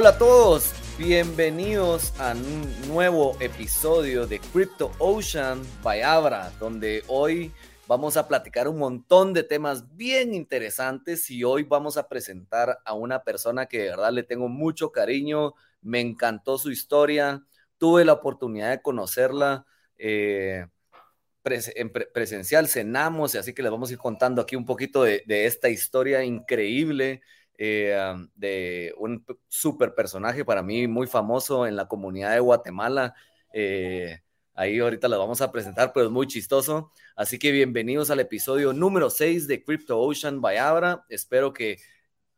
Hola 0.00 0.10
a 0.10 0.18
todos, 0.18 0.72
bienvenidos 0.96 2.12
a 2.20 2.32
un 2.32 2.86
nuevo 2.86 3.36
episodio 3.40 4.28
de 4.28 4.38
Crypto 4.38 4.92
Ocean 5.00 5.60
by 5.82 6.02
Abra, 6.02 6.52
donde 6.60 7.02
hoy 7.08 7.50
vamos 7.88 8.16
a 8.16 8.28
platicar 8.28 8.68
un 8.68 8.78
montón 8.78 9.32
de 9.32 9.42
temas 9.42 9.96
bien 9.96 10.34
interesantes 10.34 11.28
y 11.32 11.42
hoy 11.42 11.64
vamos 11.64 11.96
a 11.96 12.06
presentar 12.06 12.78
a 12.84 12.94
una 12.94 13.24
persona 13.24 13.66
que 13.66 13.78
de 13.82 13.88
verdad 13.90 14.12
le 14.12 14.22
tengo 14.22 14.46
mucho 14.46 14.92
cariño, 14.92 15.54
me 15.82 15.98
encantó 15.98 16.58
su 16.58 16.70
historia, 16.70 17.42
tuve 17.76 18.04
la 18.04 18.12
oportunidad 18.12 18.70
de 18.70 18.80
conocerla. 18.80 19.66
Eh, 19.98 20.64
en 21.44 21.90
presencial, 21.90 22.68
cenamos, 22.68 23.34
y 23.34 23.38
así 23.38 23.52
que 23.54 23.62
les 23.62 23.72
vamos 23.72 23.90
a 23.90 23.94
ir 23.94 23.98
contando 23.98 24.42
aquí 24.42 24.54
un 24.54 24.66
poquito 24.66 25.02
de, 25.02 25.24
esta 25.26 25.68
historia 25.68 26.22
increíble 26.22 27.22
eh, 27.58 28.14
de 28.36 28.94
un 28.98 29.24
super 29.48 29.94
personaje 29.94 30.44
para 30.44 30.62
mí 30.62 30.86
muy 30.86 31.08
famoso 31.08 31.66
en 31.66 31.74
la 31.74 31.88
comunidad 31.88 32.32
de 32.32 32.40
Guatemala. 32.40 33.14
Eh, 33.52 34.20
ahí 34.54 34.78
ahorita 34.78 35.08
lo 35.08 35.18
vamos 35.18 35.40
a 35.40 35.50
presentar, 35.50 35.92
pero 35.92 36.06
es 36.06 36.12
muy 36.12 36.28
chistoso. 36.28 36.92
Así 37.16 37.38
que 37.38 37.50
bienvenidos 37.50 38.10
al 38.10 38.20
episodio 38.20 38.72
número 38.72 39.10
6 39.10 39.48
de 39.48 39.64
Crypto 39.64 39.98
Ocean 40.00 40.40
by 40.40 40.56
Abra. 40.56 41.04
Espero 41.08 41.52
que 41.52 41.78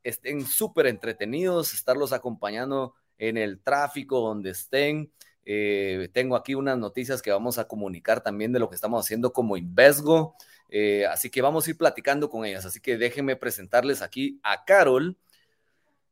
estén 0.03 0.47
súper 0.47 0.87
entretenidos, 0.87 1.75
estarlos 1.75 2.15
acompañando 2.15 2.95
en 3.19 3.37
el 3.37 3.61
tráfico 3.61 4.21
donde 4.21 4.51
estén. 4.51 5.13
Eh, 5.45 6.09
tengo 6.13 6.37
aquí 6.37 6.55
unas 6.55 6.79
noticias 6.79 7.21
que 7.21 7.31
vamos 7.31 7.59
a 7.59 7.69
comunicar 7.69 8.23
también 8.23 8.53
de 8.53 8.59
lo 8.59 8.69
que 8.69 8.75
estamos 8.75 9.05
haciendo 9.05 9.33
como 9.33 9.59
Invesgo. 9.59 10.35
Eh, 10.73 11.05
así 11.07 11.31
que 11.31 11.43
vamos 11.43 11.67
a 11.67 11.71
ir 11.71 11.77
platicando 11.77 12.31
con 12.31 12.45
ellas. 12.45 12.65
Así 12.65 12.81
que 12.81 12.97
déjenme 12.97 13.37
presentarles 13.37 14.03
aquí 14.03 14.41
a 14.43 14.65
Carol, 14.65 15.17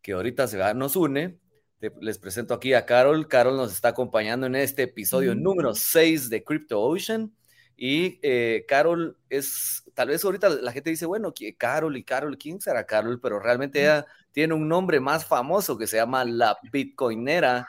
que 0.02 0.12
ahorita 0.12 0.46
se 0.48 0.58
va, 0.58 0.74
nos 0.74 0.96
une. 0.96 1.38
Les 2.00 2.18
presento 2.18 2.54
aquí 2.54 2.74
a 2.74 2.84
Carol. 2.84 3.28
Carol 3.28 3.56
nos 3.56 3.72
está 3.72 3.88
acompañando 3.88 4.46
en 4.46 4.56
este 4.56 4.82
episodio 4.82 5.34
número 5.36 5.74
6 5.74 6.28
de 6.28 6.42
Crypto 6.42 6.80
Ocean. 6.80 7.32
Y 7.76 8.18
eh, 8.22 8.64
Carol 8.66 9.16
es, 9.30 9.84
tal 9.94 10.08
vez 10.08 10.24
ahorita 10.24 10.48
la 10.48 10.72
gente 10.72 10.90
dice, 10.90 11.06
bueno, 11.06 11.32
Carol 11.56 11.96
y 11.96 12.02
Carol, 12.02 12.36
¿quién 12.36 12.60
será 12.60 12.84
Carol? 12.84 13.20
Pero 13.20 13.38
realmente 13.38 13.80
ella 13.80 14.04
tiene 14.32 14.54
un 14.54 14.66
nombre 14.66 14.98
más 14.98 15.24
famoso 15.24 15.78
que 15.78 15.86
se 15.86 15.96
llama 15.96 16.24
la 16.24 16.58
Bitcoinera 16.72 17.68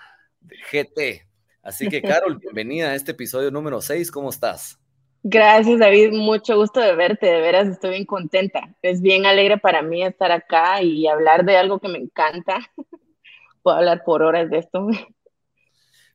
GT. 0.72 1.28
Así 1.62 1.88
que, 1.88 2.02
Carol, 2.02 2.40
bienvenida 2.42 2.90
a 2.90 2.96
este 2.96 3.12
episodio 3.12 3.52
número 3.52 3.80
6. 3.80 4.10
¿Cómo 4.10 4.32
estás? 4.32 4.79
Gracias, 5.24 5.80
David. 5.80 6.12
Mucho 6.14 6.56
gusto 6.56 6.80
de 6.80 6.96
verte. 6.96 7.28
De 7.28 7.42
veras, 7.42 7.68
estoy 7.68 7.92
bien 7.92 8.06
contenta. 8.06 8.76
Es 8.82 9.02
bien 9.02 9.26
alegre 9.26 9.58
para 9.58 9.82
mí 9.82 10.04
estar 10.04 10.32
acá 10.32 10.82
y 10.82 11.08
hablar 11.08 11.44
de 11.46 11.58
algo 11.58 11.80
que 11.80 11.90
me 11.90 11.98
encanta. 11.98 12.60
Puedo 13.62 13.78
hablar 13.78 14.04
por 14.06 14.24
horas 14.24 14.50
de 14.50 14.60
esto. 14.60 14.88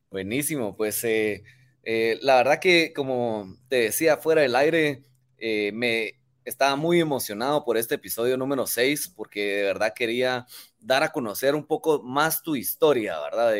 Buenísimo. 0.09 0.75
Pues 0.75 1.03
eh, 1.03 1.43
eh, 1.83 2.17
la 2.21 2.37
verdad 2.37 2.59
que, 2.59 2.93
como 2.93 3.55
te 3.69 3.75
decía 3.77 4.17
fuera 4.17 4.41
del 4.41 4.55
aire, 4.55 5.03
eh, 5.37 5.71
me 5.73 6.13
estaba 6.45 6.75
muy 6.75 7.01
emocionado 7.01 7.65
por 7.65 7.75
este 7.75 7.95
episodio 7.95 8.37
número 8.37 8.67
6 8.67 9.13
porque 9.15 9.57
de 9.57 9.63
verdad 9.63 9.93
quería 9.95 10.45
dar 10.79 11.01
a 11.01 11.11
conocer 11.11 11.55
un 11.55 11.65
poco 11.65 12.03
más 12.03 12.43
tu 12.43 12.55
historia, 12.55 13.19
¿verdad? 13.19 13.55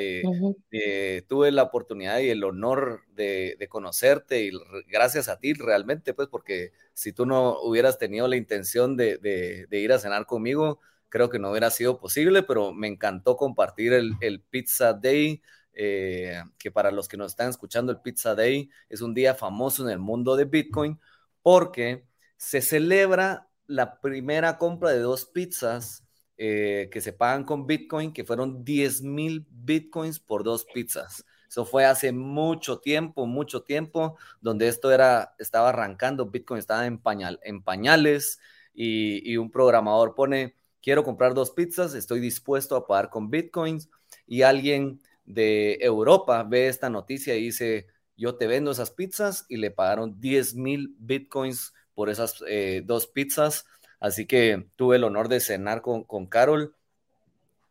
tuve 1.27 1.51
la 1.51 1.63
oportunidad 1.63 2.19
y 2.19 2.29
el 2.29 2.43
honor 2.43 3.01
de, 3.09 3.57
conocerte 3.69 4.43
y 4.43 4.51
gracias 4.87 5.27
a 5.27 5.39
ti 5.39 5.53
realmente, 5.53 6.13
pues 6.13 6.27
porque 6.27 6.71
si 6.93 7.11
tú 7.11 7.25
no 7.25 7.59
hubieras 7.61 7.97
tenido 7.97 8.27
la 8.27 8.35
intención 8.35 8.95
de, 8.95 9.67
ir 9.71 9.91
a 9.91 9.99
cenar 9.99 10.27
conmigo, 10.27 10.79
creo 11.09 11.29
que 11.29 11.39
no 11.39 11.49
hubiera 11.49 11.71
sido 11.71 11.99
posible, 11.99 12.43
pero 12.43 12.71
me 12.71 12.87
encantó 12.87 13.35
compartir 13.35 13.93
el, 13.93 14.43
Pizza 14.49 14.93
Day. 14.93 15.41
Eh, 15.77 16.41
que 16.57 16.71
para 16.71 16.89
los 16.89 17.09
que 17.09 17.17
nos 17.17 17.33
están 17.33 17.49
escuchando, 17.49 17.91
el 17.91 17.99
Pizza 17.99 18.33
Day 18.33 18.69
es 18.87 19.01
un 19.01 19.13
día 19.13 19.35
famoso 19.35 19.83
en 19.83 19.89
el 19.89 19.99
mundo 19.99 20.37
de 20.37 20.45
Bitcoin 20.45 20.97
porque 21.41 22.05
se 22.37 22.61
celebra 22.61 23.49
la 23.67 23.99
primera 24.01 24.57
compra 24.57 24.91
de 24.91 24.99
dos 24.99 25.25
pizzas 25.25 26.03
eh, 26.37 26.89
que 26.91 27.01
se 27.01 27.13
pagan 27.13 27.45
con 27.45 27.65
Bitcoin, 27.65 28.11
que 28.11 28.25
fueron 28.25 28.65
10 28.65 29.03
mil 29.03 29.45
Bitcoins 29.49 30.19
por 30.19 30.43
dos 30.43 30.65
pizzas. 30.65 31.25
Eso 31.47 31.65
fue 31.65 31.85
hace 31.85 32.11
mucho 32.11 32.79
tiempo, 32.79 33.25
mucho 33.25 33.63
tiempo, 33.63 34.17
donde 34.41 34.67
esto 34.67 34.91
era, 34.91 35.35
estaba 35.39 35.69
arrancando, 35.69 36.25
Bitcoin 36.29 36.59
estaba 36.59 36.85
en, 36.85 36.97
pañal, 36.99 37.39
en 37.43 37.63
pañales 37.63 38.39
y, 38.73 39.31
y 39.31 39.37
un 39.37 39.49
programador 39.49 40.13
pone, 40.15 40.55
quiero 40.81 41.03
comprar 41.05 41.33
dos 41.33 41.51
pizzas, 41.51 41.93
estoy 41.93 42.19
dispuesto 42.19 42.75
a 42.75 42.85
pagar 42.85 43.09
con 43.09 43.29
Bitcoins 43.29 43.89
y 44.27 44.41
alguien 44.41 45.01
de 45.23 45.77
Europa 45.79 46.43
ve 46.43 46.67
esta 46.67 46.89
noticia 46.89 47.35
y 47.35 47.43
dice, 47.43 47.87
yo 48.17 48.35
te 48.35 48.47
vendo 48.47 48.71
esas 48.71 48.91
pizzas 48.91 49.45
y 49.47 49.57
le 49.57 49.71
pagaron 49.71 50.19
10 50.19 50.55
mil 50.55 50.95
Bitcoins 50.99 51.73
por 51.95 52.09
esas 52.09 52.43
eh, 52.47 52.81
dos 52.85 53.07
pizzas. 53.07 53.65
Así 53.99 54.27
que 54.27 54.67
tuve 54.75 54.97
el 54.97 55.03
honor 55.03 55.29
de 55.29 55.39
cenar 55.39 55.81
con, 55.81 56.03
con 56.03 56.27
Carol 56.27 56.75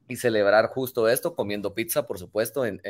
y 0.08 0.16
celebrar 0.16 0.66
justo 0.68 1.08
esto, 1.08 1.34
comiendo 1.34 1.74
pizza, 1.74 2.06
por 2.06 2.18
supuesto, 2.18 2.66
en, 2.66 2.80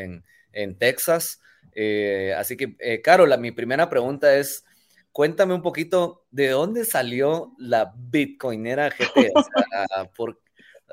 en, 0.52 0.78
Texas. 0.78 1.40
Eh, 1.74 2.34
así 2.36 2.56
que, 2.56 2.76
eh, 2.78 3.02
Carol, 3.02 3.36
mi 3.38 3.50
primera 3.50 3.88
pregunta 3.88 4.34
es, 4.36 4.64
cuéntame 5.12 5.54
un 5.54 5.62
poquito 5.62 6.24
de 6.30 6.48
dónde 6.48 6.84
salió 6.84 7.52
la 7.58 7.92
Bitcoinera 7.96 8.88
GT. 8.88 9.32
por, 10.16 10.40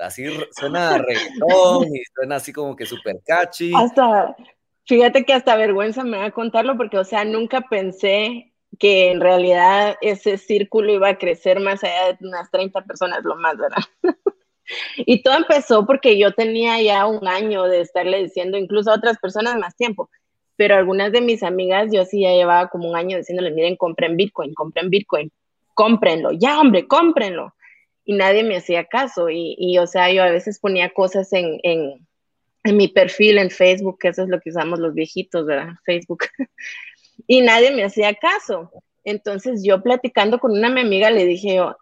así 0.01 0.25
suena 0.51 0.97
reggaetón 0.97 1.95
y 1.95 2.03
suena 2.13 2.35
así 2.35 2.51
como 2.53 2.75
que 2.75 2.85
súper 2.85 3.21
catchy. 3.25 3.71
Hasta, 3.75 4.35
fíjate 4.85 5.25
que 5.25 5.33
hasta 5.33 5.55
vergüenza 5.55 6.03
me 6.03 6.17
va 6.17 6.25
a 6.25 6.31
contarlo 6.31 6.77
porque, 6.77 6.97
o 6.97 7.03
sea, 7.03 7.23
nunca 7.23 7.61
pensé 7.61 8.50
que 8.81 9.11
en 9.11 9.21
realidad 9.21 9.95
ese 10.01 10.39
círculo 10.39 10.91
iba 10.91 11.09
a 11.09 11.17
crecer 11.19 11.59
más 11.59 11.83
allá 11.83 12.17
de 12.19 12.27
unas 12.27 12.49
30 12.49 12.81
personas, 12.81 13.23
lo 13.23 13.35
más, 13.35 13.55
¿verdad? 13.55 13.83
y 14.97 15.21
todo 15.21 15.37
empezó 15.37 15.85
porque 15.85 16.17
yo 16.17 16.31
tenía 16.31 16.81
ya 16.81 17.05
un 17.05 17.27
año 17.27 17.65
de 17.65 17.81
estarle 17.81 18.23
diciendo, 18.23 18.57
incluso 18.57 18.89
a 18.89 18.95
otras 18.95 19.19
personas 19.19 19.55
más 19.59 19.75
tiempo, 19.75 20.09
pero 20.55 20.75
algunas 20.75 21.11
de 21.11 21.21
mis 21.21 21.43
amigas, 21.43 21.91
yo 21.91 22.05
sí 22.05 22.21
ya 22.21 22.31
llevaba 22.31 22.69
como 22.69 22.89
un 22.89 22.95
año 22.95 23.17
diciéndole, 23.17 23.51
miren, 23.51 23.75
compren 23.75 24.17
Bitcoin, 24.17 24.55
compren 24.55 24.89
Bitcoin, 24.89 25.31
cómprenlo, 25.75 26.31
ya 26.31 26.59
hombre, 26.59 26.87
cómprenlo. 26.87 27.53
Y 28.03 28.13
nadie 28.13 28.43
me 28.43 28.57
hacía 28.57 28.85
caso. 28.85 29.29
Y, 29.29 29.55
y 29.59 29.77
o 29.77 29.85
sea, 29.85 30.11
yo 30.11 30.23
a 30.23 30.31
veces 30.31 30.59
ponía 30.59 30.89
cosas 30.89 31.31
en, 31.33 31.59
en, 31.61 32.07
en 32.63 32.77
mi 32.77 32.87
perfil 32.87 33.37
en 33.37 33.51
Facebook, 33.51 33.99
que 33.99 34.07
eso 34.07 34.23
es 34.23 34.29
lo 34.29 34.39
que 34.39 34.49
usamos 34.49 34.79
los 34.79 34.95
viejitos, 34.95 35.45
¿verdad? 35.45 35.75
Facebook. 35.85 36.23
y 37.27 37.41
nadie 37.41 37.71
me 37.71 37.83
hacía 37.83 38.13
caso. 38.15 38.71
Entonces 39.03 39.63
yo 39.63 39.81
platicando 39.81 40.39
con 40.39 40.51
una 40.51 40.69
mi 40.69 40.81
amiga 40.81 41.09
le 41.09 41.25
dije 41.25 41.55
yo, 41.55 41.75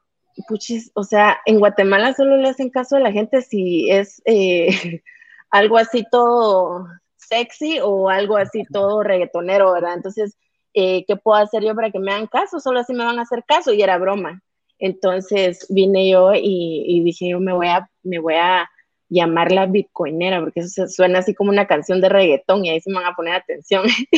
puchis, 0.48 0.92
o 0.94 1.04
sea, 1.04 1.40
en 1.46 1.60
Guatemala 1.60 2.14
solo 2.14 2.38
le 2.38 2.50
hacen 2.50 2.70
caso 2.70 2.96
a 2.96 3.00
la 3.00 3.12
gente 3.12 3.42
si 3.42 3.90
es 3.90 4.22
eh, 4.26 5.02
algo 5.50 5.78
así 5.78 6.06
todo 6.12 6.86
sexy 7.18 7.80
o 7.82 8.10
algo 8.10 8.38
así 8.38 8.64
todo 8.72 9.04
reggaetonero, 9.04 9.74
¿verdad? 9.74 9.96
Entonces, 9.96 10.38
eh, 10.74 11.04
¿qué 11.06 11.16
puedo 11.16 11.42
hacer 11.42 11.64
yo 11.64 11.76
para 11.76 11.92
que 11.92 12.00
me 12.00 12.12
hagan 12.12 12.28
caso? 12.28 12.60
Solo 12.60 12.80
así 12.80 12.94
me 12.94 13.06
van 13.06 13.20
a 13.20 13.24
hacer 13.24 13.44
caso 13.46 13.74
y 13.74 13.82
era 13.82 13.98
broma. 13.98 14.42
Entonces 14.80 15.66
vine 15.70 16.10
yo 16.10 16.32
y, 16.34 17.02
dije 17.04 17.30
yo 17.30 17.40
me 17.40 17.54
voy 17.54 17.68
a, 17.68 17.90
me 18.04 18.20
voy 18.20 18.36
a 18.36 18.70
llamar 19.10 19.52
la 19.52 19.66
bitcoinera 19.66 20.40
porque 20.40 20.62
eso 20.62 20.88
suena 20.88 21.20
así 21.20 21.34
como 21.34 21.50
una 21.50 21.68
canción 21.68 22.00
de 22.00 22.10
reggaetón 22.10 22.64
y 22.64 22.70
ahí 22.70 22.80
se 22.80 22.90
me 22.92 22.98
van 22.98 23.08
a 23.08 23.16
poner 23.16 23.36
atención. 23.36 23.86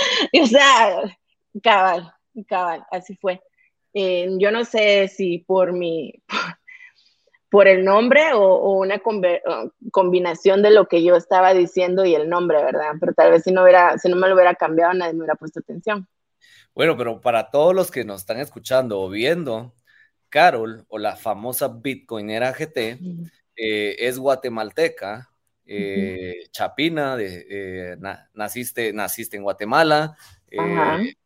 o 0.42 0.46
sea, 0.46 1.18
cabal, 1.62 2.12
cabal, 2.46 2.84
así 2.90 3.16
fue. 3.16 3.40
Eh, 3.92 4.28
yo 4.38 4.50
no 4.50 4.64
sé 4.64 5.08
si 5.08 5.38
por 5.38 5.72
mi, 5.72 6.14
por 7.50 7.66
el 7.66 7.84
nombre 7.84 8.32
o, 8.34 8.78
una 8.78 9.00
combinación 9.90 10.62
de 10.62 10.70
lo 10.70 10.86
que 10.86 11.02
yo 11.02 11.16
estaba 11.16 11.52
diciendo 11.52 12.04
y 12.04 12.14
el 12.14 12.28
nombre, 12.28 12.62
¿verdad? 12.62 12.92
Pero 13.00 13.12
tal 13.12 13.32
vez 13.32 13.42
si 13.42 13.52
no 13.52 13.62
hubiera, 13.62 13.98
si 13.98 14.08
no 14.08 14.16
me 14.16 14.28
lo 14.28 14.34
hubiera 14.34 14.54
cambiado, 14.54 14.94
nadie 14.94 15.12
me 15.12 15.20
hubiera 15.20 15.34
puesto 15.34 15.60
atención. 15.60 16.06
Bueno, 16.74 16.96
pero 16.96 17.20
para 17.20 17.50
todos 17.50 17.74
los 17.74 17.90
que 17.90 18.04
nos 18.04 18.20
están 18.20 18.38
escuchando 18.38 19.00
o 19.00 19.10
viendo, 19.10 19.74
Carol, 20.28 20.86
o 20.88 20.98
la 20.98 21.16
famosa 21.16 21.66
Bitcoinera 21.68 22.52
GT, 22.52 23.00
eh, 23.56 23.96
es 23.98 24.18
guatemalteca, 24.18 25.29
eh, 25.72 26.48
Chapina, 26.50 27.16
de, 27.16 27.46
eh, 27.48 27.96
naciste, 28.34 28.92
naciste 28.92 29.36
en 29.36 29.44
Guatemala, 29.44 30.16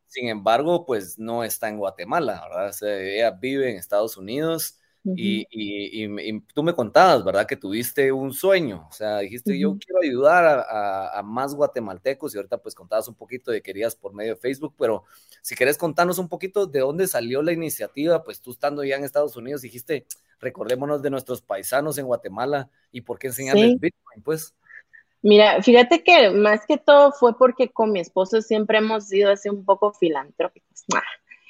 sin 0.07 0.29
embargo, 0.29 0.85
pues 0.85 1.19
no 1.19 1.45
está 1.45 1.69
en 1.69 1.79
Guatemala, 1.79 2.47
¿verdad? 2.49 3.01
ella 3.01 3.31
vive 3.31 3.71
en 3.71 3.79
Estados 3.79 4.17
Unidos, 4.17 4.79
y, 5.05 5.47
y, 5.51 6.41
tú 6.55 6.63
me 6.63 6.75
contabas, 6.75 7.23
¿verdad? 7.25 7.47
Que 7.47 7.57
tuviste 7.57 8.11
un 8.11 8.33
sueño, 8.33 8.87
o 8.89 8.93
sea, 8.93 9.19
dijiste, 9.19 9.59
yo 9.59 9.77
quiero 9.79 10.01
ayudar 10.03 10.67
a, 10.67 11.23
más 11.23 11.55
guatemaltecos 11.55 12.35
y 12.35 12.39
ahorita 12.39 12.59
pues 12.59 12.75
contabas 12.75 13.07
un 13.09 13.15
poquito 13.15 13.51
de 13.51 13.61
querías 13.61 13.95
por 13.95 14.15
medio 14.15 14.35
de 14.35 14.41
Facebook, 14.41 14.75
pero 14.79 15.05
si 15.43 15.55
querés 15.55 15.77
contarnos 15.77 16.19
un 16.19 16.29
poquito 16.29 16.67
de 16.67 16.81
dónde 16.81 17.07
salió 17.07 17.43
la 17.43 17.53
iniciativa, 17.53 18.25
pues 18.25 18.41
tú 18.41 18.53
estando 18.53 18.83
ya 18.83 18.97
en 18.97 19.05
Estados 19.05 19.37
Unidos 19.37 19.61
dijiste, 19.61 20.07
recordémonos 20.41 21.03
de 21.03 21.11
nuestros 21.11 21.43
paisanos 21.43 21.99
en 21.99 22.07
Guatemala 22.07 22.71
y 22.91 23.03
por 23.03 23.19
qué 23.19 23.27
enseñarles 23.27 23.79
Bitcoin, 23.79 24.23
pues. 24.23 24.55
Mira, 25.21 25.63
fíjate 25.63 26.03
que 26.03 26.31
más 26.31 26.67
que 26.67 26.79
todo 26.79 27.13
fue 27.13 27.37
porque 27.37 27.71
con 27.71 27.93
mi 27.93 28.01
esposo 28.01 28.43
siempre 28.43 28.79
hemos 28.79 29.09
sido 29.09 29.33
así 29.33 29.49
un 29.49 29.65
poco 29.65 29.93
filantrópicos. 29.93 30.85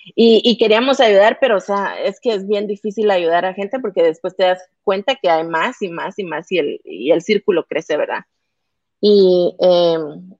Y, 0.04 0.58
queríamos 0.58 1.00
ayudar, 1.00 1.38
pero 1.40 1.56
o 1.56 1.60
sea, 1.60 1.98
es 2.02 2.20
que 2.20 2.34
es 2.34 2.46
bien 2.46 2.66
difícil 2.66 3.10
ayudar 3.10 3.46
a 3.46 3.54
gente 3.54 3.78
porque 3.80 4.02
después 4.02 4.36
te 4.36 4.44
das 4.44 4.62
cuenta 4.82 5.14
que 5.14 5.30
hay 5.30 5.44
más 5.44 5.80
y 5.80 5.88
más 5.88 6.18
y 6.18 6.24
más 6.24 6.52
y 6.52 6.58
el, 6.58 6.80
y 6.84 7.10
el 7.10 7.22
círculo 7.22 7.64
crece, 7.64 7.96
¿verdad? 7.96 8.24
Y 9.00 9.56
em, 9.60 10.30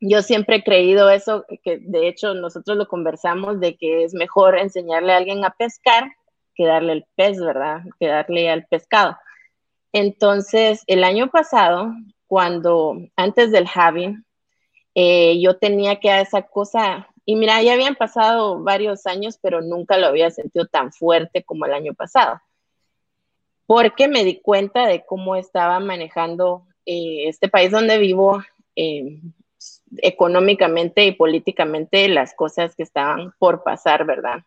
yo 0.00 0.22
siempre 0.22 0.56
he 0.56 0.64
creído 0.64 1.10
eso, 1.10 1.44
que 1.62 1.78
de 1.78 2.08
hecho 2.08 2.34
nosotros 2.34 2.76
lo 2.76 2.88
conversamos, 2.88 3.60
de 3.60 3.76
que 3.76 4.04
es 4.04 4.14
mejor 4.14 4.58
enseñarle 4.58 5.12
a 5.12 5.18
alguien 5.18 5.44
a 5.44 5.50
pescar 5.50 6.10
que 6.54 6.66
darle 6.66 6.92
el 6.92 7.04
pez, 7.14 7.38
¿verdad? 7.40 7.82
Que 7.98 8.08
darle 8.08 8.50
al 8.50 8.66
pescado. 8.66 9.16
Entonces, 9.92 10.84
el 10.86 11.04
año 11.04 11.30
pasado, 11.30 11.92
cuando 12.26 12.96
antes 13.16 13.52
del 13.52 13.68
Javi, 13.68 14.16
eh, 14.94 15.40
yo 15.40 15.56
tenía 15.56 16.00
que 16.00 16.20
esa 16.20 16.42
cosa 16.42 17.08
y 17.24 17.36
mira, 17.36 17.62
ya 17.62 17.74
habían 17.74 17.94
pasado 17.94 18.62
varios 18.62 19.06
años, 19.06 19.38
pero 19.40 19.60
nunca 19.60 19.96
lo 19.98 20.06
había 20.06 20.30
sentido 20.30 20.66
tan 20.66 20.92
fuerte 20.92 21.44
como 21.44 21.66
el 21.66 21.74
año 21.74 21.94
pasado, 21.94 22.40
porque 23.66 24.08
me 24.08 24.24
di 24.24 24.40
cuenta 24.40 24.86
de 24.86 25.04
cómo 25.04 25.36
estaba 25.36 25.78
manejando 25.80 26.66
eh, 26.84 27.28
este 27.28 27.48
país 27.48 27.70
donde 27.70 27.98
vivo 27.98 28.42
eh, 28.74 29.20
económicamente 29.98 31.04
y 31.04 31.12
políticamente 31.12 32.08
las 32.08 32.34
cosas 32.34 32.74
que 32.74 32.82
estaban 32.82 33.32
por 33.38 33.62
pasar, 33.62 34.04
¿verdad? 34.04 34.44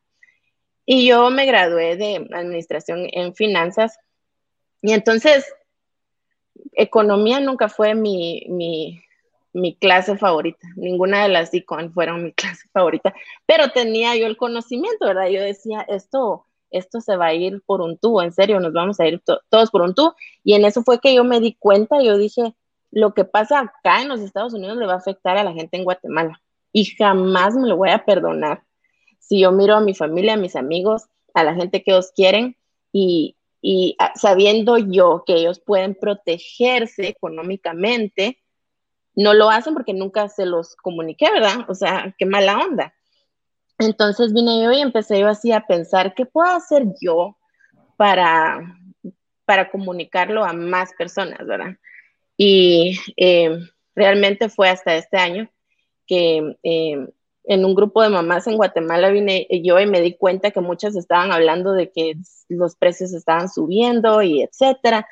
Y 0.85 1.07
yo 1.07 1.29
me 1.29 1.45
gradué 1.45 1.95
de 1.95 2.27
administración 2.31 3.07
en 3.11 3.33
finanzas 3.33 3.97
y 4.81 4.91
entonces 4.91 5.45
economía 6.73 7.39
nunca 7.39 7.69
fue 7.69 7.95
mi, 7.95 8.45
mi, 8.49 9.01
mi 9.55 9.73
clase 9.73 10.17
favorita. 10.17 10.67
Ninguna 10.75 11.23
de 11.23 11.29
las 11.29 11.53
icon 11.53 11.93
fueron 11.93 12.23
mi 12.23 12.33
clase 12.33 12.67
favorita, 12.73 13.13
pero 13.45 13.69
tenía 13.69 14.15
yo 14.15 14.27
el 14.27 14.37
conocimiento, 14.37 15.05
¿verdad? 15.05 15.29
Yo 15.29 15.41
decía, 15.41 15.81
esto, 15.87 16.45
esto 16.69 17.01
se 17.01 17.15
va 17.15 17.27
a 17.27 17.33
ir 17.33 17.63
por 17.65 17.81
un 17.81 17.97
tubo, 17.97 18.21
en 18.21 18.33
serio, 18.33 18.59
nos 18.59 18.73
vamos 18.73 18.99
a 18.99 19.07
ir 19.07 19.21
todos 19.49 19.71
por 19.71 19.81
un 19.81 19.95
tubo. 19.95 20.15
Y 20.43 20.53
en 20.53 20.65
eso 20.65 20.83
fue 20.83 20.99
que 20.99 21.15
yo 21.15 21.23
me 21.23 21.39
di 21.39 21.55
cuenta, 21.55 22.01
yo 22.01 22.17
dije, 22.17 22.53
lo 22.91 23.13
que 23.13 23.23
pasa 23.23 23.59
acá 23.59 24.01
en 24.01 24.09
los 24.09 24.19
Estados 24.19 24.53
Unidos 24.53 24.77
le 24.77 24.85
va 24.85 24.93
a 24.93 24.97
afectar 24.97 25.37
a 25.37 25.43
la 25.43 25.53
gente 25.53 25.77
en 25.77 25.85
Guatemala. 25.85 26.41
Y 26.73 26.85
jamás 26.85 27.55
me 27.55 27.67
lo 27.67 27.77
voy 27.77 27.89
a 27.89 28.03
perdonar. 28.03 28.63
Si 29.19 29.39
yo 29.39 29.51
miro 29.53 29.75
a 29.75 29.81
mi 29.81 29.95
familia, 29.95 30.33
a 30.33 30.37
mis 30.37 30.57
amigos, 30.57 31.03
a 31.33 31.43
la 31.43 31.55
gente 31.55 31.81
que 31.81 31.93
os 31.93 32.11
quieren 32.11 32.57
y, 32.91 33.37
y 33.61 33.95
sabiendo 34.15 34.77
yo 34.77 35.23
que 35.25 35.35
ellos 35.35 35.61
pueden 35.61 35.95
protegerse 35.95 37.07
económicamente, 37.07 38.37
no 39.15 39.33
lo 39.33 39.49
hacen 39.49 39.73
porque 39.73 39.93
nunca 39.93 40.27
se 40.29 40.45
los 40.45 40.75
comuniqué, 40.75 41.31
¿verdad? 41.31 41.65
O 41.69 41.75
sea, 41.75 42.13
qué 42.17 42.25
mala 42.25 42.59
onda. 42.59 42.93
Entonces 43.79 44.33
vine 44.33 44.63
yo 44.63 44.71
y 44.71 44.81
empecé 44.81 45.19
yo 45.19 45.27
así 45.27 45.51
a 45.51 45.65
pensar, 45.65 46.13
¿qué 46.15 46.25
puedo 46.25 46.49
hacer 46.49 46.85
yo 47.01 47.37
para, 47.97 48.59
para 49.45 49.69
comunicarlo 49.69 50.45
a 50.45 50.53
más 50.53 50.93
personas, 50.97 51.45
¿verdad? 51.45 51.75
Y 52.37 52.99
eh, 53.17 53.57
realmente 53.95 54.49
fue 54.49 54.69
hasta 54.69 54.95
este 54.95 55.17
año 55.17 55.49
que 56.07 56.57
eh, 56.63 57.07
en 57.47 57.65
un 57.65 57.75
grupo 57.75 58.01
de 58.01 58.09
mamás 58.09 58.47
en 58.47 58.57
Guatemala 58.57 59.09
vine 59.09 59.47
yo 59.63 59.79
y 59.79 59.85
me 59.85 60.01
di 60.01 60.15
cuenta 60.15 60.51
que 60.51 60.61
muchas 60.61 60.95
estaban 60.95 61.31
hablando 61.31 61.73
de 61.73 61.91
que 61.91 62.15
los 62.49 62.75
precios 62.75 63.13
estaban 63.13 63.49
subiendo 63.49 64.21
y 64.21 64.41
etcétera. 64.41 65.07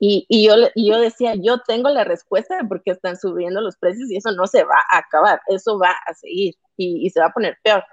Y, 0.00 0.46
yo, 0.46 0.54
yo 0.76 1.00
decía, 1.00 1.34
yo 1.34 1.58
tengo 1.66 1.88
la 1.88 2.04
respuesta 2.04 2.56
de 2.56 2.64
por 2.64 2.82
qué 2.82 2.92
están 2.92 3.16
subiendo 3.16 3.60
los 3.60 3.76
precios 3.76 4.10
y 4.10 4.16
eso 4.16 4.30
no 4.32 4.46
se 4.46 4.62
va 4.62 4.76
a 4.92 4.98
acabar, 4.98 5.40
eso 5.48 5.78
va 5.78 5.90
a 6.06 6.14
seguir 6.14 6.54
y, 6.76 7.04
y 7.04 7.10
se 7.10 7.20
va 7.20 7.26
a 7.26 7.32
poner 7.32 7.58
peor. 7.64 7.84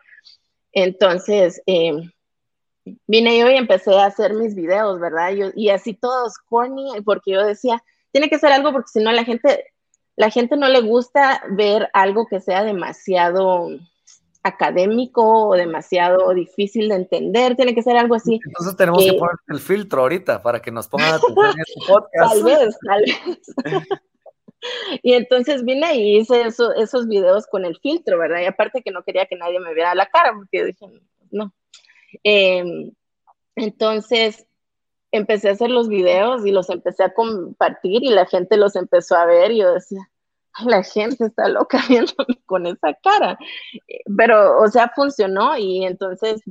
Entonces, 0.71 1.61
eh, 1.65 1.93
vine 3.07 3.39
yo 3.39 3.49
y 3.49 3.55
empecé 3.55 3.97
a 3.97 4.05
hacer 4.05 4.33
mis 4.33 4.55
videos, 4.55 4.99
¿verdad? 4.99 5.31
Yo, 5.31 5.47
y 5.55 5.69
así 5.69 5.93
todos 5.93 6.37
corny, 6.37 7.01
porque 7.03 7.31
yo 7.31 7.43
decía, 7.43 7.81
tiene 8.11 8.29
que 8.29 8.39
ser 8.39 8.51
algo 8.51 8.71
porque 8.71 8.89
si 8.93 8.99
no 8.99 9.11
la 9.11 9.23
gente, 9.23 9.73
la 10.15 10.29
gente 10.29 10.57
no 10.57 10.67
le 10.69 10.81
gusta 10.81 11.43
ver 11.51 11.89
algo 11.93 12.27
que 12.27 12.39
sea 12.39 12.63
demasiado 12.63 13.69
académico 14.45 15.47
o 15.47 15.55
demasiado 15.55 16.31
difícil 16.31 16.89
de 16.89 16.95
entender, 16.95 17.55
tiene 17.55 17.73
que 17.73 17.81
ser 17.81 17.97
algo 17.97 18.13
así. 18.13 18.39
Entonces 18.45 18.77
tenemos 18.77 19.03
que, 19.03 19.13
poner 19.13 19.35
el 19.47 19.59
filtro 19.59 20.01
ahorita 20.03 20.43
para 20.43 20.61
que 20.61 20.71
nos 20.71 20.87
pongan 20.87 21.15
atención 21.15 21.45
en 21.45 21.61
este 21.61 21.91
podcast. 21.91 22.31
Tal 22.31 22.43
vez, 22.43 22.77
tal 22.85 23.01
vez. 23.01 23.87
y 25.01 25.13
entonces 25.13 25.65
vine 25.65 25.95
y 25.95 26.17
hice 26.17 26.43
esos 26.43 27.07
videos 27.07 27.47
con 27.47 27.65
el 27.65 27.75
filtro, 27.79 28.19
¿verdad? 28.19 28.41
Y 28.41 28.45
aparte 28.45 28.83
que 28.83 28.91
no 28.91 29.03
quería 29.03 29.25
que 29.25 29.35
nadie 29.35 29.59
me 29.59 29.73
viera 29.73 29.95
la 29.95 30.05
cara, 30.05 30.31
porque 30.35 30.63
dije, 30.63 30.85
no. 31.31 31.51
Em, 32.23 32.91
entonces 33.55 34.45
empecé 35.11 35.49
a 35.49 35.53
hacer 35.53 35.71
los 35.71 35.89
videos 35.89 36.45
y 36.45 36.51
los 36.51 36.69
empecé 36.69 37.03
a 37.03 37.15
compartir 37.15 38.03
y 38.03 38.09
la 38.09 38.27
gente 38.27 38.57
los 38.57 38.75
empezó 38.75 39.15
a 39.15 39.25
ver 39.25 39.51
y 39.51 39.61
yo 39.61 39.73
decía, 39.73 40.07
la 40.63 40.83
gente 40.83 41.25
está 41.25 41.47
loca 41.49 41.79
viéndome 41.89 42.39
con 42.45 42.65
esa 42.65 42.93
cara. 42.95 43.37
Pero, 44.17 44.61
o 44.61 44.67
sea, 44.69 44.91
funcionó 44.95 45.57
y 45.57 45.85
entonces 45.85 46.41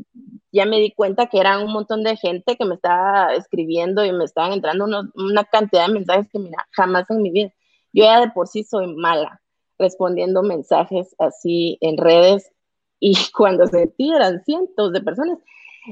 ya 0.53 0.67
me 0.67 0.79
di 0.79 0.93
cuenta 0.93 1.27
que 1.27 1.39
eran 1.39 1.63
un 1.63 1.73
montón 1.73 2.03
de 2.05 2.17
gente 2.17 2.57
que 2.57 2.65
me 2.65 2.75
estaba 2.75 3.35
escribiendo 3.35 4.05
y 4.05 4.13
me 4.13 4.25
estaban 4.25 4.53
entrando 4.53 4.87
una 5.15 5.45
cantidad 5.45 5.87
de 5.87 5.95
mensajes 5.95 6.29
que, 6.31 6.39
mira, 6.39 6.67
jamás 6.73 7.11
en 7.11 7.23
mi 7.23 7.31
vida. 7.31 7.53
Yo 7.93 8.05
ya 8.05 8.21
de 8.21 8.31
por 8.31 8.49
sí 8.49 8.65
soy 8.65 8.95
mala 8.95 9.41
respondiendo 9.79 10.43
mensajes 10.43 11.15
así 11.19 11.79
en 11.81 11.97
redes 11.97 12.53
y 13.01 13.15
cuando 13.37 13.67
se 13.67 13.93
eran 13.99 14.45
cientos 14.45 14.93
de 14.93 15.01
personas. 15.01 15.39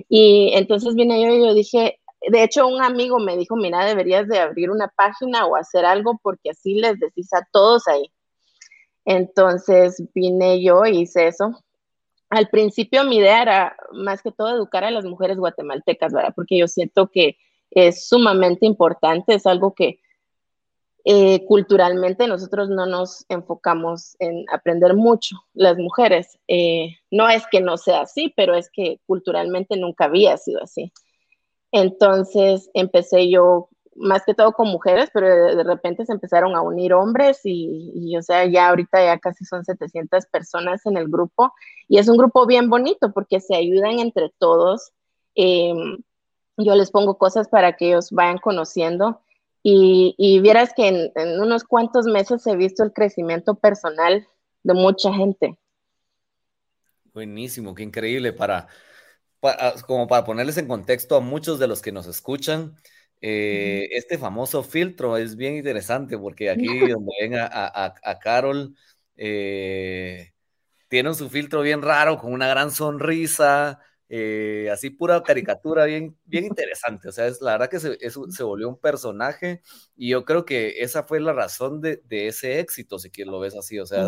Y 0.09 0.53
entonces 0.55 0.94
vine 0.94 1.23
yo 1.23 1.35
y 1.35 1.41
yo 1.47 1.55
dije, 1.55 2.00
de 2.28 2.42
hecho, 2.42 2.66
un 2.66 2.82
amigo 2.82 3.19
me 3.19 3.36
dijo, 3.36 3.56
mira, 3.56 3.84
deberías 3.84 4.28
de 4.28 4.38
abrir 4.38 4.70
una 4.70 4.88
página 4.88 5.46
o 5.46 5.56
hacer 5.56 5.84
algo 5.84 6.18
porque 6.23 6.50
así 6.50 6.75
les 6.75 6.99
decís 7.00 7.32
a 7.35 7.47
todos 7.50 7.88
ahí. 7.88 8.12
Entonces 9.04 10.02
vine 10.14 10.62
yo 10.62 10.87
y 10.87 11.00
hice 11.00 11.26
eso. 11.26 11.62
Al 12.30 12.49
principio 12.49 13.04
mi 13.04 13.16
idea 13.18 13.42
era 13.42 13.76
más 13.92 14.23
que 14.23 14.32
todo 14.32 14.50
educar 14.50 14.85
a 14.85 14.90
las 14.90 15.04
mujeres 15.04 15.37
guatemaltecas, 15.37 16.12
¿verdad? 16.12 16.32
Porque 16.35 16.58
yo 16.58 16.68
siento 16.68 17.08
que 17.08 17.37
es 17.70 18.08
sumamente 18.08 18.66
importante, 18.66 19.35
es 19.35 19.47
algo 19.47 19.75
que 19.75 20.00
eh, 21.04 21.44
culturalmente 21.47 22.28
nosotros 22.28 22.68
no 22.68 22.87
nos 22.87 23.25
enfocamos 23.28 24.14
en 24.20 24.44
aprender 24.52 24.94
mucho, 24.94 25.37
las 25.52 25.76
mujeres. 25.76 26.38
Eh, 26.47 26.97
no 27.11 27.28
es 27.28 27.44
que 27.50 27.61
no 27.61 27.76
sea 27.76 28.02
así, 28.02 28.32
pero 28.37 28.54
es 28.54 28.70
que 28.70 29.00
culturalmente 29.06 29.76
nunca 29.76 30.04
había 30.04 30.37
sido 30.37 30.62
así. 30.62 30.92
Entonces 31.73 32.71
empecé 32.75 33.31
yo 33.31 33.69
más 33.97 34.23
que 34.25 34.35
todo 34.35 34.52
con 34.52 34.69
mujeres, 34.69 35.11
pero 35.12 35.57
de, 35.57 35.64
repente 35.64 36.07
se 36.07 36.12
empezaron 36.12 36.55
a 36.57 36.62
unir 36.62 36.95
hombres 36.95 37.41
y, 37.45 38.17
o 38.17 38.23
sea, 38.23 38.47
ya 38.47 38.69
ahorita 38.69 39.05
ya 39.05 39.19
casi 39.19 39.45
son 39.45 39.64
700 39.64 40.26
personas 40.26 40.85
en 40.87 40.97
el 40.97 41.09
grupo 41.09 41.52
y 41.88 41.99
es 41.99 42.09
un 42.09 42.17
grupo 42.17 42.47
bien 42.47 42.71
bonito 42.71 43.12
porque 43.12 43.41
se 43.41 43.55
ayudan 43.55 43.99
entre 43.99 44.33
todos. 44.38 44.93
Em, 45.35 45.99
yo 46.57 46.75
les 46.75 46.91
pongo 46.91 47.19
cosas 47.19 47.49
para 47.49 47.75
que 47.76 47.88
ellos 47.88 48.11
vayan 48.11 48.38
conociendo 48.38 49.21
y, 49.62 50.14
y 50.19 50.41
vieras 50.41 50.73
que 50.75 50.88
en, 50.88 51.12
en, 51.14 51.41
unos 51.41 51.64
cuantos 51.64 52.07
meses 52.07 52.47
he 52.47 52.57
visto 52.57 52.83
el 52.83 52.93
crecimiento 52.93 53.55
personal 53.55 54.26
de 54.62 54.75
mucha 54.75 55.12
gente. 55.12 55.59
Buenísimo, 57.14 57.75
qué 57.75 57.83
increíble 57.83 58.33
para 58.33 58.69
como 59.87 60.06
para 60.06 60.25
ponerles 60.25 60.56
en 60.58 60.68
contexto 60.68 61.16
a 61.16 61.20
muchos 61.20 61.58
de 61.58 61.66
los 61.66 61.82
que 61.82 61.92
nos 61.92 62.06
escuchan, 62.06 62.76
eh, 63.20 63.88
este 63.92 64.18
famoso 64.18 64.62
filtro 64.62 65.16
es 65.16 65.37
bien 65.37 65.56
interesante 65.56 66.18
porque 66.18 66.50
aquí 66.50 66.66
donde 66.99 67.12
ven 67.20 67.34
a, 67.37 68.18
Carol, 68.20 68.75
eh, 69.16 70.32
tienen 70.88 71.14
su 71.14 71.28
filtro 71.28 71.62
bien 71.62 71.82
raro, 71.82 72.18
con 72.18 72.32
una 72.32 72.49
gran 72.49 72.70
sonrisa, 72.70 73.80
eh, 74.08 74.68
así 74.70 74.90
pura 74.90 75.22
caricatura, 75.22 75.87
bien, 75.87 76.16
bien 76.25 76.44
interesante. 76.44 77.08
O 77.08 77.12
sea, 77.12 77.26
es 77.26 77.40
la 77.40 77.52
verdad 77.52 77.70
que 77.70 77.80
se, 77.80 77.99
se, 77.99 78.42
volvió 78.42 78.68
un 78.68 78.78
personaje 78.78 79.62
y 79.96 80.11
yo 80.11 80.25
creo 80.25 80.44
que 80.44 80.82
esa 80.82 81.02
fue 81.02 81.20
la 81.20 81.32
razón 81.32 81.80
de, 81.80 82.02
de 82.04 82.26
ese 82.28 82.61
éxito, 82.61 82.99
si 82.99 83.11
quieres 83.11 83.32
lo 83.32 83.40
ves 83.40 83.56
así. 83.56 83.78
O 83.78 83.87
sea, 83.87 84.06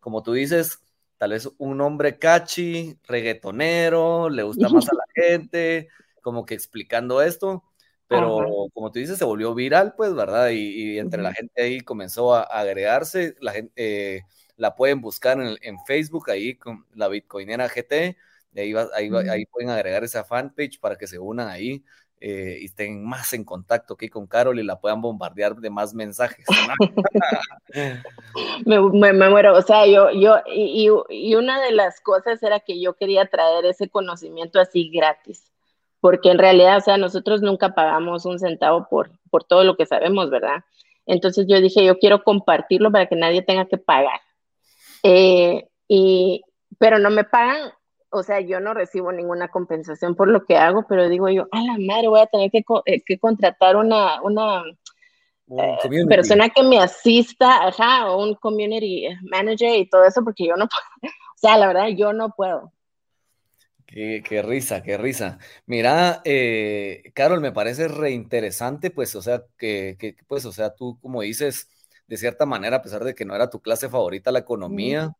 como 0.00 0.22
tú 0.22 0.34
dices, 0.34 0.80
tal 1.18 1.30
vez 1.30 1.48
un 1.58 1.80
hombre 1.80 2.18
catchy, 2.18 2.98
reggaetonero, 3.04 4.28
le 4.28 4.42
gusta 4.42 4.68
más 4.68 4.88
a 4.88 4.94
la 4.94 5.04
gente, 5.14 5.88
como 6.22 6.44
que 6.44 6.54
explicando 6.54 7.22
esto, 7.22 7.64
pero 8.08 8.68
como 8.72 8.92
tú 8.92 8.98
dices, 8.98 9.18
se 9.18 9.24
volvió 9.24 9.54
viral, 9.54 9.94
pues, 9.96 10.14
¿verdad? 10.14 10.50
Y, 10.50 10.98
entre 10.98 11.22
la 11.22 11.32
gente 11.32 11.62
ahí 11.62 11.80
comenzó 11.80 12.34
a, 12.34 12.42
agregarse, 12.42 13.34
la 13.40 13.52
gente 13.52 13.72
eh, 13.76 14.22
la 14.56 14.74
pueden 14.74 15.00
buscar 15.00 15.40
en, 15.40 15.56
en, 15.62 15.78
Facebook, 15.86 16.30
ahí 16.30 16.56
con 16.56 16.86
la 16.94 17.08
Bitcoinera 17.08 17.68
GT, 17.68 18.16
ahí, 18.56 18.74
ahí, 18.94 19.10
ahí 19.28 19.46
pueden 19.46 19.70
agregar 19.70 20.04
esa 20.04 20.24
fanpage 20.24 20.80
para 20.80 20.96
que 20.96 21.06
se 21.06 21.18
unan 21.18 21.48
ahí. 21.48 21.84
Eh, 22.18 22.58
y 22.62 22.64
estén 22.64 23.04
más 23.04 23.34
en 23.34 23.44
contacto 23.44 23.92
aquí 23.94 24.08
con 24.08 24.26
Carol 24.26 24.58
y 24.58 24.64
la 24.64 24.80
puedan 24.80 25.02
bombardear 25.02 25.54
de 25.56 25.68
más 25.68 25.92
mensajes. 25.92 26.46
me, 28.64 29.12
me, 29.12 29.28
muero, 29.28 29.54
o 29.54 29.60
sea, 29.60 29.86
yo, 29.86 30.10
yo, 30.12 30.38
y, 30.46 30.88
y, 31.10 31.34
una 31.34 31.60
de 31.60 31.72
las 31.72 32.00
cosas 32.00 32.42
era 32.42 32.60
que 32.60 32.80
yo 32.80 32.94
quería 32.94 33.26
traer 33.26 33.66
ese 33.66 33.90
conocimiento 33.90 34.58
así 34.58 34.88
gratis, 34.88 35.52
porque 36.00 36.30
en 36.30 36.38
realidad, 36.38 36.78
o 36.78 36.80
sea, 36.80 36.96
nosotros 36.96 37.42
nunca 37.42 37.74
pagamos 37.74 38.24
un 38.24 38.38
centavo 38.38 38.88
por, 38.88 39.10
por 39.30 39.44
todo 39.44 39.64
lo 39.64 39.76
que 39.76 39.84
sabemos, 39.84 40.30
¿verdad? 40.30 40.64
Entonces 41.04 41.46
yo 41.46 41.60
dije, 41.60 41.84
yo 41.84 41.98
quiero 41.98 42.24
compartirlo 42.24 42.90
para 42.90 43.06
que 43.06 43.16
nadie 43.16 43.42
tenga 43.42 43.66
que 43.66 43.76
pagar. 43.76 44.20
Eh, 45.02 45.68
y, 45.86 46.42
pero 46.78 46.98
no 46.98 47.10
me 47.10 47.24
pagan 47.24 47.72
o 48.10 48.22
sea, 48.22 48.40
yo 48.40 48.60
no 48.60 48.74
recibo 48.74 49.12
ninguna 49.12 49.48
compensación 49.48 50.14
por 50.14 50.28
lo 50.28 50.44
que 50.44 50.56
hago, 50.56 50.86
pero 50.88 51.08
digo 51.08 51.28
yo, 51.28 51.46
a 51.52 51.60
la 51.62 51.76
madre, 51.78 52.08
voy 52.08 52.20
a 52.20 52.26
tener 52.26 52.50
que, 52.50 52.64
eh, 52.86 53.18
contratar 53.18 53.76
una, 53.76 54.22
una 54.22 54.62
eh, 55.48 56.06
persona 56.08 56.48
que 56.48 56.62
me 56.62 56.78
asista, 56.78 57.66
ajá, 57.66 58.10
o 58.10 58.24
un 58.24 58.34
community 58.34 59.08
manager 59.22 59.76
y 59.76 59.88
todo 59.88 60.04
eso, 60.04 60.22
porque 60.24 60.46
yo 60.46 60.56
no 60.56 60.68
puedo, 61.00 61.12
o 61.12 61.38
sea, 61.38 61.56
la 61.58 61.66
verdad, 61.66 61.88
yo 61.88 62.12
no 62.12 62.30
puedo. 62.30 62.72
Qué, 63.86 64.22
qué 64.28 64.42
risa, 64.42 64.82
qué 64.82 64.98
risa. 64.98 65.38
Mira, 65.64 66.20
eh, 66.24 67.04
Carol, 67.14 67.40
me 67.40 67.52
parece 67.52 67.86
reinteresante, 67.86 68.90
pues, 68.90 69.14
o 69.14 69.22
sea, 69.22 69.44
que, 69.56 69.96
que, 69.98 70.16
pues, 70.26 70.44
o 70.44 70.52
sea, 70.52 70.74
tú, 70.74 70.98
como 71.00 71.22
dices, 71.22 71.68
de 72.08 72.16
cierta 72.16 72.46
manera, 72.46 72.78
a 72.78 72.82
pesar 72.82 73.04
de 73.04 73.14
que 73.14 73.24
no 73.24 73.34
era 73.34 73.48
tu 73.48 73.60
clase 73.60 73.88
favorita 73.88 74.32
la 74.32 74.40
economía, 74.40 75.14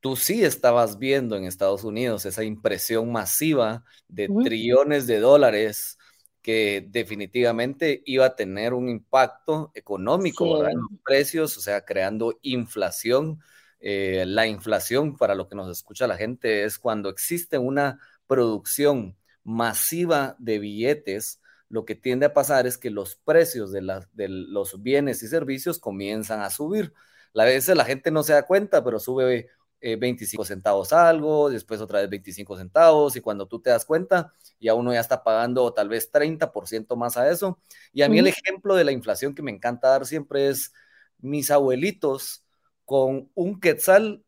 tú 0.00 0.16
sí 0.16 0.44
estabas 0.44 0.98
viendo 0.98 1.36
en 1.36 1.44
Estados 1.44 1.84
Unidos 1.84 2.24
esa 2.24 2.42
impresión 2.42 3.12
masiva 3.12 3.84
de 4.08 4.28
trillones 4.42 5.06
de 5.06 5.20
dólares 5.20 5.98
que 6.42 6.86
definitivamente 6.88 8.02
iba 8.06 8.24
a 8.24 8.34
tener 8.34 8.72
un 8.72 8.88
impacto 8.88 9.70
económico 9.74 10.66
en 10.66 10.78
los 10.78 10.90
precios, 11.04 11.56
o 11.58 11.60
sea, 11.60 11.84
creando 11.84 12.38
inflación. 12.42 13.40
Eh, 13.78 14.24
la 14.26 14.46
inflación, 14.46 15.16
para 15.16 15.34
lo 15.34 15.48
que 15.48 15.56
nos 15.56 15.68
escucha 15.70 16.06
la 16.06 16.16
gente, 16.16 16.64
es 16.64 16.78
cuando 16.78 17.10
existe 17.10 17.58
una 17.58 18.00
producción 18.26 19.16
masiva 19.44 20.36
de 20.38 20.58
billetes, 20.58 21.40
lo 21.68 21.84
que 21.84 21.94
tiende 21.94 22.26
a 22.26 22.34
pasar 22.34 22.66
es 22.66 22.78
que 22.78 22.90
los 22.90 23.16
precios 23.16 23.70
de, 23.70 23.80
de 24.12 24.28
los 24.28 24.82
bienes 24.82 25.22
y 25.22 25.28
servicios 25.28 25.78
comienzan 25.78 26.40
a 26.40 26.50
subir. 26.50 26.92
A 27.34 27.44
veces 27.44 27.76
la 27.76 27.84
gente 27.84 28.10
no 28.10 28.22
se 28.22 28.32
da 28.32 28.46
cuenta, 28.46 28.82
pero 28.82 28.98
sube 28.98 29.50
25 29.80 30.42
eh, 30.42 30.46
centavos 30.46 30.92
algo, 30.92 31.50
después 31.50 31.80
otra 31.80 32.00
vez 32.00 32.10
25 32.10 32.56
centavos, 32.56 33.16
y 33.16 33.20
cuando 33.20 33.46
tú 33.46 33.60
te 33.60 33.70
das 33.70 33.84
cuenta, 33.84 34.34
ya 34.60 34.74
uno 34.74 34.92
ya 34.92 35.00
está 35.00 35.24
pagando 35.24 35.72
tal 35.72 35.88
vez 35.88 36.10
30% 36.12 36.96
más 36.96 37.16
a 37.16 37.30
eso. 37.30 37.58
Y 37.92 38.02
a 38.02 38.08
mí 38.08 38.18
el 38.18 38.26
ejemplo 38.26 38.74
de 38.74 38.84
la 38.84 38.92
inflación 38.92 39.34
que 39.34 39.42
me 39.42 39.50
encanta 39.50 39.88
dar 39.88 40.06
siempre 40.06 40.48
es 40.48 40.72
mis 41.18 41.50
abuelitos 41.50 42.44
con 42.84 43.30
un 43.34 43.60
quetzal, 43.60 44.24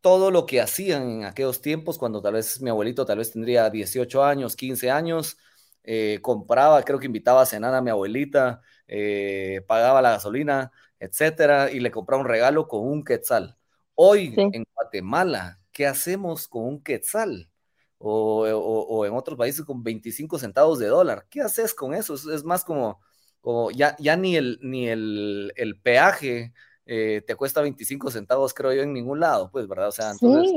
todo 0.00 0.30
lo 0.30 0.46
que 0.46 0.60
hacían 0.60 1.10
en 1.10 1.24
aquellos 1.24 1.60
tiempos, 1.60 1.98
cuando 1.98 2.22
tal 2.22 2.34
vez 2.34 2.60
mi 2.62 2.70
abuelito 2.70 3.04
tal 3.04 3.18
vez 3.18 3.32
tendría 3.32 3.68
18 3.70 4.24
años, 4.24 4.56
15 4.56 4.90
años, 4.90 5.38
eh, 5.82 6.20
compraba, 6.22 6.82
creo 6.84 6.98
que 7.00 7.06
invitaba 7.06 7.42
a 7.42 7.46
cenar 7.46 7.74
a 7.74 7.82
mi 7.82 7.90
abuelita, 7.90 8.62
eh, 8.86 9.62
pagaba 9.66 10.02
la 10.02 10.12
gasolina, 10.12 10.70
etcétera, 11.00 11.70
y 11.72 11.80
le 11.80 11.90
compraba 11.90 12.22
un 12.22 12.28
regalo 12.28 12.68
con 12.68 12.82
un 12.86 13.04
quetzal 13.04 13.57
Hoy 14.00 14.32
en 14.36 14.64
Guatemala, 14.76 15.58
¿qué 15.72 15.84
hacemos 15.84 16.46
con 16.46 16.64
un 16.64 16.80
quetzal? 16.80 17.50
O, 17.98 19.04
en 19.04 19.12
otros 19.12 19.36
países 19.36 19.64
con 19.64 19.82
25 19.82 20.38
centavos 20.38 20.78
de 20.78 20.86
dólar. 20.86 21.26
¿Qué 21.28 21.40
haces 21.40 21.74
con 21.74 21.92
eso? 21.94 22.14
Es, 22.14 22.44
más 22.44 22.62
como, 22.62 23.00
como 23.40 23.72
ya, 23.72 23.96
ya 23.98 24.16
ni, 24.16 24.36
el, 24.36 24.60
ni 24.62 24.86
el, 24.86 25.80
peaje 25.82 26.52
eh, 26.86 27.24
te 27.26 27.34
cuesta 27.34 27.60
25 27.60 28.12
centavos, 28.12 28.54
creo 28.54 28.72
yo, 28.72 28.82
en 28.82 28.92
ningún 28.92 29.18
lado, 29.18 29.50
pues, 29.50 29.66
¿verdad? 29.66 29.88
O 29.88 29.92
sea, 29.92 30.12
entonces, 30.12 30.52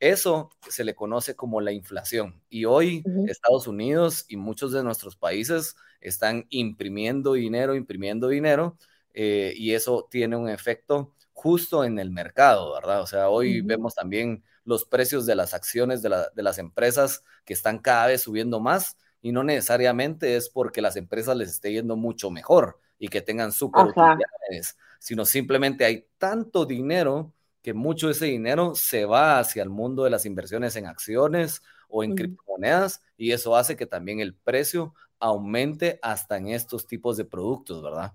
eso 0.00 0.48
se 0.66 0.82
le 0.82 0.94
conoce 0.94 1.36
como 1.36 1.60
la 1.60 1.72
inflación. 1.72 2.42
Y 2.48 2.64
hoy 2.64 3.04
Estados 3.26 3.66
Unidos 3.66 4.24
y 4.28 4.38
muchos 4.38 4.72
de 4.72 4.82
nuestros 4.82 5.14
países 5.14 5.76
están 6.00 6.46
imprimiendo 6.48 7.34
dinero, 7.34 7.74
imprimiendo 7.74 8.28
dinero, 8.28 8.78
eh, 9.12 9.52
y 9.56 9.74
eso 9.74 10.08
tiene 10.10 10.36
un 10.36 10.48
efecto 10.48 11.12
justo 11.38 11.84
en 11.84 12.00
el 12.00 12.10
mercado, 12.10 12.74
¿verdad? 12.74 13.00
O 13.00 13.06
sea, 13.06 13.28
hoy 13.28 13.60
vemos 13.60 13.94
también 13.94 14.42
los 14.64 14.84
precios 14.84 15.24
de 15.24 15.36
las 15.36 15.54
acciones 15.54 16.02
de, 16.02 16.10
las 16.34 16.58
empresas 16.58 17.22
que 17.44 17.52
están 17.52 17.78
cada 17.78 18.08
vez 18.08 18.22
subiendo 18.22 18.58
más 18.58 18.96
y 19.22 19.30
no 19.30 19.44
necesariamente 19.44 20.34
es 20.34 20.48
porque 20.48 20.82
las 20.82 20.96
empresas 20.96 21.36
les 21.36 21.50
esté 21.50 21.72
yendo 21.72 21.94
mucho 21.94 22.32
mejor 22.32 22.80
y 22.98 23.06
que 23.06 23.22
tengan 23.22 23.52
super 23.52 23.84
utilidades, 23.84 24.76
sino 24.98 25.24
simplemente 25.24 25.84
hay 25.84 26.08
tanto 26.18 26.66
dinero 26.66 27.32
que 27.62 27.72
mucho 27.72 28.08
de 28.08 28.14
ese 28.14 28.26
dinero 28.26 28.74
se 28.74 29.04
va 29.04 29.38
hacia 29.38 29.62
el 29.62 29.70
mundo 29.70 30.02
de 30.02 30.10
las 30.10 30.26
inversiones 30.26 30.74
en 30.74 30.86
acciones 30.86 31.62
o 31.88 32.02
en 32.02 32.16
criptomonedas 32.16 33.00
y 33.16 33.30
eso 33.30 33.54
hace 33.54 33.76
que 33.76 33.86
también 33.86 34.18
el 34.18 34.34
precio 34.34 34.92
aumente 35.20 36.00
hasta 36.02 36.36
en 36.36 36.48
estos 36.48 36.88
tipos 36.88 37.16
de 37.16 37.26
productos, 37.26 37.80
¿verdad? 37.80 38.12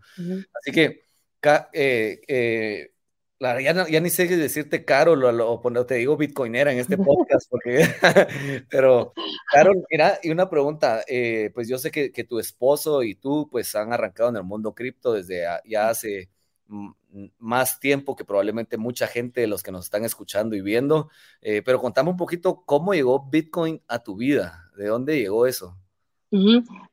Así 0.59 0.73
que 0.73 1.05
eh, 1.73 2.21
eh, 2.27 2.92
ya, 3.61 3.99
ni 3.99 4.09
sé 4.09 4.27
qué 4.27 4.37
decirte 4.37 4.85
Carol 4.85 5.23
o, 5.23 5.85
te 5.85 5.95
digo 5.95 6.17
bitcoinera 6.17 6.71
en 6.71 6.79
este 6.79 6.97
podcast, 6.97 7.49
porque, 7.49 7.85
pero 8.69 9.13
Carol, 9.51 9.83
mira, 9.91 10.19
y 10.23 10.31
una 10.31 10.49
pregunta, 10.49 11.03
eh, 11.07 11.51
pues 11.53 11.67
yo 11.67 11.77
sé 11.77 11.91
que, 11.91 12.23
tu 12.23 12.39
esposo 12.39 13.03
y 13.03 13.15
tú 13.15 13.49
pues 13.51 13.75
han 13.75 13.91
arrancado 13.91 14.29
en 14.29 14.37
el 14.37 14.43
mundo 14.43 14.73
cripto 14.73 15.13
desde 15.13 15.45
ya 15.65 15.89
hace 15.89 16.29
más 17.37 17.79
tiempo 17.79 18.15
que 18.15 18.25
probablemente 18.25 18.77
mucha 18.77 19.07
gente 19.07 19.41
de 19.41 19.47
los 19.47 19.61
que 19.61 19.71
nos 19.71 19.85
están 19.85 20.05
escuchando 20.05 20.55
y 20.55 20.61
viendo, 20.61 21.09
eh, 21.41 21.61
pero 21.63 21.79
contame 21.79 22.09
un 22.09 22.17
poquito 22.17 22.63
cómo 22.65 22.93
llegó 22.93 23.29
Bitcoin 23.29 23.81
a 23.87 23.99
tu 23.99 24.15
vida, 24.15 24.71
de 24.77 24.87
dónde 24.87 25.19
llegó 25.19 25.45
eso. 25.45 25.77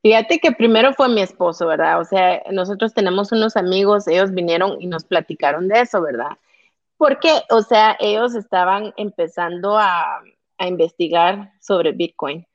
Fíjate 0.02 0.38
que 0.38 0.52
primero 0.52 0.92
fue 0.92 1.08
mi 1.08 1.22
esposo, 1.22 1.66
¿verdad? 1.66 2.00
O 2.00 2.04
sea, 2.04 2.42
nosotros 2.52 2.92
tenemos 2.92 3.32
unos 3.32 3.56
amigos, 3.56 4.06
ellos 4.06 4.32
vinieron 4.32 4.80
y 4.80 4.86
nos 4.86 5.04
platicaron 5.04 5.68
de 5.68 5.80
eso, 5.80 6.02
¿verdad? 6.02 6.36
Porque, 6.98 7.30
o 7.50 7.62
sea, 7.62 7.96
ellos 8.00 8.34
estaban 8.34 8.92
empezando 8.96 9.78
a, 9.78 10.22
investigar 10.62 11.52
sobre 11.58 11.92
Bitcoin. 11.92 12.46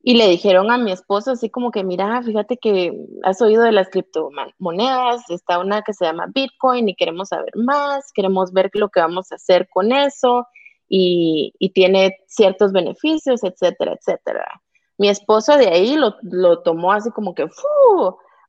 Y 0.00 0.14
le 0.14 0.28
dijeron 0.28 0.70
a 0.70 0.78
mi 0.78 0.92
esposo 0.92 1.32
así 1.32 1.50
como 1.50 1.72
que, 1.72 1.82
mira, 1.82 2.22
fíjate 2.22 2.56
que 2.56 2.92
has 3.24 3.42
oído 3.42 3.64
de 3.64 3.72
las 3.72 3.88
criptomonedas, 3.88 5.28
está 5.30 5.58
una 5.58 5.82
que 5.82 5.92
se 5.92 6.04
llama 6.04 6.28
Bitcoin 6.32 6.88
y 6.88 6.94
queremos 6.94 7.30
saber 7.30 7.50
más, 7.56 8.12
queremos 8.14 8.52
ver 8.52 8.70
lo 8.74 8.90
que 8.90 9.00
vamos 9.00 9.32
a 9.32 9.34
hacer 9.34 9.68
con 9.68 9.90
eso 9.90 10.46
y, 10.88 11.52
y 11.58 11.70
tiene 11.70 12.16
ciertos 12.28 12.72
beneficios, 12.72 13.42
etcétera, 13.42 13.94
etcétera. 13.94 14.62
Mi 14.98 15.08
esposo 15.08 15.56
de 15.56 15.68
ahí 15.68 15.96
lo, 15.96 16.16
lo 16.22 16.62
tomó 16.62 16.92
así 16.92 17.10
como 17.10 17.34
que, 17.34 17.46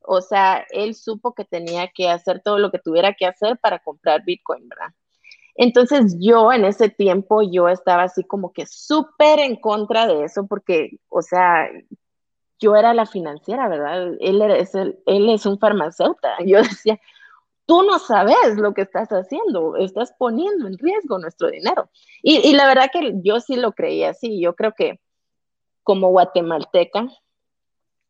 o 0.02 0.22
sea, 0.22 0.66
él 0.72 0.96
supo 0.96 1.34
que 1.34 1.44
tenía 1.44 1.90
que 1.94 2.10
hacer 2.10 2.42
todo 2.42 2.58
lo 2.58 2.72
que 2.72 2.80
tuviera 2.80 3.14
que 3.14 3.26
hacer 3.26 3.58
para 3.60 3.80
comprar 3.80 4.24
Bitcoin, 4.24 4.68
¿verdad? 4.70 4.94
Entonces 5.56 6.16
yo 6.20 6.54
en 6.54 6.66
ese 6.66 6.88
tiempo 6.90 7.42
yo 7.42 7.68
estaba 7.68 8.04
así 8.04 8.24
como 8.24 8.54
que 8.54 8.66
súper 8.68 9.40
en 9.40 9.56
contra 9.56 10.06
de 10.08 10.24
eso 10.24 10.46
porque, 10.48 11.00
o 11.10 11.22
sea, 11.22 11.68
yo 12.60 12.76
era 12.76 12.94
la 12.94 13.06
financiera, 13.06 13.68
¿verdad? 13.68 14.14
Él, 14.20 14.42
es, 14.42 15.46
un 15.46 15.60
farmacéutico. 15.60 16.28
Yo 16.46 16.62
decía, 16.62 17.00
tú 17.66 17.84
no 17.84 18.00
sabes 18.00 18.56
lo 18.58 18.74
que 18.74 18.82
estás 18.82 19.10
haciendo, 19.10 19.76
estás 19.78 20.14
poniendo 20.18 20.68
en 20.68 20.78
riesgo 20.78 21.20
nuestro 21.20 21.50
dinero. 21.50 21.90
Y 22.24 22.54
la 22.56 22.68
verdad 22.68 22.90
que 22.92 23.14
yo 23.24 23.40
sí 23.40 23.56
lo 23.56 23.74
creía 23.74 24.10
así, 24.10 24.42
yo 24.42 24.56
creo 24.56 24.74
que 24.74 25.00
como 25.88 26.10
guatemalteca 26.10 27.08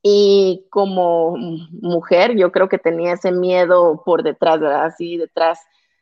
y 0.01 0.65
como 0.71 1.37
mujer, 1.37 2.35
yo 2.35 2.51
creo 2.51 2.69
que 2.69 2.79
tenía 2.79 3.13
ese 3.13 3.31
miedo 3.31 4.01
por 4.03 4.23
detrás, 4.23 4.59
¿verdad? 4.59 4.85
Así 4.85 5.15
detrás 5.17 5.59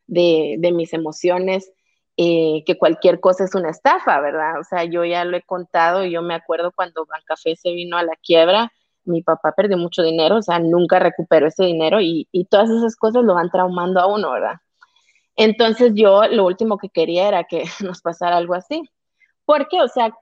de, 0.08 0.58
mis 0.74 0.94
emociones, 0.94 1.70
eh, 2.16 2.64
que 2.66 2.78
cualquier 2.78 3.20
cosa 3.20 3.44
es 3.44 3.56
una 3.56 3.72
estafa, 3.72 4.22
¿verdad? 4.22 4.58
O 4.58 4.64
sea, 4.64 4.86
yo 4.86 5.04
ya 5.04 5.26
lo 5.26 5.36
he 5.36 5.42
contado, 5.42 6.06
yo 6.06 6.22
me 6.22 6.34
acuerdo 6.34 6.72
cuando 6.72 7.06
Bancafé 7.06 7.58
se 7.58 7.74
vino 7.74 7.98
a 7.98 8.04
la 8.04 8.16
quiebra, 8.24 8.72
mi 9.04 9.22
papá 9.22 9.52
perdió 9.52 9.78
mucho 9.78 10.02
dinero, 10.02 10.38
o 10.38 10.42
sea, 10.42 10.60
nunca 10.60 11.00
recuperó 11.00 11.48
ese 11.48 11.66
dinero 11.66 12.00
y, 12.00 12.30
y 12.32 12.46
todas 12.46 12.70
esas 12.70 12.96
cosas 12.96 13.26
lo 13.26 13.34
van 13.34 13.52
traumando 13.52 14.00
a 14.00 14.08
uno, 14.08 14.32
¿verdad? 14.32 14.62
Entonces 15.36 15.92
yo 15.94 16.26
lo 16.30 16.46
último 16.46 16.78
que 16.78 16.88
quería 16.88 17.28
era 17.28 17.44
que 17.44 17.66
nos 17.82 18.02
pasara 18.02 18.38
algo 18.38 18.54
así. 18.54 18.90
Porque, 19.44 19.82
o 19.82 19.88
sea, 19.88 20.14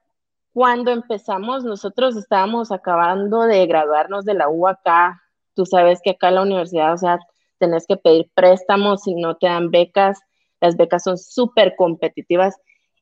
cuando 0.54 0.92
empezamos, 0.92 1.64
nosotros 1.64 2.16
estábamos 2.16 2.72
acabando 2.72 3.42
de 3.42 3.66
graduarnos 3.66 4.24
de 4.24 4.36
la 4.36 4.50
U 4.50 4.68
acá. 4.68 5.20
Tú 5.56 5.66
sabes 5.66 6.00
que 6.04 6.12
acá 6.12 6.30
en 6.30 6.36
la 6.36 6.44
universidad, 6.44 6.94
o 6.94 6.98
sea, 6.98 7.20
tenés 7.58 7.88
que 7.88 7.98
pedir 7.98 8.30
préstamos 8.36 9.02
si 9.02 9.16
no 9.16 9.36
te 9.36 9.48
dan 9.48 9.72
becas. 9.72 10.20
Las 10.62 10.78
becas 10.78 11.04
son 11.04 11.18
súper 11.18 11.76
competitivas. 11.76 12.56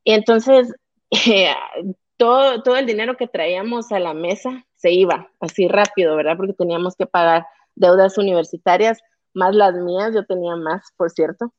Y 0.05 0.13
entonces, 0.13 0.73
todo, 2.17 2.63
todo 2.63 2.77
el 2.77 2.85
dinero 2.85 3.17
que 3.17 3.27
traíamos 3.27 3.91
a 3.91 3.99
la 3.99 4.13
mesa 4.13 4.65
se 4.75 4.91
iba 4.91 5.29
así 5.41 5.67
rápido, 5.67 6.15
¿verdad? 6.15 6.37
Porque 6.37 6.53
teníamos 6.53 6.95
que 6.95 7.05
pagar 7.05 7.45
deudas 7.75 8.17
universitarias, 8.17 8.99
más 9.33 9.53
las 9.53 9.73
mías, 9.75 10.13
yo 10.15 10.25
tenía 10.25 10.55
más, 10.55 10.83
por 10.95 11.09
cierto, 11.11 11.53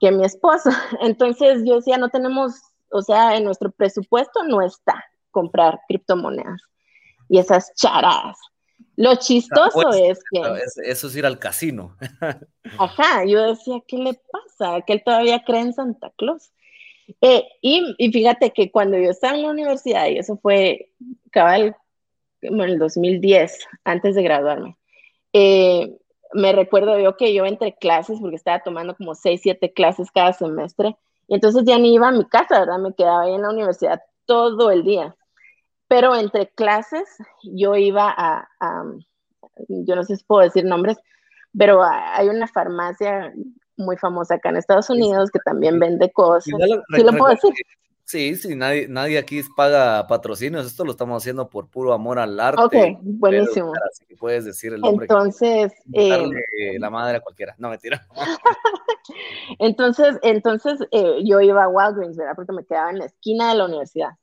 que 0.00 0.12
mi 0.12 0.24
esposo. 0.24 0.68
Entonces 1.00 1.62
yo 1.64 1.76
decía, 1.76 1.96
no 1.96 2.10
tenemos, 2.10 2.60
o 2.90 3.00
sea, 3.00 3.38
en 3.38 3.44
nuestro 3.44 3.70
presupuesto 3.70 4.44
no 4.44 4.60
está 4.60 5.02
comprar 5.30 5.80
criptomonedas 5.88 6.60
y 7.28 7.38
esas 7.38 7.72
charadas. 7.74 8.36
Lo 8.96 9.14
chistoso 9.16 9.70
pues, 9.72 9.96
es 9.96 10.20
que... 10.30 10.42
Eso 10.84 11.06
es 11.06 11.16
ir 11.16 11.24
al 11.24 11.38
casino. 11.38 11.96
Ajá, 12.78 13.24
yo 13.24 13.42
decía, 13.48 13.80
¿qué 13.86 13.96
le 13.96 14.20
pasa? 14.30 14.82
Que 14.82 14.94
él 14.94 15.02
todavía 15.04 15.42
cree 15.44 15.60
en 15.60 15.72
Santa 15.72 16.12
Claus. 16.16 16.50
Eh, 17.20 17.44
y, 17.60 17.94
y, 17.98 18.12
fíjate 18.12 18.50
que 18.52 18.70
cuando 18.70 18.98
yo 18.98 19.10
estaba 19.10 19.36
en 19.36 19.42
la 19.42 19.50
universidad, 19.50 20.06
y 20.08 20.18
eso 20.18 20.36
fue 20.36 20.90
cabal 21.30 21.76
en 22.42 22.60
el 22.60 22.78
2010, 22.78 23.58
antes 23.84 24.14
de 24.14 24.22
graduarme, 24.22 24.76
eh, 25.32 25.96
me 26.32 26.52
recuerdo 26.52 26.98
yo 26.98 27.16
que 27.16 27.34
yo 27.34 27.46
entre 27.46 27.74
clases, 27.74 28.20
porque 28.20 28.36
estaba 28.36 28.60
tomando 28.60 28.94
como 28.96 29.14
6, 29.14 29.40
7 29.42 29.72
clases 29.72 30.10
cada 30.10 30.32
semestre, 30.32 30.96
y 31.26 31.34
entonces 31.34 31.64
ya 31.64 31.78
ni 31.78 31.94
iba 31.94 32.08
a 32.08 32.12
mi 32.12 32.24
casa, 32.26 32.60
¿verdad? 32.60 32.78
Me 32.78 32.94
quedaba 32.94 33.22
ahí 33.22 33.34
en 33.34 33.42
la 33.42 33.50
universidad 33.50 34.02
todo 34.26 34.70
el 34.70 34.84
día. 34.84 35.16
Pero 35.90 36.14
entre 36.14 36.48
clases 36.50 37.08
yo 37.42 37.74
iba 37.74 38.14
a, 38.16 38.48
yo 39.66 39.96
no 39.96 40.04
sé 40.04 40.16
si 40.16 40.24
puedo 40.24 40.42
decir 40.42 40.64
nombres, 40.64 40.96
pero 41.58 41.82
hay 41.82 42.28
una 42.28 42.46
farmacia 42.46 43.34
muy 43.76 43.96
famosa 43.96 44.36
acá 44.36 44.50
en 44.50 44.58
Estados 44.58 44.88
Unidos 44.88 45.32
que 45.32 45.40
también 45.44 45.80
vende 45.80 46.12
cosas. 46.12 46.44
¿Sí 46.44 47.02
lo 47.02 47.12
puedo 47.16 47.30
decir? 47.30 47.52
Sí, 48.04 48.36
sí, 48.36 48.54
nadie, 48.54 48.86
nadie 48.86 49.18
aquí 49.18 49.42
paga 49.56 50.06
patrocinios, 50.06 50.64
esto 50.64 50.84
lo 50.84 50.92
estamos 50.92 51.20
haciendo 51.20 51.50
por 51.50 51.68
puro 51.68 51.92
amor 51.92 52.20
al 52.20 52.38
arte. 52.38 52.62
Ok, 52.62 52.98
buenísimo. 53.02 53.72
así 53.90 54.06
que 54.06 54.14
puedes 54.14 54.44
decir 54.44 54.72
el 54.72 54.82
nombre. 54.82 55.06
Entonces, 55.10 55.72
eh, 55.92 56.78
la 56.78 56.90
madre 56.90 57.16
a 57.16 57.20
cualquiera, 57.20 57.56
no 57.58 57.68
mentira. 57.68 58.06
entonces, 59.58 60.20
entonces 60.22 60.78
eh, 60.92 61.24
yo 61.24 61.40
iba 61.40 61.64
a 61.64 61.68
Walgreens, 61.68 62.16
¿verdad? 62.16 62.34
Porque 62.36 62.52
me 62.52 62.64
quedaba 62.64 62.90
en 62.90 63.00
la 63.00 63.06
esquina 63.06 63.48
de 63.50 63.56
la 63.56 63.64
universidad 63.64 64.19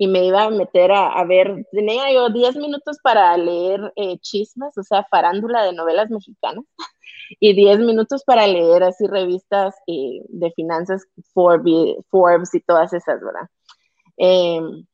y 0.00 0.06
me 0.06 0.24
iba 0.24 0.44
a 0.44 0.50
meter 0.50 0.92
a, 0.92 1.24
ver, 1.24 1.66
tenía 1.72 2.12
yo 2.12 2.28
10 2.28 2.54
minutos 2.54 2.98
para 3.02 3.36
leer 3.36 3.92
eh, 3.96 4.16
chismes, 4.20 4.78
o 4.78 4.82
sea, 4.84 5.04
farándula 5.10 5.64
de 5.64 5.72
novelas 5.72 6.08
mexicanas, 6.08 6.64
y 7.40 7.52
10 7.52 7.80
minutos 7.80 8.22
para 8.24 8.46
leer 8.46 8.84
así 8.84 9.08
revistas 9.08 9.74
eh, 9.88 10.22
de 10.28 10.52
finanzas, 10.52 11.04
Forbes, 11.34 12.54
y 12.54 12.60
todas 12.60 12.92
esas, 12.92 13.20
¿verdad? 13.20 13.48
Em, 14.16 14.86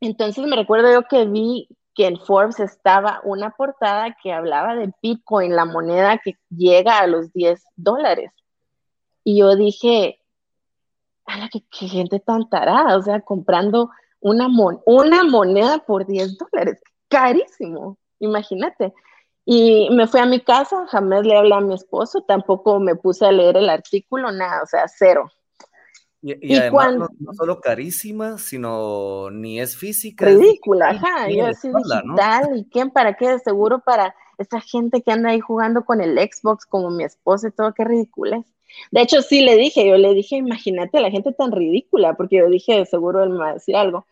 entonces 0.00 0.44
me 0.44 0.56
recuerdo 0.56 0.92
yo 0.92 1.04
que 1.04 1.26
vi 1.26 1.68
que 1.94 2.08
en 2.08 2.18
Forbes 2.18 2.58
estaba 2.58 3.20
una 3.22 3.50
portada 3.52 4.16
que 4.20 4.32
hablaba 4.32 4.74
de 4.74 4.92
Bitcoin, 5.00 5.54
la 5.54 5.64
moneda 5.64 6.18
que 6.18 6.34
llega 6.50 6.98
a 6.98 7.06
los 7.06 7.32
10 7.32 7.62
dólares. 7.76 8.32
Y 9.22 9.38
yo 9.38 9.54
dije, 9.54 10.18
qué, 11.52 11.62
qué 11.70 11.86
gente 11.86 12.18
tan 12.18 12.48
tarada, 12.48 12.96
o 12.96 13.02
sea, 13.02 13.20
comprando 13.20 13.90
una, 14.20 14.48
una 14.86 15.24
moneda 15.24 15.78
por 15.78 16.06
10 16.06 16.38
dólares, 16.38 16.80
carísimo, 17.08 17.98
imagínate. 18.18 18.92
Y 19.44 19.88
me 19.90 20.06
fui 20.06 20.20
a 20.20 20.26
mi 20.26 20.40
casa, 20.40 20.86
jamás 20.88 21.26
le 21.26 21.36
hablé 21.36 21.54
a 21.54 21.60
mi 21.60 21.74
esposo, 21.74 22.22
tampoco 22.26 22.78
me 22.78 22.94
puse 22.94 23.26
a 23.26 23.32
leer 23.32 23.56
el 23.56 23.68
artículo, 23.68 24.30
nada, 24.30 24.62
o 24.62 24.66
sea, 24.66 24.86
cero. 24.86 25.30
Y, 26.22 26.54
además 26.54 26.96
no, 27.18 27.32
solo 27.32 27.60
carísima, 27.60 28.36
sino 28.36 29.30
ni 29.30 29.58
es 29.58 29.74
física. 29.74 30.26
Ridícula, 30.26 30.90
ajá, 30.90 31.30
yo 31.30 31.46
así 31.46 31.68
digital, 31.68 32.58
¿y 32.58 32.64
quién 32.66 32.90
para 32.90 33.14
qué? 33.16 33.30
De 33.30 33.38
seguro 33.38 33.80
para 33.80 34.14
esa 34.36 34.60
gente 34.60 35.00
que 35.00 35.12
anda 35.12 35.30
ahí 35.30 35.40
jugando 35.40 35.84
con 35.84 36.02
el 36.02 36.18
Xbox 36.18 36.66
como 36.66 36.90
mi 36.90 37.04
esposo 37.04 37.48
y 37.48 37.52
todo, 37.52 37.72
qué 37.72 37.84
ridícula 37.84 38.36
es. 38.36 38.46
De 38.90 39.00
hecho, 39.00 39.22
sí 39.22 39.40
le 39.42 39.56
dije, 39.56 39.86
yo 39.86 39.96
le 39.96 40.14
dije, 40.14 40.36
imagínate 40.36 41.00
la 41.00 41.10
gente 41.10 41.32
tan 41.32 41.52
ridícula, 41.52 42.14
porque 42.14 42.36
yo 42.36 42.48
dije, 42.48 42.84
seguro 42.86 43.24
él 43.24 43.30
me 43.30 43.38
va 43.38 43.48
a 43.50 43.54
decir 43.54 43.74
algo, 43.74 44.06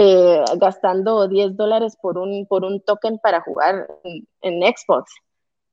eh, 0.00 0.44
gastando 0.58 1.26
10 1.26 1.56
dólares 1.56 1.96
por 2.00 2.18
un, 2.18 2.46
por 2.46 2.64
un 2.64 2.80
token 2.80 3.18
para 3.18 3.40
jugar 3.40 3.88
en, 4.42 4.62
Xbox. 4.62 5.12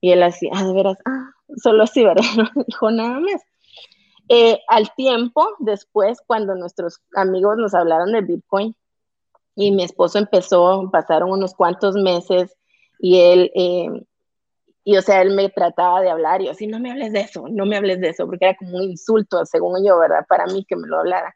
Y 0.02 0.14
él 0.14 0.24
así, 0.24 0.50
ah, 0.52 0.64
de 0.64 0.74
veras, 0.74 0.98
ah, 1.06 1.30
solo 1.58 1.84
así, 1.84 2.04
¿verdad? 2.04 2.24
No 2.56 2.64
dijo 2.66 2.90
nada 2.90 3.20
más. 3.20 3.44
Eh, 4.28 4.60
al 4.68 4.92
tiempo, 4.96 5.48
después, 5.60 6.24
cuando 6.26 6.56
nuestros 6.56 7.02
amigos 7.16 7.58
nos 7.58 7.76
hablaron 7.76 8.14
de 8.14 8.22
Bitcoin 8.22 8.76
y 9.56 9.70
mi 9.70 9.84
esposo 9.84 10.18
empezó, 10.18 10.90
pasaron 10.92 11.30
unos 11.30 11.54
cuantos 11.54 11.94
meses 11.94 12.58
y 12.98 13.20
él 13.20 13.52
eh, 13.54 13.90
y 14.84 14.98
o 14.98 15.04
sea, 15.04 15.22
él 15.22 15.36
me 15.36 15.50
trataba 15.50 16.02
de 16.02 16.10
hablar 16.10 16.42
y 16.42 16.46
yo, 16.46 16.52
así, 16.52 16.66
no 16.66 16.80
me 16.80 16.90
hables 16.90 17.14
de 17.14 17.22
eso, 17.22 17.46
no 17.48 17.68
me 17.68 17.78
hables 17.78 18.02
de 18.02 18.10
eso, 18.10 18.26
porque 18.26 18.46
era 18.46 18.58
como 18.58 18.78
un 18.78 18.84
insulto, 18.86 19.46
según 19.46 19.86
yo, 19.86 20.00
¿verdad? 20.00 20.26
Para 20.28 20.48
mí 20.48 20.66
que 20.68 20.76
me 20.76 20.88
lo 20.88 21.00
hablara. 21.00 21.36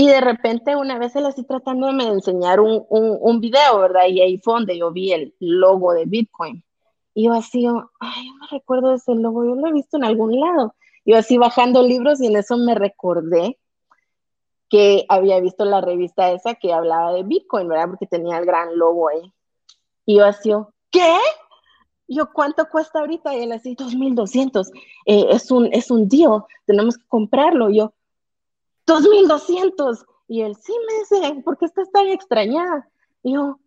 Y 0.00 0.06
de 0.06 0.20
repente 0.20 0.76
una 0.76 0.96
vez 0.96 1.16
él 1.16 1.26
así 1.26 1.42
tratando 1.42 1.88
de 1.88 2.04
enseñar 2.04 2.60
un, 2.60 2.86
un, 2.88 3.40
video, 3.40 3.80
¿verdad? 3.80 4.06
Y 4.08 4.20
ahí 4.20 4.38
fue 4.38 4.54
donde 4.54 4.78
yo 4.78 4.92
vi 4.92 5.12
el 5.12 5.34
logo 5.40 5.92
de 5.92 6.04
Bitcoin. 6.04 6.62
Y 7.14 7.24
yo 7.24 7.32
así, 7.32 7.66
ay, 7.66 8.26
yo 8.28 8.34
me 8.40 8.46
recuerdo 8.48 8.94
ese 8.94 9.16
logo, 9.16 9.44
yo 9.44 9.56
lo 9.56 9.66
he 9.66 9.72
visto 9.72 9.96
en 9.96 10.04
algún 10.04 10.38
lado. 10.38 10.76
Yo 11.04 11.18
así 11.18 11.36
bajando 11.36 11.82
libros 11.82 12.20
y 12.20 12.26
en 12.26 12.36
eso 12.36 12.56
me 12.56 12.76
recordé 12.76 13.58
que 14.68 15.04
había 15.08 15.40
visto 15.40 15.64
la 15.64 15.80
revista 15.80 16.30
esa 16.30 16.54
que 16.54 16.72
hablaba 16.72 17.12
de 17.12 17.24
Bitcoin, 17.24 17.66
¿verdad? 17.66 17.88
Porque 17.88 18.06
tenía 18.06 18.38
el 18.38 18.46
gran 18.46 18.78
logo 18.78 19.08
ahí. 19.08 19.34
Y 20.06 20.18
yo 20.18 20.26
así, 20.26 20.52
¿qué? 20.92 21.12
yo, 22.06 22.30
¿cuánto 22.32 22.68
cuesta 22.68 23.00
ahorita? 23.00 23.34
Y 23.34 23.42
él 23.42 23.50
así, 23.50 23.74
2.200. 23.74 24.70
Eh, 25.06 25.26
es, 25.30 25.50
un, 25.50 25.68
es 25.72 25.90
un 25.90 26.08
deal, 26.08 26.44
tenemos 26.66 26.96
que 26.96 27.06
comprarlo. 27.08 27.68
yo, 27.70 27.94
2.200. 28.88 30.04
Y 30.28 30.42
él, 30.42 30.56
sí, 30.56 30.72
me 30.86 30.98
dice, 30.98 31.42
¿por 31.42 31.58
qué 31.58 31.66
estás 31.66 31.90
tan 31.92 32.08
extrañada? 32.08 32.88
Y 33.22 33.34
yo, 33.34 33.58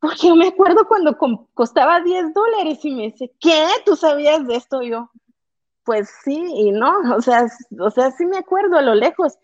porque 0.00 0.28
yo 0.28 0.36
me 0.36 0.48
acuerdo 0.48 0.86
cuando 0.88 1.16
costaba 1.54 2.00
10 2.00 2.32
dólares 2.32 2.84
y 2.84 2.90
me 2.90 3.02
dice, 3.10 3.32
¿qué? 3.40 3.66
¿Tú 3.84 3.96
sabías 3.96 4.46
de 4.46 4.56
esto? 4.56 4.82
yo, 4.82 5.10
pues 5.84 6.10
sí 6.24 6.40
y 6.54 6.70
no, 6.72 7.16
o 7.16 7.20
sea, 7.20 7.46
o 7.78 7.90
sea, 7.90 8.10
sí 8.12 8.24
me 8.26 8.38
acuerdo 8.38 8.76
a 8.76 8.82
lo 8.82 8.94
lejos, 8.94 9.38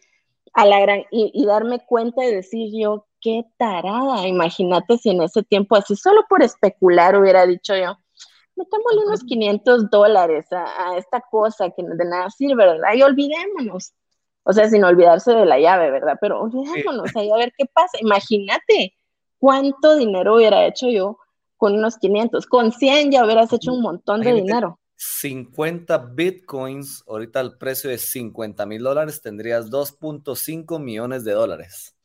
a 0.54 0.64
la 0.64 0.80
gran, 0.80 1.00
y, 1.10 1.30
y 1.34 1.44
darme 1.44 1.84
cuenta 1.84 2.24
y 2.24 2.34
decir 2.34 2.70
yo, 2.72 3.06
qué 3.20 3.44
tarada, 3.58 4.26
imagínate 4.26 4.96
si 4.98 5.10
en 5.10 5.22
ese 5.22 5.42
tiempo 5.42 5.76
así, 5.76 5.96
solo 5.96 6.24
por 6.28 6.42
especular 6.42 7.18
hubiera 7.18 7.46
dicho 7.46 7.76
yo, 7.76 7.98
metámosle 8.56 9.06
unos 9.06 9.24
500 9.24 9.90
dólares 9.90 10.46
a, 10.52 10.96
esta 10.96 11.20
cosa 11.20 11.70
que 11.70 11.82
de 11.82 12.04
nada 12.04 12.30
sirve, 12.30 12.66
¿verdad? 12.66 12.94
Y 12.94 13.02
olvidémonos. 13.02 13.92
O 14.48 14.52
sea, 14.52 14.68
sin 14.68 14.84
olvidarse 14.84 15.32
de 15.32 15.44
la 15.44 15.58
llave, 15.58 15.90
¿verdad? 15.90 16.16
Pero 16.20 16.40
olvidémonos 16.42 17.14
ahí 17.16 17.30
a 17.32 17.36
ver 17.36 17.52
qué 17.58 17.66
pasa. 17.66 17.98
Imagínate 18.00 18.94
cuánto 19.38 19.96
dinero 19.96 20.36
hubiera 20.36 20.64
hecho 20.66 20.88
yo 20.88 21.18
con 21.56 21.74
unos 21.74 21.96
500. 21.98 22.46
Con 22.46 22.70
100 22.70 23.10
ya 23.10 23.24
hubieras 23.24 23.52
hecho 23.52 23.72
un 23.72 23.82
montón 23.82 24.20
de 24.20 24.34
dinero. 24.34 24.78
50 24.94 25.98
bitcoins, 26.14 27.02
ahorita 27.08 27.40
el 27.40 27.58
precio 27.58 27.90
de 27.90 27.98
50 27.98 28.64
mil 28.66 28.84
dólares, 28.84 29.20
tendrías 29.20 29.68
2.5 29.68 30.80
millones 30.80 31.24
de 31.24 31.32
dólares. 31.32 31.96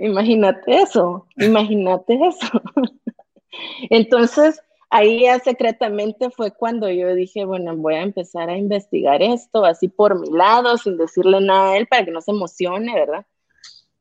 Imagínate 0.00 0.82
eso, 0.82 1.26
imagínate 1.36 2.18
eso. 2.26 2.60
Entonces, 3.90 4.60
ahí 4.94 5.22
ya 5.22 5.40
secretamente 5.40 6.30
fue 6.30 6.52
cuando 6.52 6.88
yo 6.88 7.16
dije, 7.16 7.44
bueno, 7.44 7.76
voy 7.76 7.94
a 7.94 8.02
empezar 8.02 8.48
a 8.48 8.56
investigar 8.56 9.22
esto 9.22 9.64
así 9.64 9.88
por 9.88 10.20
mi 10.20 10.30
lado, 10.30 10.78
sin 10.78 10.96
decirle 10.96 11.40
nada 11.40 11.72
a 11.72 11.76
él 11.78 11.88
para 11.88 12.04
que 12.04 12.12
no 12.12 12.20
se 12.20 12.30
emocione, 12.30 12.94
¿verdad? 12.94 13.26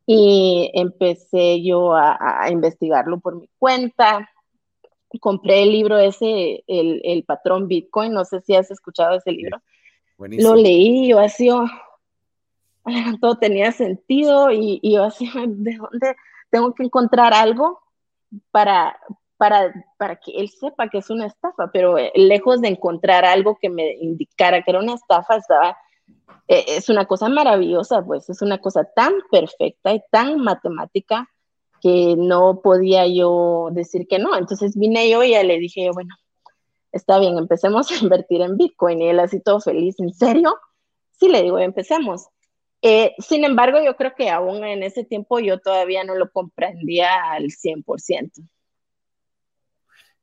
Y 0.05 0.69
empecé 0.75 1.63
yo 1.63 1.95
a, 1.95 2.47
investigarlo 2.51 3.19
por 3.19 3.37
mi 3.37 3.49
cuenta. 3.57 4.29
Compré 5.19 5.63
el 5.63 5.71
libro 5.71 5.97
ese, 5.97 6.63
el, 6.67 7.23
patrón 7.25 7.67
Bitcoin, 7.67 8.13
no 8.13 8.23
sé 8.23 8.41
si 8.41 8.53
has 8.53 8.69
escuchado 8.69 9.17
ese 9.17 9.31
libro. 9.31 9.63
Buenísimo. 10.19 10.49
Lo 10.49 10.61
leí, 10.61 11.07
yo 11.07 11.19
así, 11.19 11.49
oh, 11.49 11.65
todo 13.19 13.39
tenía 13.39 13.71
sentido 13.71 14.51
y, 14.51 14.79
y 14.83 14.93
yo 14.93 15.05
así, 15.05 15.27
¿de 15.47 15.75
dónde 15.75 16.15
tengo 16.51 16.75
que 16.75 16.83
encontrar 16.83 17.33
algo 17.33 17.79
para, 18.51 18.95
para, 19.97 20.15
que 20.15 20.31
él 20.37 20.49
sepa 20.49 20.87
que 20.87 20.99
es 20.99 21.09
una 21.09 21.25
estafa, 21.25 21.69
pero 21.73 21.97
eh, 21.97 22.13
lejos 22.15 22.61
de 22.61 22.69
encontrar 22.69 23.25
algo 23.25 23.57
que 23.61 23.69
me 23.69 23.93
indicara 23.99 24.61
que 24.61 24.71
era 24.71 24.79
una 24.79 24.93
estafa, 24.93 25.35
estaba, 25.35 25.77
eh, 26.47 26.63
es 26.67 26.87
una 26.87 27.05
cosa 27.05 27.27
maravillosa, 27.27 28.01
pues 28.05 28.29
es 28.29 28.41
una 28.41 28.59
cosa 28.59 28.85
tan 28.95 29.11
perfecta 29.29 29.93
y 29.93 30.01
tan 30.11 30.39
matemática 30.39 31.27
que 31.81 32.15
no 32.17 32.61
podía 32.61 33.05
yo 33.05 33.67
decir 33.71 34.07
que 34.07 34.17
no. 34.17 34.37
Entonces 34.37 34.77
vine 34.77 35.09
yo 35.09 35.23
y 35.23 35.31
le 35.31 35.59
dije, 35.59 35.89
bueno, 35.93 36.15
está 36.93 37.19
bien, 37.19 37.37
empecemos 37.37 37.91
a 37.91 37.97
invertir 37.97 38.41
en 38.41 38.55
Bitcoin. 38.55 39.01
Y 39.01 39.09
él 39.09 39.19
así 39.19 39.41
todo 39.41 39.59
feliz, 39.59 39.99
¿en 39.99 40.13
serio? 40.13 40.55
Sí, 41.19 41.27
le 41.27 41.43
digo, 41.43 41.59
empecemos. 41.59 42.27
Eh, 42.81 43.13
sin 43.19 43.43
embargo, 43.43 43.79
yo 43.83 43.97
creo 43.97 44.13
que 44.15 44.29
aún 44.29 44.63
en 44.63 44.83
ese 44.83 45.03
tiempo 45.03 45.39
yo 45.39 45.59
todavía 45.59 46.05
no 46.05 46.15
lo 46.15 46.31
comprendía 46.31 47.29
al 47.31 47.47
100%. 47.51 48.47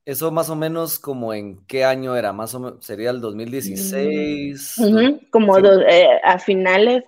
Eso 0.04 0.30
más 0.30 0.48
o 0.50 0.56
menos 0.56 0.98
como 0.98 1.34
en 1.34 1.64
qué 1.66 1.84
año 1.84 2.16
era, 2.16 2.32
más 2.32 2.54
o 2.54 2.60
menos, 2.60 2.84
sería 2.84 3.10
el 3.10 3.20
2016. 3.20 4.76
como 5.30 5.58
eh, 5.58 6.20
a 6.24 6.38
finales, 6.38 7.04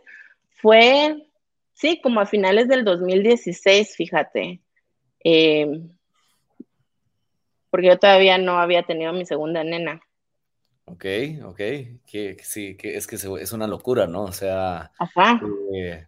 fue, 0.60 1.26
sí, 1.72 2.00
como 2.02 2.20
a 2.20 2.26
finales 2.26 2.68
del 2.68 2.84
2016, 2.84 3.96
fíjate. 3.96 4.60
Eh, 5.24 5.80
porque 7.70 7.86
yo 7.86 7.98
todavía 7.98 8.36
no 8.36 8.58
había 8.58 8.82
tenido 8.82 9.12
mi 9.12 9.24
segunda 9.24 9.64
nena. 9.64 10.00
Ok, 10.84 11.04
ok, 11.44 11.56
que, 12.06 12.36
sí, 12.42 12.76
que 12.76 12.96
es 12.96 13.06
que 13.06 13.16
es 13.16 13.52
una 13.52 13.66
locura, 13.66 14.06
¿no? 14.06 14.24
O 14.24 14.32
sea, 14.32 14.92
eh, 15.74 16.06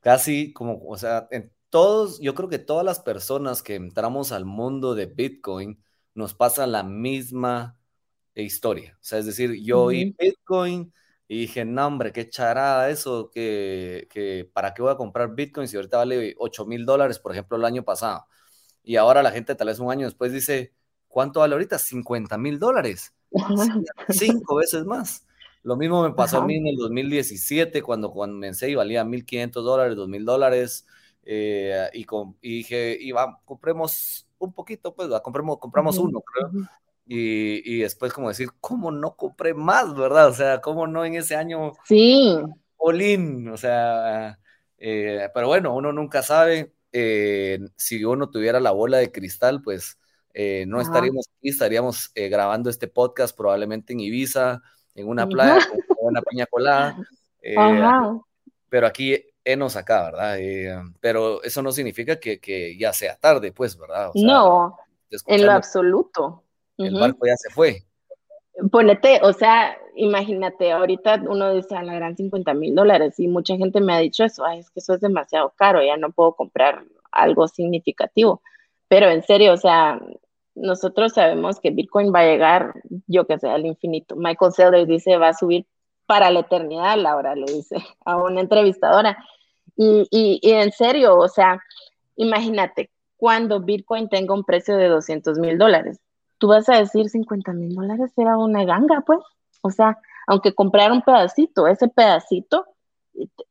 casi 0.00 0.52
como, 0.52 0.80
o 0.86 0.96
sea, 0.96 1.26
en 1.32 1.50
todos, 1.68 2.20
yo 2.20 2.34
creo 2.34 2.48
que 2.48 2.58
todas 2.58 2.84
las 2.84 3.00
personas 3.00 3.62
que 3.62 3.74
entramos 3.74 4.30
al 4.30 4.44
mundo 4.44 4.94
de 4.94 5.06
Bitcoin 5.06 5.82
nos 6.14 6.34
pasa 6.34 6.66
la 6.66 6.82
misma 6.82 7.76
historia. 8.34 8.96
O 9.00 9.04
sea, 9.04 9.18
es 9.18 9.26
decir, 9.26 9.54
yo 9.62 9.84
oí 9.84 10.14
Bitcoin 10.18 10.92
y 11.28 11.40
dije, 11.40 11.64
no, 11.64 11.86
hombre, 11.86 12.12
qué 12.12 12.28
charada 12.28 12.90
eso, 12.90 13.30
que, 13.30 14.08
que 14.10 14.50
para 14.52 14.74
qué 14.74 14.82
voy 14.82 14.92
a 14.92 14.96
comprar 14.96 15.34
Bitcoin 15.34 15.68
si 15.68 15.76
ahorita 15.76 15.98
vale 15.98 16.34
8 16.38 16.66
mil 16.66 16.84
dólares, 16.84 17.18
por 17.18 17.32
ejemplo, 17.32 17.56
el 17.56 17.64
año 17.64 17.84
pasado. 17.84 18.26
Y 18.82 18.96
ahora 18.96 19.22
la 19.22 19.30
gente 19.30 19.54
tal 19.54 19.68
vez 19.68 19.78
un 19.78 19.90
año 19.90 20.06
después 20.06 20.32
dice, 20.32 20.72
¿cuánto 21.08 21.40
vale 21.40 21.54
ahorita? 21.54 21.78
50 21.78 22.38
mil 22.38 22.58
dólares. 22.58 23.14
Cinco 24.08 24.56
veces 24.56 24.84
más. 24.84 25.26
Lo 25.62 25.76
mismo 25.76 26.02
me 26.02 26.14
pasó 26.14 26.38
a 26.38 26.46
mí 26.46 26.56
en 26.56 26.66
el 26.66 26.76
2017, 26.76 27.82
cuando 27.82 28.10
comencé 28.10 28.70
y 28.70 28.74
valía 28.74 29.04
1.500 29.04 29.52
dólares, 29.62 29.96
2.000 29.96 30.24
dólares, 30.24 30.86
eh, 31.22 31.90
y, 31.92 32.04
con, 32.04 32.36
y 32.40 32.58
dije, 32.58 32.96
iba, 32.98 33.40
compremos 33.44 34.26
un 34.40 34.52
poquito, 34.52 34.94
pues, 34.94 35.08
compremos, 35.22 35.58
compramos 35.58 35.98
uno, 35.98 36.20
creo. 36.20 36.50
Y, 37.06 37.62
y, 37.64 37.80
después 37.80 38.12
como 38.12 38.28
decir, 38.28 38.48
¿cómo 38.60 38.90
no 38.90 39.16
compré 39.16 39.54
más, 39.54 39.94
verdad? 39.94 40.28
O 40.28 40.32
sea, 40.32 40.60
¿cómo 40.60 40.86
no 40.86 41.04
en 41.04 41.14
ese 41.14 41.34
año? 41.36 41.72
Sí. 41.84 42.38
Olin, 42.76 43.48
o 43.48 43.56
sea, 43.56 44.38
eh, 44.78 45.28
pero 45.34 45.48
bueno, 45.48 45.74
uno 45.74 45.92
nunca 45.92 46.22
sabe. 46.22 46.72
Eh, 46.92 47.58
si 47.76 48.04
uno 48.04 48.30
tuviera 48.30 48.60
la 48.60 48.70
bola 48.70 48.98
de 48.98 49.12
cristal, 49.12 49.60
pues 49.62 49.98
eh, 50.32 50.64
no 50.66 50.80
estaríamos 50.80 51.28
aquí, 51.36 51.48
estaríamos 51.48 52.12
eh, 52.14 52.28
grabando 52.28 52.70
este 52.70 52.86
podcast 52.86 53.36
probablemente 53.36 53.92
en 53.92 54.00
Ibiza, 54.00 54.62
en 54.94 55.08
una 55.08 55.26
playa, 55.26 55.58
con 55.88 55.96
una 56.00 56.22
piña 56.22 56.46
colada. 56.46 56.96
Eh, 57.42 57.56
pero 58.68 58.86
aquí 58.86 59.24
enos 59.52 59.76
acá, 59.76 60.04
¿verdad? 60.04 60.38
pero 61.00 61.42
eso 61.42 61.62
no 61.62 61.72
significa 61.72 62.18
que, 62.18 62.76
ya 62.78 62.92
sea 62.92 63.16
tarde, 63.16 63.52
pues, 63.52 63.78
¿verdad? 63.78 64.10
no, 64.14 64.76
en 65.26 65.46
lo 65.46 65.52
absoluto. 65.52 66.44
El 66.76 66.98
barco 66.98 67.26
ya 67.26 67.36
se 67.36 67.50
fue. 67.50 67.84
Ponete, 68.70 69.20
o 69.22 69.32
sea, 69.32 69.76
imagínate, 69.94 70.72
ahorita 70.72 71.22
uno 71.28 71.52
dice 71.52 71.76
a 71.76 71.82
la 71.82 71.94
gran 71.94 72.16
50 72.16 72.54
mil 72.54 72.74
dólares 72.74 73.18
y 73.18 73.28
mucha 73.28 73.56
gente 73.56 73.80
me 73.80 73.92
ha 73.94 73.98
dicho 73.98 74.24
eso, 74.24 74.44
Ay, 74.44 74.60
es 74.60 74.70
que 74.70 74.80
eso 74.80 74.94
es 74.94 75.00
demasiado 75.00 75.52
caro, 75.56 75.82
ya 75.82 75.96
no 75.96 76.10
puedo 76.10 76.34
comprar 76.34 76.84
algo 77.12 77.48
significativo. 77.48 78.42
Pero 78.88 79.08
en 79.08 79.22
serio, 79.22 79.52
o 79.52 79.56
sea, 79.56 80.00
nosotros 80.54 81.12
sabemos 81.12 81.60
que 81.60 81.70
Bitcoin 81.70 82.12
va 82.14 82.20
a 82.20 82.26
llegar, 82.26 82.74
yo 83.06 83.26
que 83.26 83.38
sé, 83.38 83.48
al 83.48 83.66
infinito. 83.66 84.16
Michael 84.16 84.52
Saylor 84.52 84.86
dice 84.86 85.16
va 85.16 85.28
a 85.28 85.34
subir 85.34 85.66
para 86.06 86.30
la 86.30 86.40
eternidad, 86.40 86.98
Laura 86.98 87.34
le 87.34 87.46
dice 87.46 87.76
a 88.04 88.16
una 88.16 88.40
entrevistadora. 88.40 89.16
Y, 89.82 90.06
y, 90.10 90.50
en 90.50 90.72
serio, 90.72 91.16
o 91.16 91.26
sea, 91.26 91.58
imagínate, 92.16 92.90
cuando 93.16 93.60
Bitcoin 93.60 94.10
tenga 94.10 94.34
un 94.34 94.44
precio 94.44 94.76
de 94.76 94.88
200 94.88 95.38
mil 95.38 95.56
dólares, 95.56 95.98
tú 96.36 96.48
vas 96.48 96.68
a 96.68 96.76
decir 96.76 97.08
50 97.08 97.54
mil 97.54 97.74
dólares 97.74 98.12
era 98.18 98.36
una 98.36 98.62
ganga, 98.66 99.02
pues. 99.06 99.20
O 99.62 99.70
sea, 99.70 99.96
aunque 100.26 100.54
comprar 100.54 100.92
un 100.92 101.00
pedacito, 101.00 101.66
ese 101.66 101.88
pedacito 101.88 102.66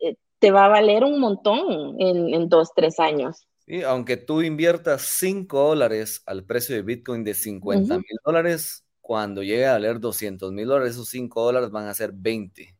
eh, 0.01 0.17
te 0.37 0.51
va 0.51 0.65
a 0.65 0.69
valer 0.69 1.03
un 1.03 1.19
montón 1.19 1.99
en, 1.99 2.31
en 2.31 2.47
dos, 2.47 2.73
tres 2.75 2.99
años. 2.99 3.47
Y 3.65 3.81
aunque 3.81 4.15
tú 4.15 4.43
inviertas 4.43 5.01
5 5.01 5.69
dólares 5.69 6.21
al 6.27 6.43
precio 6.43 6.75
de 6.75 6.83
Bitcoin 6.83 7.23
de 7.23 7.33
50 7.33 7.95
mil 7.95 8.17
dólares, 8.23 8.85
cuando 9.01 9.41
llegue 9.41 9.65
a 9.65 9.73
valer 9.73 9.99
200 9.99 10.51
mil 10.51 10.67
dólares, 10.67 10.91
esos 10.91 11.09
5 11.09 11.43
dólares 11.43 11.71
van 11.71 11.87
a 11.87 11.93
ser 11.95 12.11
20. 12.13 12.77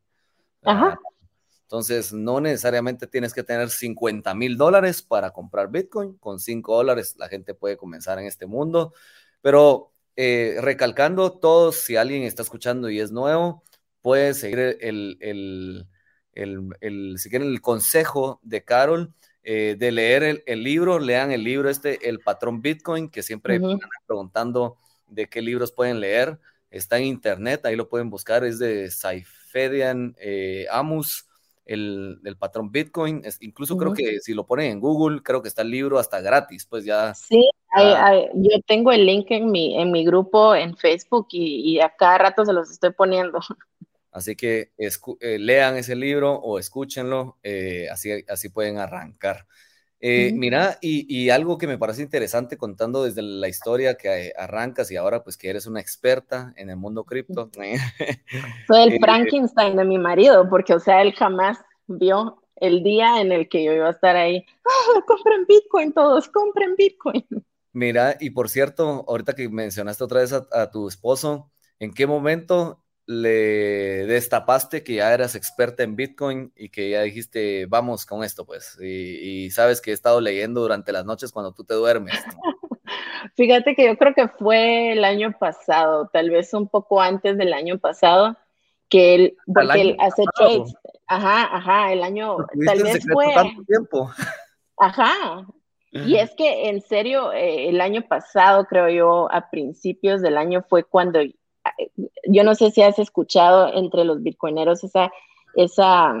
Ajá. 0.62 0.96
Entonces, 1.70 2.12
no 2.12 2.40
necesariamente 2.40 3.06
tienes 3.06 3.32
que 3.32 3.44
tener 3.44 3.70
50 3.70 4.34
mil 4.34 4.56
dólares 4.56 5.02
para 5.02 5.30
comprar 5.30 5.70
Bitcoin. 5.70 6.14
Con 6.14 6.40
5 6.40 6.74
dólares 6.74 7.14
la 7.16 7.28
gente 7.28 7.54
puede 7.54 7.76
comenzar 7.76 8.18
en 8.18 8.26
este 8.26 8.44
mundo. 8.44 8.92
Pero 9.40 9.92
eh, 10.16 10.56
recalcando, 10.60 11.30
todos, 11.38 11.76
si 11.76 11.94
alguien 11.94 12.24
está 12.24 12.42
escuchando 12.42 12.90
y 12.90 12.98
es 12.98 13.12
nuevo, 13.12 13.62
puede 14.02 14.34
seguir 14.34 14.78
el, 14.80 15.16
el, 15.20 15.86
el, 16.32 17.14
si 17.18 17.30
quieren, 17.30 17.46
el 17.46 17.60
consejo 17.60 18.40
de 18.42 18.64
Carol 18.64 19.14
eh, 19.44 19.76
de 19.78 19.92
leer 19.92 20.42
el, 20.44 20.64
libro, 20.64 20.98
lean 20.98 21.30
el 21.30 21.44
libro 21.44 21.70
este, 21.70 22.08
El 22.08 22.18
Patrón 22.18 22.62
Bitcoin, 22.62 23.08
que 23.08 23.22
siempre 23.22 23.54
están 23.54 23.78
preguntando 24.08 24.76
de 25.06 25.28
qué 25.28 25.40
libros 25.40 25.70
pueden 25.70 26.00
leer. 26.00 26.36
Está 26.68 26.98
en 26.98 27.04
internet, 27.04 27.64
ahí 27.64 27.76
lo 27.76 27.88
pueden 27.88 28.10
buscar, 28.10 28.42
es 28.42 28.58
de 28.58 28.90
Saifedian 28.90 30.16
eh, 30.18 30.66
Amus, 30.72 31.29
el, 31.74 32.36
patrón 32.38 32.70
Bitcoin. 32.70 33.22
Es, 33.24 33.38
incluso 33.40 33.76
creo 33.76 33.94
que 33.94 34.20
si 34.20 34.34
lo 34.34 34.46
ponen 34.46 34.72
en 34.72 34.80
Google, 34.80 35.22
creo 35.22 35.42
que 35.42 35.48
está 35.48 35.62
el 35.62 35.70
libro 35.70 35.98
hasta 35.98 36.20
gratis, 36.20 36.66
pues 36.66 36.84
ya. 36.84 37.14
Sí, 37.14 37.48
yo 38.34 38.60
tengo 38.66 38.92
el 38.92 39.06
link 39.06 39.26
en 39.30 39.50
mi, 39.50 39.80
en 39.80 39.90
mi 39.90 40.04
grupo 40.04 40.54
en 40.54 40.76
Facebook 40.76 41.28
y, 41.30 41.72
y 41.72 41.80
a 41.80 41.90
cada 41.90 42.18
rato 42.18 42.44
se 42.44 42.52
los 42.52 42.70
estoy 42.70 42.90
poniendo. 42.90 43.40
Así 44.12 44.34
que 44.34 44.72
eh, 44.76 45.38
lean 45.38 45.76
ese 45.76 45.94
libro 45.94 46.34
o 46.34 46.58
escúchenlo, 46.58 47.38
eh, 47.42 47.88
así, 47.90 48.24
así 48.28 48.48
pueden 48.48 48.78
arrancar. 48.78 49.46
Eh, 50.02 50.32
mira, 50.34 50.78
y, 50.80 51.28
algo 51.28 51.58
que 51.58 51.66
me 51.66 51.76
parece 51.76 52.02
interesante 52.02 52.56
contando 52.56 53.04
desde 53.04 53.20
la 53.20 53.48
historia 53.48 53.96
que 53.96 54.32
arrancas 54.36 54.90
y 54.90 54.96
ahora 54.96 55.22
pues 55.22 55.36
que 55.36 55.50
eres 55.50 55.66
una 55.66 55.80
experta 55.80 56.54
en 56.56 56.70
el 56.70 56.76
mundo 56.76 57.04
cripto. 57.04 57.50
Soy 58.66 58.82
el 58.82 58.98
Frankenstein 58.98 59.76
de 59.76 59.84
mi 59.84 59.98
marido, 59.98 60.48
porque 60.48 60.72
o 60.72 60.80
sea, 60.80 61.02
él 61.02 61.12
jamás 61.12 61.58
vio 61.86 62.42
el 62.56 62.82
día 62.82 63.20
en 63.20 63.32
el 63.32 63.48
que 63.48 63.62
yo 63.62 63.72
iba 63.72 63.88
a 63.88 63.92
estar 63.92 64.16
ahí. 64.16 64.44
¡Ah, 64.64 65.00
compren 65.06 65.44
Bitcoin 65.46 65.92
todos, 65.92 66.28
compren 66.28 66.74
Bitcoin. 66.76 67.26
Mira, 67.72 68.16
y 68.18 68.30
por 68.30 68.48
cierto, 68.48 69.04
ahorita 69.06 69.34
que 69.34 69.48
mencionaste 69.48 70.02
otra 70.02 70.20
vez 70.20 70.32
a 70.32 70.70
tu 70.70 70.88
esposo, 70.88 71.50
¿en 71.78 71.92
qué 71.92 72.06
momento 72.06 72.82
le 73.10 74.06
destapaste 74.06 74.84
que 74.84 74.94
ya 74.94 75.12
eras 75.12 75.34
experta 75.34 75.82
en 75.82 75.96
Bitcoin 75.96 76.52
y 76.54 76.68
que 76.68 76.90
ya 76.90 77.02
dijiste, 77.02 77.66
vamos 77.66 78.06
con 78.06 78.22
esto, 78.22 78.46
pues, 78.46 78.78
y, 78.80 79.50
sabes 79.50 79.80
que 79.80 79.90
he 79.90 79.94
estado 79.94 80.20
leyendo 80.20 80.60
durante 80.60 80.92
las 80.92 81.04
noches 81.04 81.32
cuando 81.32 81.52
tú 81.52 81.64
te 81.64 81.74
duermes. 81.74 82.14
Fíjate 83.34 83.74
que 83.74 83.86
yo 83.86 83.98
creo 83.98 84.14
que 84.14 84.28
fue 84.28 84.92
el 84.92 85.04
año 85.04 85.34
pasado, 85.36 86.08
tal 86.12 86.30
vez 86.30 86.54
un 86.54 86.68
poco 86.68 87.00
antes 87.00 87.36
del 87.36 87.52
año 87.52 87.78
pasado, 87.78 88.36
que 88.88 89.16
él, 89.16 89.36
porque 89.52 89.80
él 89.80 89.96
hace 89.98 90.22
trades. 90.36 90.72
Ajá, 91.08 91.56
ajá, 91.56 91.92
el 91.92 92.04
año, 92.04 92.36
tal 92.64 92.82
vez 92.82 93.04
fue. 93.12 93.34
Tanto 93.34 93.64
tiempo. 93.64 94.08
Ajá. 94.78 95.46
Y 95.90 96.14
es 96.14 96.32
que 96.36 96.68
en 96.68 96.80
serio, 96.80 97.32
eh, 97.32 97.68
el 97.68 97.80
año 97.80 98.02
pasado, 98.02 98.66
creo 98.66 98.88
yo, 98.88 99.32
a 99.32 99.50
principios 99.50 100.22
del 100.22 100.38
año 100.38 100.64
fue 100.68 100.84
cuando 100.84 101.18
yo 102.24 102.44
no 102.44 102.54
sé 102.54 102.70
si 102.70 102.82
has 102.82 102.98
escuchado 102.98 103.72
entre 103.74 104.04
los 104.04 104.22
bitcoineros 104.22 104.84
esa, 104.84 105.10
esa 105.54 106.14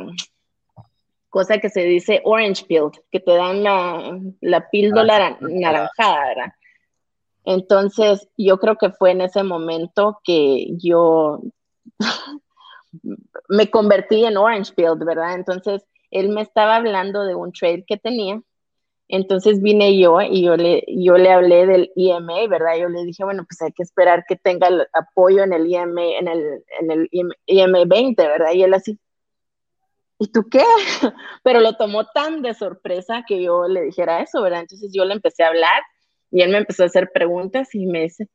cosa 1.28 1.58
que 1.58 1.70
se 1.70 1.82
dice 1.84 2.20
orange 2.24 2.64
pill, 2.66 2.90
que 3.10 3.20
te 3.20 3.32
dan 3.32 3.62
la, 3.62 4.70
píldora 4.70 5.26
ah, 5.28 5.38
naranjada, 5.40 6.26
¿verdad? 6.28 6.52
Entonces, 7.44 8.28
yo 8.36 8.58
creo 8.58 8.76
que 8.76 8.90
fue 8.90 9.12
en 9.12 9.22
ese 9.22 9.42
momento 9.42 10.20
que 10.24 10.66
yo 10.76 11.40
me 13.48 13.70
convertí 13.70 14.24
en 14.24 14.36
orange 14.36 14.72
pill, 14.74 14.96
¿verdad? 14.98 15.34
Entonces, 15.34 15.86
él 16.10 16.28
me 16.28 16.42
estaba 16.42 16.76
hablando 16.76 17.24
de 17.24 17.34
un 17.34 17.52
trade 17.52 17.84
que 17.86 17.96
tenía 17.96 18.42
entonces 19.12 19.60
vine 19.60 19.98
yo 19.98 20.20
y 20.20 20.42
yo 20.42 20.56
le, 20.56 20.84
yo 20.86 21.18
le 21.18 21.30
hablé 21.30 21.66
del 21.66 21.92
IMA, 21.96 22.46
¿verdad? 22.48 22.76
Yo 22.78 22.88
le 22.88 23.04
dije, 23.04 23.24
bueno, 23.24 23.44
pues 23.48 23.60
hay 23.62 23.72
que 23.72 23.82
esperar 23.82 24.24
que 24.28 24.36
tenga 24.36 24.68
el 24.68 24.86
apoyo 24.92 25.42
en 25.42 25.52
el 25.52 25.66
IMA, 25.66 26.02
en 26.18 26.28
el, 26.28 26.64
en 26.80 26.90
el 26.90 27.08
IMA 27.46 27.84
20, 27.86 28.22
¿verdad? 28.26 28.52
Y 28.52 28.62
él 28.62 28.74
así, 28.74 28.98
¿y 30.18 30.28
tú 30.28 30.48
qué? 30.48 30.62
Pero 31.42 31.60
lo 31.60 31.76
tomó 31.76 32.06
tan 32.06 32.42
de 32.42 32.54
sorpresa 32.54 33.24
que 33.26 33.42
yo 33.42 33.66
le 33.66 33.82
dijera 33.82 34.20
eso, 34.20 34.42
¿verdad? 34.42 34.60
Entonces 34.60 34.90
yo 34.92 35.04
le 35.04 35.14
empecé 35.14 35.42
a 35.42 35.48
hablar 35.48 35.82
y 36.30 36.42
él 36.42 36.50
me 36.50 36.58
empezó 36.58 36.84
a 36.84 36.86
hacer 36.86 37.10
preguntas 37.12 37.74
y 37.74 37.86
me 37.86 38.02
dice, 38.02 38.28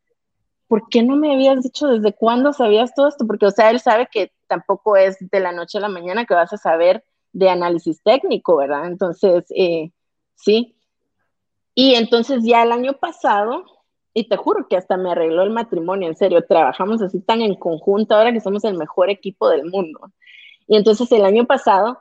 ¿por 0.67 0.89
qué 0.89 1.03
no 1.03 1.15
me 1.15 1.33
habías 1.33 1.63
dicho 1.63 1.87
desde 1.87 2.13
cuándo 2.13 2.53
sabías 2.53 2.93
todo 2.93 3.07
esto? 3.07 3.25
Porque, 3.25 3.45
o 3.45 3.51
sea, 3.51 3.69
él 3.69 3.79
sabe 3.79 4.07
que 4.11 4.31
tampoco 4.47 4.97
es 4.97 5.17
de 5.19 5.39
la 5.39 5.51
noche 5.51 5.77
a 5.77 5.81
la 5.81 5.89
mañana 5.89 6.25
que 6.25 6.33
vas 6.33 6.51
a 6.51 6.57
saber 6.57 7.03
de 7.31 7.49
análisis 7.49 8.01
técnico, 8.03 8.57
¿verdad? 8.57 8.87
Entonces, 8.87 9.45
eh, 9.55 9.91
sí. 10.35 10.75
Y 11.73 11.95
entonces 11.95 12.43
ya 12.43 12.63
el 12.63 12.71
año 12.71 12.93
pasado, 12.93 13.65
y 14.13 14.29
te 14.29 14.37
juro 14.37 14.67
que 14.69 14.77
hasta 14.77 14.95
me 14.95 15.11
arregló 15.11 15.43
el 15.43 15.49
matrimonio, 15.49 16.07
en 16.07 16.15
serio, 16.15 16.45
trabajamos 16.47 17.01
así 17.01 17.19
tan 17.19 17.41
en 17.41 17.55
conjunto 17.55 18.15
ahora 18.15 18.31
que 18.31 18.39
somos 18.39 18.63
el 18.63 18.77
mejor 18.77 19.09
equipo 19.09 19.49
del 19.49 19.65
mundo. 19.65 19.99
Y 20.67 20.77
entonces 20.77 21.11
el 21.11 21.25
año 21.25 21.45
pasado, 21.45 21.97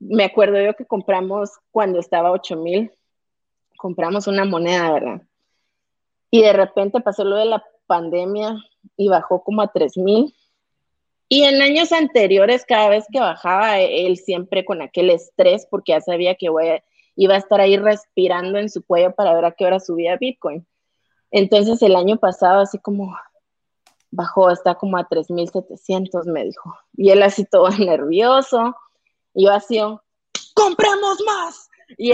me 0.00 0.24
acuerdo 0.24 0.60
yo 0.60 0.74
que 0.74 0.86
compramos 0.86 1.50
cuando 1.70 2.00
estaba 2.00 2.32
8 2.32 2.56
mil, 2.56 2.90
compramos 3.76 4.26
una 4.26 4.44
moneda, 4.44 4.92
¿verdad? 4.92 5.22
Y 6.30 6.42
de 6.42 6.52
repente 6.52 7.00
pasó 7.00 7.24
lo 7.24 7.36
de 7.36 7.44
la 7.44 7.64
pandemia 7.86 8.56
y 8.96 9.08
bajó 9.08 9.44
como 9.44 9.62
a 9.62 9.70
3 9.70 9.98
mil. 9.98 10.34
Y 11.28 11.44
en 11.44 11.62
años 11.62 11.92
anteriores, 11.92 12.64
cada 12.66 12.88
vez 12.88 13.06
que 13.10 13.20
bajaba, 13.20 13.78
él 13.78 14.16
siempre 14.16 14.64
con 14.64 14.82
aquel 14.82 15.10
estrés, 15.10 15.66
porque 15.70 15.92
ya 15.92 16.00
sabía 16.00 16.34
que 16.34 16.46
iba 16.46 16.60
a 16.62 16.82
estar 17.16 17.60
ahí 17.60 17.76
respirando 17.76 18.58
en 18.58 18.68
su 18.68 18.84
cuello 18.84 19.14
para 19.14 19.34
ver 19.34 19.44
a 19.44 19.52
qué 19.52 19.66
hora 19.66 19.80
subía 19.80 20.16
Bitcoin. 20.16 20.66
Entonces 21.30 21.82
el 21.82 21.96
año 21.96 22.18
pasado, 22.18 22.60
así 22.60 22.78
como 22.78 23.16
bajó, 24.10 24.50
está 24.50 24.74
como 24.74 24.98
a 24.98 25.08
3.700, 25.08 26.26
me 26.26 26.44
dijo. 26.44 26.76
Y 26.96 27.10
él 27.10 27.22
así 27.22 27.44
todo 27.44 27.68
nervioso. 27.78 28.76
Y 29.34 29.46
yo 29.46 29.52
así, 29.52 29.80
compramos 30.54 31.18
más. 31.26 31.68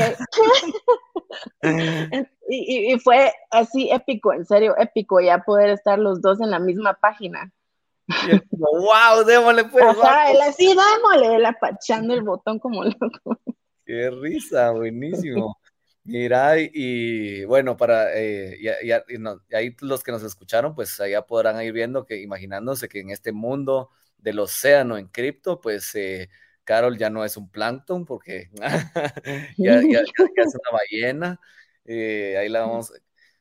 Y, 2.50 2.94
y, 2.94 2.98
fue 3.00 3.30
así 3.50 3.90
épico, 3.90 4.32
en 4.32 4.46
serio, 4.46 4.74
épico, 4.78 5.20
ya 5.20 5.44
poder 5.44 5.68
estar 5.68 5.98
los 5.98 6.22
dos 6.22 6.40
en 6.40 6.50
la 6.50 6.58
misma 6.58 6.94
página. 6.94 7.52
wow, 8.50 9.22
démosle 9.26 9.64
pues. 9.64 9.84
Ajá, 9.84 10.30
él 10.30 10.40
así, 10.40 10.66
démosle, 10.66 11.36
él 11.36 11.44
apachando 11.44 12.14
el 12.14 12.22
botón 12.22 12.58
como 12.58 12.84
loco. 12.84 13.38
Qué 13.88 14.10
risa, 14.10 14.70
buenísimo. 14.72 15.58
Mira, 16.04 16.56
y, 16.58 17.42
bueno, 17.46 17.74
para 17.74 18.14
eh, 18.14 18.58
y, 18.60 18.90
ahí 19.54 19.74
los 19.80 20.02
que 20.02 20.12
nos 20.12 20.22
escucharon, 20.22 20.74
pues 20.74 21.00
allá 21.00 21.22
podrán 21.22 21.62
ir 21.62 21.72
viendo 21.72 22.04
que 22.04 22.20
imaginándose 22.20 22.86
que 22.86 23.00
en 23.00 23.08
este 23.08 23.32
mundo 23.32 23.88
del 24.18 24.40
océano 24.40 24.98
en 24.98 25.08
cripto, 25.08 25.58
pues 25.62 25.94
eh, 25.94 26.28
Carol 26.64 26.98
ya 26.98 27.08
no 27.08 27.24
es 27.24 27.38
un 27.38 27.48
plancton 27.48 28.04
porque 28.04 28.50
ya, 29.56 29.80
ya, 29.80 30.00
es 30.00 30.54
una 30.54 30.70
ballena. 30.70 31.40
Eh, 31.86 32.36
ahí 32.36 32.50
la 32.50 32.60
vamos. 32.60 32.92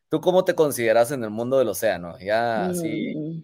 ¿Tú 0.08 0.22
cómo 0.22 0.46
te 0.46 0.56
consideras 0.56 1.12
en 1.12 1.26
el 1.26 1.30
mundo 1.30 1.60
del 1.60 1.68
océano? 1.68 2.18
Ya 2.20 2.68
así. 2.68 3.14
Mm. 3.14 3.44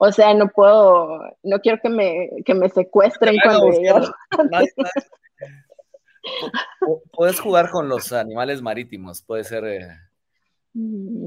O 0.00 0.10
sea, 0.10 0.34
no 0.34 0.48
puedo, 0.48 1.20
no 1.44 1.60
quiero 1.60 1.78
que 1.80 1.90
me, 1.90 2.30
que 2.44 2.54
me 2.54 2.68
secuestren 2.68 3.36
cuando 3.44 3.70
Puedes 7.12 7.40
jugar 7.40 7.70
con 7.70 7.88
los 7.88 8.12
animales 8.12 8.62
marítimos, 8.62 9.22
puede 9.22 9.44
ser. 9.44 9.64
Eh, 9.64 9.88
mm. 10.74 11.26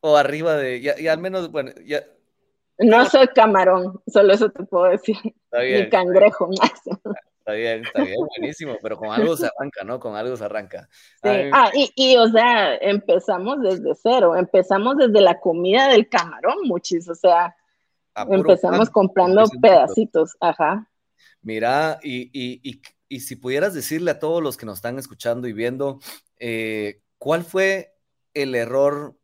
O 0.00 0.16
arriba 0.16 0.56
de. 0.56 0.78
Y, 0.98 1.08
al 1.08 1.18
menos, 1.18 1.50
bueno, 1.50 1.72
ya. 1.84 2.02
No 2.78 3.04
soy 3.06 3.28
camarón, 3.28 4.00
solo 4.06 4.32
eso 4.32 4.50
te 4.50 4.64
puedo 4.64 4.84
decir. 4.84 5.16
Está 5.24 5.60
bien, 5.60 5.84
Ni 5.84 5.90
cangrejo 5.90 6.48
más. 6.48 6.72
Está 7.42 7.54
bien, 7.54 7.84
está 7.84 8.04
bien, 8.04 8.20
buenísimo, 8.38 8.76
pero 8.80 8.96
con 8.96 9.10
algo 9.10 9.36
se 9.36 9.46
arranca, 9.46 9.82
¿no? 9.82 9.98
Con 9.98 10.14
algo 10.14 10.36
se 10.36 10.44
arranca. 10.44 10.88
Ah, 11.24 11.72
y, 11.74 11.90
y, 11.96 12.16
o 12.16 12.28
sea, 12.28 12.76
empezamos 12.76 13.60
desde 13.60 13.96
cero, 14.00 14.36
empezamos 14.36 14.96
desde 14.96 15.20
la 15.20 15.40
comida 15.40 15.88
del 15.88 16.08
camarón, 16.08 16.58
muchis, 16.64 17.08
o 17.08 17.16
sea, 17.16 17.56
empezamos 18.30 18.90
comprando 18.90 19.42
pedacitos, 19.60 20.36
ajá. 20.38 20.88
Mira, 21.40 21.98
y, 22.00 22.30
y, 22.32 22.60
y 22.62 22.80
si 23.20 23.36
pudieras 23.36 23.74
decirle 23.74 24.10
a 24.10 24.18
todos 24.18 24.42
los 24.42 24.56
que 24.56 24.66
nos 24.66 24.78
están 24.78 24.98
escuchando 24.98 25.48
y 25.48 25.52
viendo, 25.52 26.00
eh, 26.38 27.00
¿cuál 27.18 27.44
fue 27.44 27.94
el 28.34 28.54
error 28.54 29.16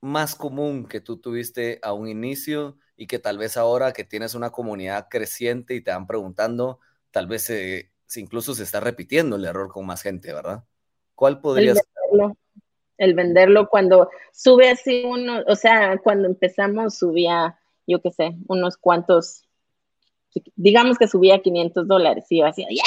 más 0.00 0.34
común 0.34 0.86
que 0.86 1.00
tú 1.00 1.18
tuviste 1.18 1.78
a 1.82 1.92
un 1.92 2.08
inicio 2.08 2.78
y 2.96 3.06
que 3.06 3.18
tal 3.18 3.38
vez 3.38 3.56
ahora 3.56 3.92
que 3.92 4.04
tienes 4.04 4.34
una 4.34 4.50
comunidad 4.50 5.08
creciente 5.10 5.74
y 5.74 5.82
te 5.82 5.90
van 5.90 6.06
preguntando, 6.06 6.80
tal 7.10 7.26
vez 7.26 7.50
incluso 8.16 8.54
se 8.54 8.62
está 8.62 8.80
repitiendo 8.80 9.36
el 9.36 9.44
error 9.44 9.68
con 9.68 9.86
más 9.86 10.02
gente, 10.02 10.32
¿verdad? 10.32 10.64
¿Cuál 11.14 11.40
podría 11.40 11.74
ser? 11.74 11.84
El 12.98 13.14
venderlo 13.14 13.68
cuando 13.68 14.10
sube 14.32 14.68
así 14.68 15.02
uno, 15.06 15.42
o 15.46 15.56
sea, 15.56 15.98
cuando 15.98 16.28
empezamos 16.28 16.98
subía, 16.98 17.58
yo 17.86 18.02
qué 18.02 18.10
sé, 18.10 18.36
unos 18.48 18.76
cuantos 18.76 19.44
digamos 20.56 20.98
que 20.98 21.08
subía 21.08 21.42
500 21.42 21.88
dólares 21.88 22.26
y 22.30 22.38
yo 22.38 22.46
hacía, 22.46 22.68
¡yeah! 22.70 22.84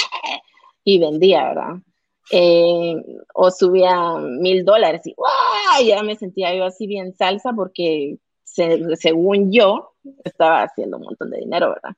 Y 0.84 1.00
vendía, 1.00 1.46
¿verdad? 1.50 1.76
Eh, 2.32 2.96
o 3.34 3.52
subía 3.52 4.16
mil 4.18 4.64
dólares 4.64 5.02
y 5.06 5.14
¡wow! 5.16 5.86
ya 5.86 6.04
me 6.04 6.16
sentía 6.16 6.56
yo 6.56 6.64
así 6.66 6.88
bien 6.88 7.14
salsa 7.14 7.52
porque 7.54 8.18
según 8.44 9.52
yo 9.52 9.94
estaba 10.24 10.64
haciendo 10.64 10.98
un 10.98 11.04
montón 11.04 11.32
de 11.32 11.40
dinero, 11.40 11.70
¿verdad? 11.70 11.96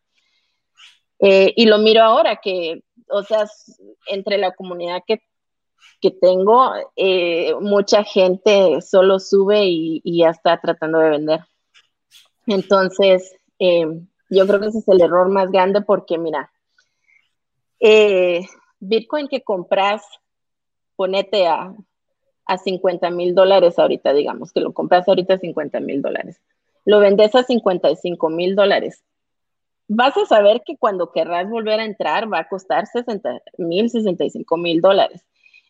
Eh, 1.19 1.53
y 1.55 1.65
lo 1.65 1.77
miro 1.77 2.01
ahora 2.01 2.37
que, 2.37 2.83
o 3.09 3.23
sea, 3.23 3.45
entre 4.07 4.37
la 4.37 4.53
comunidad 4.53 5.01
que, 5.05 5.21
que 6.01 6.11
tengo, 6.11 6.71
eh, 6.95 7.53
mucha 7.61 8.03
gente 8.03 8.81
solo 8.81 9.19
sube 9.19 9.65
y, 9.65 10.01
y, 10.03 10.19
ya 10.19 10.29
está 10.29 10.59
tratando 10.59 10.99
de 10.99 11.09
vender. 11.09 11.39
Entonces, 12.47 13.35
yo 13.59 14.47
creo 14.47 14.59
que 14.59 14.67
ese 14.67 14.79
es 14.79 14.87
el 14.87 15.01
error 15.01 15.29
más 15.29 15.51
grande 15.51 15.81
porque, 15.81 16.17
mira, 16.17 16.51
eh, 17.79 18.45
Bitcoin 18.79 19.27
que 19.27 19.41
compras, 19.41 20.03
ponete 20.95 21.47
a, 21.47 21.73
a 22.45 22.57
50 22.57 23.09
mil 23.09 23.35
dólares 23.35 23.77
ahorita, 23.79 24.13
digamos, 24.13 24.51
que 24.51 24.61
lo 24.61 24.73
compras 24.73 25.07
ahorita 25.07 25.35
a 25.35 25.39
50 25.39 25.79
mil 25.79 26.01
dólares. 26.01 26.41
Lo 26.85 26.99
vendes 26.99 27.33
a 27.35 27.43
55 27.43 28.29
mil 28.29 28.55
dólares. 28.55 29.03
Vas 29.87 30.15
a 30.17 30.25
saber 30.25 30.63
que 30.65 30.77
cuando 30.77 31.11
querrás 31.11 31.49
volver 31.49 31.79
a 31.79 31.85
entrar 31.85 32.31
va 32.31 32.39
a 32.39 32.47
costar 32.47 32.87
60 32.87 33.41
mil, 33.57 33.89
65 33.89 34.57
mil 34.57 34.81
dólares. 34.81 35.25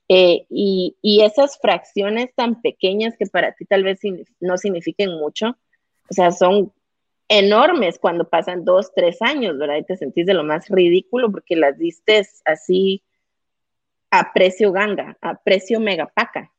Eh, 0.08 0.46
y, 0.50 0.96
y, 1.02 1.22
esas 1.22 1.58
fracciones 1.58 2.30
tan 2.36 2.62
pequeñas 2.62 3.16
que 3.18 3.26
para 3.26 3.54
ti 3.54 3.66
tal 3.66 3.84
vez 3.84 4.00
no 4.40 4.56
signifiquen 4.58 5.18
mucho, 5.18 5.58
o 6.12 6.14
sea, 6.14 6.32
son 6.32 6.72
enormes 7.28 8.00
cuando 8.00 8.30
pasan 8.30 8.66
dos, 8.66 8.92
tres 8.94 9.22
años, 9.22 9.58
¿verdad? 9.58 9.78
Y 9.78 9.84
te 9.84 9.98
sentís 9.98 10.26
de 10.26 10.34
lo 10.34 10.44
más 10.44 10.70
ridículo 10.70 11.32
porque 11.32 11.56
las 11.56 11.78
diste 11.78 12.28
así 12.46 13.04
a 14.12 14.32
precio 14.34 14.72
ganga, 14.72 15.18
a 15.22 15.36
precio 15.36 15.80
megapaca. 15.80 16.52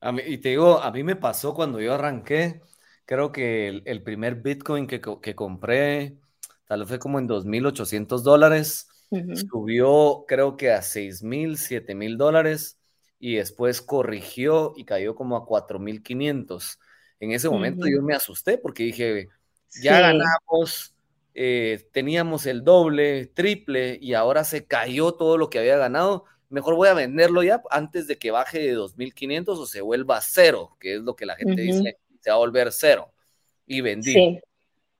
A 0.00 0.12
mí, 0.12 0.22
y 0.26 0.38
te 0.38 0.50
digo, 0.50 0.80
a 0.80 0.90
mí 0.92 1.02
me 1.02 1.16
pasó 1.16 1.54
cuando 1.54 1.80
yo 1.80 1.94
arranqué, 1.94 2.60
creo 3.04 3.32
que 3.32 3.82
el, 3.84 4.02
primer 4.02 4.36
Bitcoin 4.36 4.86
que, 4.86 5.00
que, 5.00 5.34
compré, 5.34 6.18
tal 6.66 6.80
vez 6.80 6.88
fue 6.88 6.98
como 7.00 7.18
en 7.18 7.26
2.800 7.26 8.22
dólares, 8.22 8.88
subió 9.50 10.24
creo 10.28 10.56
que 10.56 10.70
a 10.70 10.82
6.000, 10.82 11.56
7.000 11.56 12.16
dólares 12.16 12.78
y 13.18 13.36
después 13.36 13.82
corrigió 13.82 14.74
y 14.76 14.84
cayó 14.84 15.16
como 15.16 15.36
a 15.36 15.46
4.500 15.46 16.78
en 17.20 17.32
ese 17.32 17.48
momento 17.48 17.86
yo 17.88 18.02
me 18.02 18.14
asusté 18.14 18.58
porque 18.58 18.84
dije, 18.84 19.28
ya 19.82 20.00
ganamos, 20.00 20.94
eh, 21.34 21.88
teníamos 21.92 22.46
el 22.46 22.62
doble, 22.64 23.26
triple 23.26 23.98
y 24.00 24.14
ahora 24.14 24.44
se 24.44 24.66
cayó 24.66 25.12
todo 25.12 25.36
lo 25.36 25.50
que 25.50 25.58
había 25.58 25.76
ganado. 25.76 26.24
Mejor 26.48 26.76
voy 26.76 26.88
a 26.88 26.94
venderlo 26.94 27.42
ya 27.42 27.62
antes 27.70 28.06
de 28.06 28.16
que 28.16 28.30
baje 28.30 28.60
de 28.60 28.76
2.500 28.76 29.58
o 29.58 29.66
se 29.66 29.80
vuelva 29.80 30.20
cero, 30.20 30.76
que 30.80 30.94
es 30.94 31.00
lo 31.00 31.16
que 31.16 31.26
la 31.26 31.36
gente 31.36 31.60
dice, 31.60 31.98
se 32.20 32.30
va 32.30 32.36
a 32.36 32.38
volver 32.38 32.72
cero. 32.72 33.12
Y 33.66 33.80
vendí. 33.80 34.40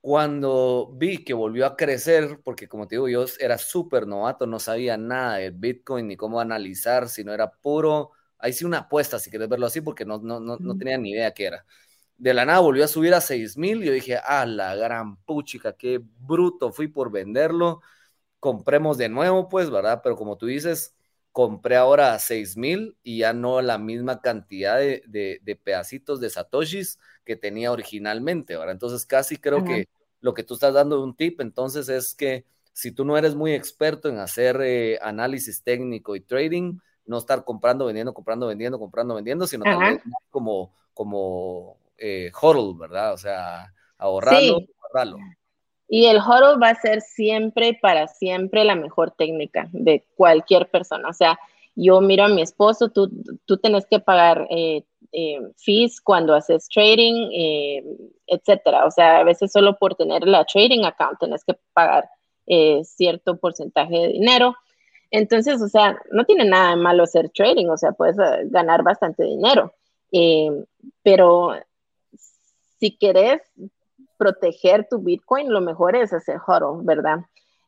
Cuando 0.01 0.91
vi 0.93 1.25
que 1.25 1.33
volvió 1.33 1.65
a 1.65 1.75
crecer, 1.75 2.39
porque 2.43 2.69
como 2.69 2.87
te 2.87 2.95
digo, 2.95 3.09
yo 3.09 3.25
era 3.39 3.57
súper 3.57 4.07
novato, 4.07 4.45
no 4.45 4.59
sabía 4.59 4.95
nada 4.95 5.37
de 5.37 5.49
Bitcoin 5.49 6.07
ni 6.07 6.15
cómo 6.15 6.39
analizar, 6.39 7.09
si 7.09 7.25
no 7.25 7.33
era 7.33 7.51
puro, 7.51 8.11
ahí 8.37 8.53
sí 8.53 8.63
una 8.63 8.77
apuesta, 8.77 9.19
si 9.19 9.29
quieres 9.29 9.49
verlo 9.49 9.65
así, 9.65 9.81
porque 9.81 10.05
no, 10.05 10.19
no, 10.19 10.39
no, 10.39 10.55
no 10.57 10.77
tenía 10.77 10.97
ni 10.97 11.11
idea 11.11 11.33
qué 11.33 11.47
era 11.47 11.65
de 12.19 12.33
la 12.33 12.45
nada 12.45 12.59
volvió 12.59 12.83
a 12.83 12.87
subir 12.87 13.13
a 13.13 13.21
6 13.21 13.57
mil. 13.57 13.81
Yo 13.81 13.91
dije, 13.93 14.17
ah, 14.23 14.45
la 14.45 14.75
gran 14.75 15.15
puchica, 15.23 15.73
qué 15.73 16.01
bruto 16.19 16.71
fui 16.71 16.87
por 16.87 17.11
venderlo. 17.11 17.81
Compremos 18.39 18.97
de 18.97 19.09
nuevo, 19.09 19.49
pues, 19.49 19.69
¿verdad? 19.69 20.01
Pero 20.03 20.15
como 20.17 20.37
tú 20.37 20.45
dices, 20.45 20.95
compré 21.31 21.77
ahora 21.77 22.13
a 22.13 22.19
6 22.19 22.57
mil 22.57 22.97
y 23.03 23.19
ya 23.19 23.33
no 23.33 23.61
la 23.61 23.77
misma 23.77 24.21
cantidad 24.21 24.77
de, 24.77 25.59
pedacitos 25.63 26.19
de 26.19 26.29
satoshis 26.29 26.99
que 27.23 27.37
tenía 27.37 27.71
originalmente, 27.71 28.57
¿verdad? 28.57 28.73
Entonces 28.73 29.05
casi 29.05 29.37
creo 29.37 29.63
que 29.63 29.87
lo 30.19 30.33
que 30.33 30.43
tú 30.43 30.55
estás 30.55 30.73
dando 30.73 30.97
de 30.97 31.03
un 31.03 31.15
tip, 31.15 31.39
entonces 31.39 31.87
es 31.87 32.13
que 32.15 32.45
si 32.73 32.91
tú 32.91 33.05
no 33.05 33.17
eres 33.17 33.35
muy 33.35 33.53
experto 33.53 34.09
en 34.09 34.19
hacer 34.19 34.59
eh, 34.61 34.99
análisis 35.01 35.63
técnico 35.63 36.15
y 36.15 36.21
trading, 36.21 36.79
no 37.05 37.17
estar 37.17 37.43
comprando, 37.45 37.85
vendiendo, 37.85 38.13
comprando, 38.13 38.47
vendiendo, 38.47 38.77
comprando, 38.77 39.15
vendiendo, 39.15 39.47
sino 39.47 39.63
también 39.63 40.01
como, 40.29 40.73
como 40.93 41.78
eh, 41.99 42.31
hodl, 42.39 42.77
¿verdad? 42.77 43.13
O 43.13 43.17
sea, 43.17 43.73
ahorrarlo, 43.97 44.59
ahorrarlo. 44.83 45.17
Y 45.87 46.05
el 46.05 46.17
hodl 46.19 46.61
va 46.61 46.69
a 46.69 46.81
ser 46.81 47.01
siempre, 47.01 47.77
para 47.81 48.07
siempre, 48.07 48.63
la 48.63 48.75
mejor 48.75 49.11
técnica 49.11 49.67
de 49.71 50.05
cualquier 50.15 50.69
persona. 50.69 51.09
O 51.09 51.13
sea, 51.13 51.39
yo 51.75 51.99
miro 51.99 52.25
a 52.25 52.29
mi 52.29 52.41
esposo, 52.41 52.89
tú, 52.89 53.09
tú 53.45 53.57
tenés 53.57 53.87
que 53.87 53.99
pagar 53.99 54.47
eh, 54.51 54.83
eh, 55.11 55.39
fees 55.57 55.99
cuando 55.99 56.35
haces 56.35 56.67
trading, 56.67 57.29
eh, 57.33 57.83
etcétera. 58.27 58.85
O 58.85 58.91
sea, 58.91 59.19
a 59.19 59.23
veces 59.23 59.51
solo 59.51 59.77
por 59.77 59.95
tener 59.95 60.27
la 60.27 60.45
trading 60.45 60.83
account 60.83 61.19
tenés 61.19 61.43
que 61.43 61.55
pagar 61.73 62.07
cierto 62.83 63.37
porcentaje 63.37 63.95
de 63.95 64.07
dinero. 64.07 64.55
Entonces, 65.11 65.61
o 65.61 65.67
sea, 65.67 65.99
no 66.11 66.25
tiene 66.25 66.45
nada 66.45 66.71
de 66.71 66.77
malo 66.77 67.03
hacer 67.03 67.29
trading, 67.29 67.67
o 67.67 67.77
sea, 67.77 67.91
puedes 67.91 68.17
ganar 68.49 68.81
bastante 68.81 69.23
dinero. 69.23 69.73
pero 71.03 71.53
si 72.79 72.97
querés 72.97 73.41
proteger 74.17 74.87
tu 74.89 74.99
Bitcoin, 74.99 75.51
lo 75.51 75.61
mejor 75.61 75.95
es 75.95 76.13
hacer 76.13 76.37
hodl, 76.45 76.83
¿verdad? 76.83 77.19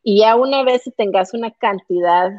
Y 0.04 0.22
ya 0.22 0.36
una 0.36 0.64
vez 0.64 0.84
tengas 0.98 1.34
una 1.34 1.52
cantidad 1.52 2.32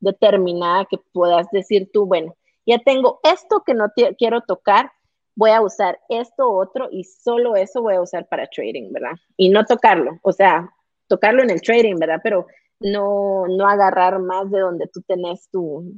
determinada 0.00 0.86
que 0.86 0.98
puedas 1.12 1.46
decir 1.52 1.90
tú, 1.92 2.06
bueno, 2.06 2.34
ya 2.66 2.78
tengo 2.78 3.20
esto 3.22 3.62
que 3.64 3.74
no 3.74 3.86
quiero 4.18 4.40
tocar, 4.42 4.90
voy 5.34 5.50
a 5.50 5.62
usar 5.62 5.98
esto 6.08 6.50
otro 6.50 6.88
y 6.90 7.04
solo 7.04 7.56
eso 7.56 7.82
voy 7.82 7.94
a 7.94 8.02
usar 8.02 8.28
para 8.28 8.46
trading, 8.46 8.92
¿verdad? 8.92 9.12
Y 9.36 9.48
no 9.48 9.64
tocarlo, 9.64 10.18
o 10.22 10.32
sea, 10.32 10.70
tocarlo 11.06 11.42
en 11.42 11.50
el 11.50 11.62
trading, 11.62 11.96
¿verdad? 11.96 12.20
Pero 12.22 12.46
no, 12.80 13.46
no 13.48 13.66
agarrar 13.68 14.18
más 14.18 14.50
de 14.50 14.60
donde 14.60 14.88
tú 14.88 15.00
tenés 15.02 15.48
tu, 15.50 15.94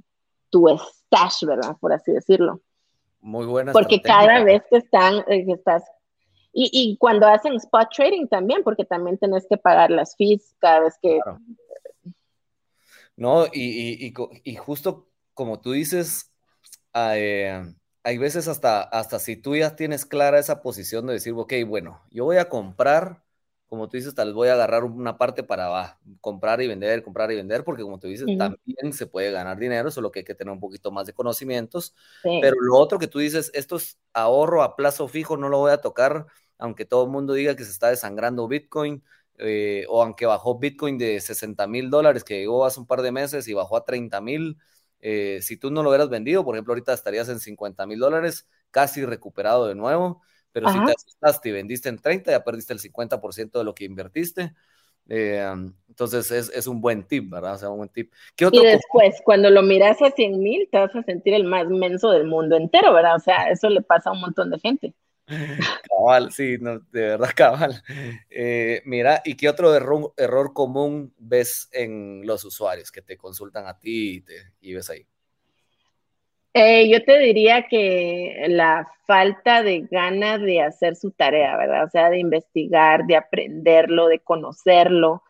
tu 0.51 0.69
stash, 0.69 1.45
¿verdad? 1.45 1.77
Por 1.81 1.93
así 1.93 2.13
decirlo. 2.13 2.61
Muy 3.25 3.47
buena. 3.47 3.73
Porque 3.73 4.03
cada 4.03 4.45
vez 4.45 4.63
que 4.69 4.77
están, 4.77 5.25
eh, 5.29 5.47
que 5.47 5.53
estás 5.53 5.83
y, 6.53 6.71
y, 6.73 6.97
cuando 6.99 7.27
hacen 7.27 7.55
spot 7.55 7.89
trading 7.91 8.29
también, 8.29 8.63
porque 8.63 8.85
también 8.85 9.19
tenés 9.19 9.47
que 9.49 9.57
pagar 9.57 9.91
las 9.91 10.15
fees 10.17 10.55
cada 10.61 10.81
vez 10.81 10.95
que 11.03 11.19
no, 13.17 13.47
y, 13.47 14.13
y, 14.45 14.55
justo 14.57 15.09
como 15.33 15.61
tú 15.61 15.73
dices, 15.73 16.33
eh, 16.95 17.75
hay 18.05 18.19
veces 18.19 18.47
hasta, 18.47 18.83
hasta 18.83 19.19
si 19.19 19.37
tú 19.37 19.57
ya 19.57 19.75
tienes 19.75 20.05
clara 20.05 20.39
esa 20.39 20.63
posición 20.63 21.07
de 21.07 21.15
decir, 21.15 21.33
ok, 21.35 21.55
bueno, 21.67 22.03
yo 22.11 22.25
voy 22.25 22.37
a 22.37 22.49
comprar, 22.49 23.24
como 23.69 23.89
tú 23.89 23.97
dices, 23.97 24.15
tal 24.15 24.29
vez 24.29 24.35
voy 24.35 24.49
a 24.49 24.55
agarrar 24.55 24.85
una 24.85 25.19
parte 25.19 25.43
para 25.43 25.99
comprar 26.21 26.61
y 26.63 26.69
vender, 26.69 27.03
comprar 27.03 27.31
y 27.33 27.37
vender, 27.37 27.65
porque 27.65 27.83
como 27.83 27.99
tú 27.99 28.09
dices, 28.09 28.33
también 28.37 28.93
se 28.93 29.07
puede 29.07 29.31
ganar 29.33 29.59
dinero, 29.59 29.91
solo 29.91 30.11
que 30.13 30.21
hay 30.21 30.25
que 30.25 30.35
tener 30.35 30.53
un 30.53 30.61
poquito 30.61 30.91
más 30.93 31.07
de 31.07 31.13
conocimientos. 31.15 31.95
Pero 32.39 32.57
lo 32.61 32.77
otro 32.77 32.99
que 32.99 33.09
tú 33.09 33.19
dices, 33.19 33.51
esto 33.55 33.77
es 33.77 33.99
ahorro 34.13 34.63
a 34.63 34.77
plazo 34.77 35.09
fijo, 35.09 35.37
no 35.37 35.49
lo 35.49 35.59
voy 35.59 35.73
a 35.73 35.79
tocar, 35.81 36.27
aunque 36.59 36.85
todo 36.85 37.05
el 37.05 37.11
mundo 37.11 37.33
diga 37.35 37.57
que 37.57 37.65
se 37.65 37.71
está 37.71 37.89
desangrando 37.91 38.47
Bitcoin 38.49 39.03
eh, 39.39 39.87
o 39.89 40.03
aunque 40.03 40.27
bajó 40.27 40.59
Bitcoin 40.59 40.99
de 40.99 41.21
60 41.21 41.67
mil 41.67 41.91
dólares, 41.91 42.25
que 42.25 42.39
llegó 42.39 42.65
hace 42.65 42.81
un 42.81 42.87
par 42.87 43.03
de 43.03 43.13
meses 43.13 43.49
y 43.49 43.55
bajó 43.55 43.77
a 43.77 43.85
30 43.85 44.21
mil, 44.21 44.59
eh, 45.01 45.41
si 45.43 45.57
tú 45.57 45.71
no 45.71 45.83
lo 45.83 45.91
hubieras 45.91 46.09
vendido, 46.09 46.45
por 46.45 46.55
ejemplo, 46.55 46.73
ahorita 46.73 46.93
estarías 46.93 47.29
en 47.29 47.41
50 47.41 47.87
mil 47.87 47.99
dólares, 47.99 48.49
casi 48.71 49.05
recuperado 49.05 49.67
de 49.67 49.75
nuevo, 49.75 50.23
pero 50.55 50.69
si 50.69 50.79
te 50.85 50.93
asustaste 50.93 51.49
y 51.49 51.53
vendiste 51.53 51.89
en 51.89 51.99
30, 51.99 52.31
ya 52.31 52.45
perdiste 52.45 52.73
el 52.73 52.79
50% 52.79 53.59
de 53.59 53.65
lo 53.65 53.75
que 53.75 53.85
invertiste. 53.85 54.55
Eh, 55.09 55.45
entonces 55.89 56.31
es, 56.31 56.67
un 56.69 56.81
buen 56.81 57.03
tip, 57.03 57.29
¿verdad? 57.29 57.55
O 57.55 57.59
sea, 57.59 57.71
un 57.71 57.79
buen 57.79 57.89
tip. 57.89 58.13
y 58.39 58.63
después, 58.65 59.17
cuando 59.25 59.51
lo 59.51 59.63
miras 59.63 60.01
a 60.01 60.13
100 60.13 60.39
mil, 60.41 60.69
te 60.71 60.79
vas 60.79 60.95
a 60.95 61.03
sentir 61.03 61.35
el 61.35 61.43
más 61.43 61.67
menso 61.67 62.13
del 62.13 62.29
mundo 62.29 62.57
entero, 62.57 62.95
¿verdad? 62.95 63.17
O 63.17 63.19
sea, 63.19 63.51
eso 63.51 63.69
le 63.69 63.83
pasa 63.83 64.11
a 64.11 64.13
un 64.13 64.21
montón 64.21 64.51
de 64.51 64.61
gente. 64.61 64.95
Cabal, 65.27 66.31
sí, 66.31 66.57
no, 66.61 66.79
de 66.79 67.01
verdad, 67.01 67.31
cabal. 67.35 67.83
Eh, 68.31 68.81
mira, 68.85 69.23
¿y 69.25 69.35
qué 69.35 69.49
otro 69.49 69.75
error, 69.75 70.15
error, 70.17 70.53
común 70.53 71.13
ves 71.19 71.69
en 71.73 72.25
los 72.25 72.45
usuarios 72.45 72.93
que 72.93 73.03
te 73.03 73.17
consultan 73.17 73.67
a 73.67 73.77
ti 73.77 74.19
y, 74.19 74.21
te, 74.21 74.35
y 74.61 74.75
ves 74.75 74.89
ahí? 74.89 75.05
Eh, 76.57 76.89
yo 76.89 77.03
te 77.05 77.19
diría 77.19 77.67
que 77.67 78.47
la 78.49 78.89
falta 79.07 79.65
de 79.65 79.89
ganas 79.91 80.41
de 80.41 80.63
hacer 80.63 80.95
su 80.95 81.11
tarea, 81.11 81.57
¿verdad? 81.57 81.85
O 81.85 81.91
sea, 81.91 82.11
de 82.11 82.21
investigar, 82.21 83.07
de 83.07 83.17
aprenderlo, 83.17 84.07
de 84.07 84.21
conocerlo, 84.21 85.25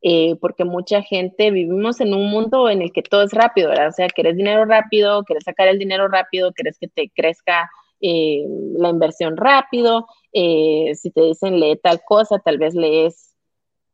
eh, 0.00 0.36
porque 0.40 0.64
mucha 0.64 1.02
gente 1.02 1.50
vivimos 1.50 2.00
en 2.00 2.14
un 2.14 2.30
mundo 2.30 2.70
en 2.70 2.80
el 2.80 2.92
que 2.92 3.02
todo 3.02 3.22
es 3.24 3.32
rápido, 3.32 3.68
¿verdad? 3.68 3.88
O 3.88 3.92
sea, 3.92 4.08
querés 4.08 4.38
dinero 4.38 4.64
rápido, 4.64 5.22
querés 5.24 5.44
sacar 5.44 5.68
el 5.68 5.78
dinero 5.78 6.08
rápido, 6.08 6.52
querés 6.52 6.78
que 6.78 6.88
te 6.88 7.10
crezca 7.10 7.70
eh, 8.00 8.46
la 8.78 8.88
inversión 8.88 9.36
rápido, 9.36 10.06
si 10.32 11.10
te 11.14 11.20
dicen 11.20 11.60
lee 11.60 11.78
tal 11.82 12.00
cosa, 12.06 12.38
tal 12.38 12.56
vez 12.56 12.74
lees 12.74 13.34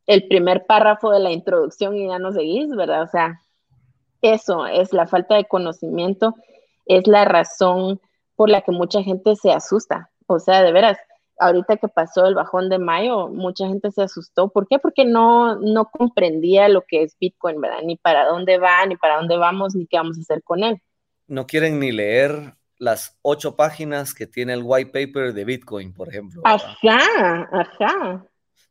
el 0.06 0.28
primer 0.28 0.66
párrafo 0.66 1.10
de 1.10 1.18
la 1.18 1.32
introducción 1.32 1.96
y 1.96 2.06
ya 2.06 2.20
no 2.20 2.32
seguís, 2.32 2.68
¿verdad? 2.76 3.02
O 3.02 3.08
sea, 3.08 3.40
eso 4.22 4.66
es 4.66 4.92
la 4.92 5.08
falta 5.08 5.34
de 5.34 5.46
conocimiento, 5.46 6.36
es 6.86 7.06
la 7.06 7.24
razón 7.24 8.00
por 8.34 8.48
la 8.48 8.62
que 8.62 8.72
mucha 8.72 9.02
gente 9.02 9.36
se 9.36 9.52
asusta. 9.52 10.10
O 10.26 10.38
sea, 10.38 10.62
de 10.62 10.72
veras, 10.72 10.98
ahorita 11.38 11.76
que 11.76 11.88
pasó 11.88 12.26
el 12.26 12.34
bajón 12.34 12.68
de 12.68 12.78
mayo, 12.78 13.28
mucha 13.28 13.66
gente 13.68 13.90
se 13.90 14.02
asustó. 14.02 14.48
¿Por 14.48 14.66
qué? 14.68 14.78
Porque 14.78 15.04
no, 15.04 15.56
no 15.56 15.90
comprendía 15.90 16.68
lo 16.68 16.82
que 16.82 17.02
es 17.02 17.16
Bitcoin, 17.18 17.60
¿verdad? 17.60 17.82
Ni 17.84 17.96
para 17.96 18.26
dónde 18.26 18.58
va, 18.58 18.84
ni 18.86 18.96
para 18.96 19.16
dónde 19.16 19.36
vamos, 19.36 19.74
ni 19.74 19.86
qué 19.86 19.98
vamos 19.98 20.18
a 20.18 20.20
hacer 20.20 20.42
con 20.42 20.62
él. 20.62 20.80
No 21.26 21.46
quieren 21.46 21.78
ni 21.80 21.92
leer 21.92 22.54
las 22.78 23.18
ocho 23.22 23.56
páginas 23.56 24.14
que 24.14 24.26
tiene 24.26 24.52
el 24.52 24.62
white 24.62 24.90
paper 24.92 25.32
de 25.32 25.44
Bitcoin, 25.44 25.92
por 25.92 26.08
ejemplo. 26.08 26.42
Ajá, 26.44 27.48
ajá. 27.52 28.26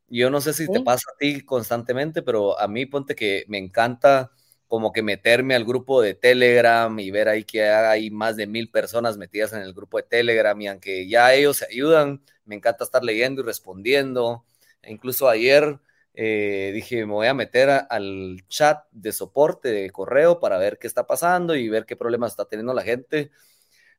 Yo 0.07 0.29
no 0.29 0.39
sé 0.39 0.53
si 0.53 0.67
te 0.71 0.81
pasa 0.81 1.09
a 1.11 1.17
ti 1.17 1.41
constantemente, 1.41 2.21
pero 2.21 2.59
a 2.59 2.67
mí 2.67 2.85
ponte 2.85 3.15
que 3.15 3.43
me 3.47 3.57
encanta 3.57 4.31
como 4.67 4.91
que 4.91 5.01
meterme 5.03 5.55
al 5.55 5.65
grupo 5.65 6.01
de 6.01 6.15
Telegram 6.15 6.97
y 6.99 7.11
ver 7.11 7.29
ahí 7.29 7.43
que 7.43 7.63
hay 7.69 8.09
más 8.11 8.35
de 8.35 8.47
mil 8.47 8.69
personas 8.69 9.17
metidas 9.17 9.53
en 9.53 9.61
el 9.61 9.73
grupo 9.73 9.97
de 9.97 10.03
Telegram 10.03 10.59
y 10.61 10.67
aunque 10.67 11.07
ya 11.07 11.33
ellos 11.33 11.57
se 11.57 11.65
ayudan, 11.65 12.21
me 12.45 12.55
encanta 12.55 12.83
estar 12.83 13.03
leyendo 13.03 13.41
y 13.41 13.45
respondiendo. 13.45 14.45
E 14.81 14.91
incluso 14.91 15.29
ayer 15.29 15.79
eh, 16.13 16.71
dije, 16.73 17.05
me 17.05 17.13
voy 17.13 17.27
a 17.27 17.33
meter 17.33 17.69
al 17.89 18.43
chat 18.47 18.85
de 18.91 19.11
soporte 19.11 19.69
de 19.71 19.89
correo 19.91 20.39
para 20.39 20.57
ver 20.57 20.77
qué 20.79 20.87
está 20.87 21.07
pasando 21.07 21.55
y 21.55 21.69
ver 21.69 21.85
qué 21.85 21.95
problemas 21.95 22.31
está 22.31 22.45
teniendo 22.45 22.73
la 22.73 22.83
gente 22.83 23.31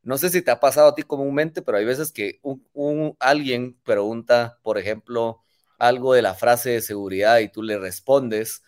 no 0.06 0.18
sé 0.18 0.30
si 0.30 0.40
te 0.40 0.52
ha 0.52 0.60
pasado 0.60 0.88
a 0.90 0.94
ti 0.94 1.02
comúnmente, 1.02 1.62
pero 1.62 1.78
hay 1.78 1.84
veces 1.84 2.12
que 2.12 2.40
alguien 3.18 3.76
pregunta, 3.82 4.60
por 4.62 4.78
ejemplo, 4.78 5.42
algo 5.78 6.14
de 6.14 6.22
la 6.22 6.34
frase 6.34 6.70
de 6.70 6.80
seguridad 6.80 7.40
y 7.40 7.48
tú 7.48 7.60
le 7.60 7.76
respondes 7.76 8.62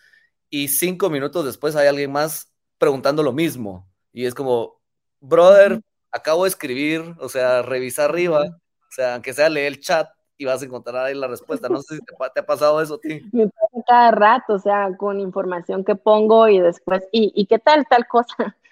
y 0.49 0.67
cinco 0.67 1.09
minutos 1.09 1.45
después 1.45 1.75
hay 1.75 1.87
alguien 1.87 2.11
más 2.11 2.51
preguntando 2.77 3.23
lo 3.23 3.33
mismo 3.33 3.87
y 4.11 4.25
es 4.25 4.33
como, 4.33 4.79
brother, 5.19 5.81
acabo 6.11 6.43
de 6.43 6.49
escribir, 6.49 7.15
o 7.19 7.29
sea, 7.29 7.61
revisa 7.61 8.05
arriba, 8.05 8.41
o 8.41 8.91
sea, 8.91 9.13
aunque 9.13 9.33
sea 9.33 9.49
lee 9.49 9.61
el 9.61 9.79
chat 9.79 10.09
y 10.37 10.45
vas 10.45 10.61
a 10.61 10.65
encontrar 10.65 11.05
ahí 11.05 11.13
la 11.13 11.27
respuesta. 11.27 11.67
No 11.67 11.81
sé 11.81 11.97
si 11.97 12.01
te, 12.01 12.39
ha 12.39 12.45
pasado 12.45 12.81
eso 12.81 12.95
a 12.95 12.99
ti. 12.99 13.21
Me 13.33 13.47
pasa 13.47 13.83
cada 13.85 14.11
rato, 14.11 14.53
o 14.53 14.59
sea, 14.59 14.89
con 14.97 15.19
información 15.19 15.83
que 15.83 15.95
pongo 15.95 16.47
y 16.47 16.59
después, 16.59 17.03
¿y, 17.11 17.31
y 17.35 17.45
qué 17.45 17.59
tal 17.59 17.85
tal 17.87 18.07
cosa? 18.07 18.35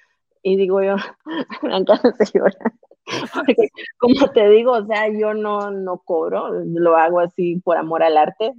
Y 0.43 0.55
digo 0.55 0.81
yo, 0.81 0.95
Porque, 3.33 3.55
como 3.97 4.29
te 4.31 4.49
digo, 4.49 4.73
o 4.73 4.85
sea, 4.85 5.09
yo 5.09 5.33
no, 5.33 5.71
no 5.71 5.97
cobro, 5.97 6.49
lo 6.63 6.95
hago 6.95 7.19
así 7.19 7.57
por 7.57 7.75
amor 7.75 8.01
al 8.03 8.17
arte. 8.17 8.53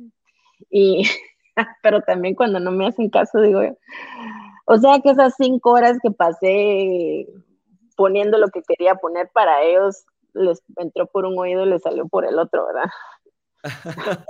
Y, 0.70 1.08
pero 1.82 2.02
también 2.02 2.34
cuando 2.34 2.60
no 2.60 2.70
me 2.70 2.86
hacen 2.86 3.10
caso, 3.10 3.40
digo 3.40 3.62
yo, 3.62 3.76
o 4.66 4.78
sea 4.78 5.00
que 5.00 5.10
esas 5.10 5.34
cinco 5.36 5.72
horas 5.72 5.98
que 6.02 6.10
pasé 6.10 7.26
poniendo 7.96 8.38
lo 8.38 8.48
que 8.48 8.62
quería 8.62 8.94
poner 8.94 9.28
para 9.32 9.62
ellos, 9.62 10.04
les 10.34 10.62
entró 10.76 11.06
por 11.06 11.24
un 11.24 11.38
oído 11.38 11.64
y 11.64 11.70
les 11.70 11.82
salió 11.82 12.06
por 12.06 12.24
el 12.24 12.38
otro, 12.38 12.66
¿verdad? 12.66 12.90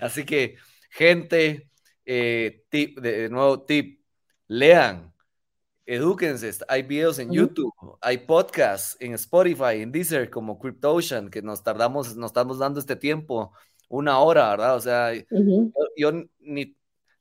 Así 0.00 0.24
que, 0.24 0.56
gente, 0.90 1.68
eh, 2.04 2.64
tip, 2.70 2.98
de 3.00 3.28
nuevo 3.28 3.62
tip, 3.62 4.00
lean, 4.48 5.12
Edúquense, 5.88 6.50
hay 6.66 6.82
videos 6.82 7.20
en 7.20 7.30
YouTube, 7.30 7.72
hay 8.00 8.18
podcasts 8.18 8.96
en 8.98 9.14
Spotify, 9.14 9.82
en 9.82 9.92
Deezer, 9.92 10.28
como 10.30 10.58
CryptOcean, 10.58 11.30
que 11.30 11.42
nos 11.42 11.62
tardamos, 11.62 12.16
nos 12.16 12.30
estamos 12.30 12.58
dando 12.58 12.80
este 12.80 12.96
tiempo, 12.96 13.52
una 13.88 14.18
hora, 14.20 14.50
¿verdad? 14.50 14.76
O 14.76 14.80
sea, 14.80 15.12
yo, 15.96 16.12
ni, 16.40 16.76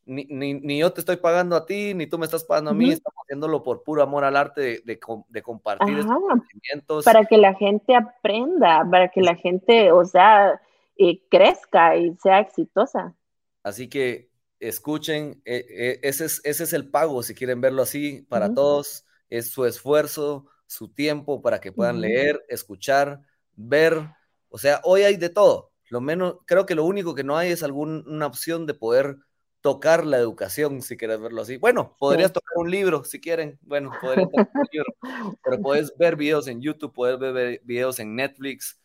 ni, 0.05 0.79
yo 0.79 0.91
te 0.93 1.01
estoy 1.01 1.17
pagando 1.17 1.55
a 1.55 1.65
ti, 1.65 1.93
ni 1.93 2.07
tú 2.07 2.17
me 2.17 2.25
estás 2.25 2.43
pagando 2.43 2.71
a 2.71 2.73
mí, 2.73 2.91
estamos 2.91 3.19
haciéndolo 3.23 3.63
por 3.63 3.83
puro 3.83 4.03
amor 4.03 4.23
al 4.23 4.35
arte 4.35 4.81
de, 4.85 4.99
de, 5.29 5.41
compartir 5.41 5.97
estos 5.97 6.15
conocimientos. 6.15 7.05
Para 7.05 7.25
que 7.25 7.37
la 7.37 7.53
gente 7.55 7.95
aprenda, 7.95 8.87
para 8.89 9.09
que 9.09 9.21
la 9.21 9.35
gente, 9.35 9.91
o 9.91 10.05
sea, 10.05 10.61
eh, 10.97 11.21
crezca 11.29 11.97
y 11.97 12.15
sea 12.15 12.39
exitosa. 12.39 13.15
Así 13.63 13.89
que 13.89 14.29
escuchen, 14.59 15.41
eh, 15.45 15.65
eh, 15.69 15.99
ese, 16.03 16.25
es, 16.25 16.41
ese 16.43 16.63
es 16.63 16.73
el 16.73 16.89
pago, 16.89 17.23
si 17.23 17.33
quieren 17.33 17.61
verlo 17.61 17.81
así, 17.81 18.21
para 18.29 18.53
todos, 18.53 19.05
es 19.29 19.49
su 19.49 19.65
esfuerzo, 19.65 20.45
su 20.67 20.93
tiempo 20.93 21.41
para 21.41 21.59
que 21.59 21.71
puedan 21.71 21.99
leer, 21.99 22.43
escuchar, 22.47 23.21
ver, 23.55 24.07
o 24.49 24.57
sea, 24.57 24.81
hoy 24.83 25.01
hay 25.01 25.17
de 25.17 25.29
todo. 25.29 25.71
Lo 25.95 26.01
menos, 26.01 26.39
creo 26.45 26.65
que 26.65 26.75
lo 26.75 26.83
único 26.83 27.15
que 27.15 27.23
no 27.23 27.37
hay 27.37 27.51
es 27.51 27.63
alguna 27.63 28.25
opción 28.25 28.65
de 28.65 28.73
poder 28.73 29.15
tocar 29.61 30.05
la 30.05 30.17
educación, 30.17 30.81
si 30.81 30.97
quieres 30.97 31.21
verlo 31.21 31.41
así. 31.41 31.55
Bueno, 31.55 31.95
podrías 31.97 32.33
tocar 32.33 32.51
un 32.57 32.69
libro, 32.69 33.05
si 33.05 33.21
quieren. 33.21 33.57
Bueno, 33.61 33.93
podrías 34.01 34.29
tocar 34.29 34.49
un 34.53 34.67
libro, 34.73 34.93
pero 35.41 35.61
puedes 35.61 35.95
ver 35.97 36.17
videos 36.17 36.49
en 36.49 36.61
YouTube, 36.61 36.91
puedes 36.91 37.17
ver 37.17 37.61
videos 37.63 37.99
en 37.99 38.13
Netflix, 38.13 38.77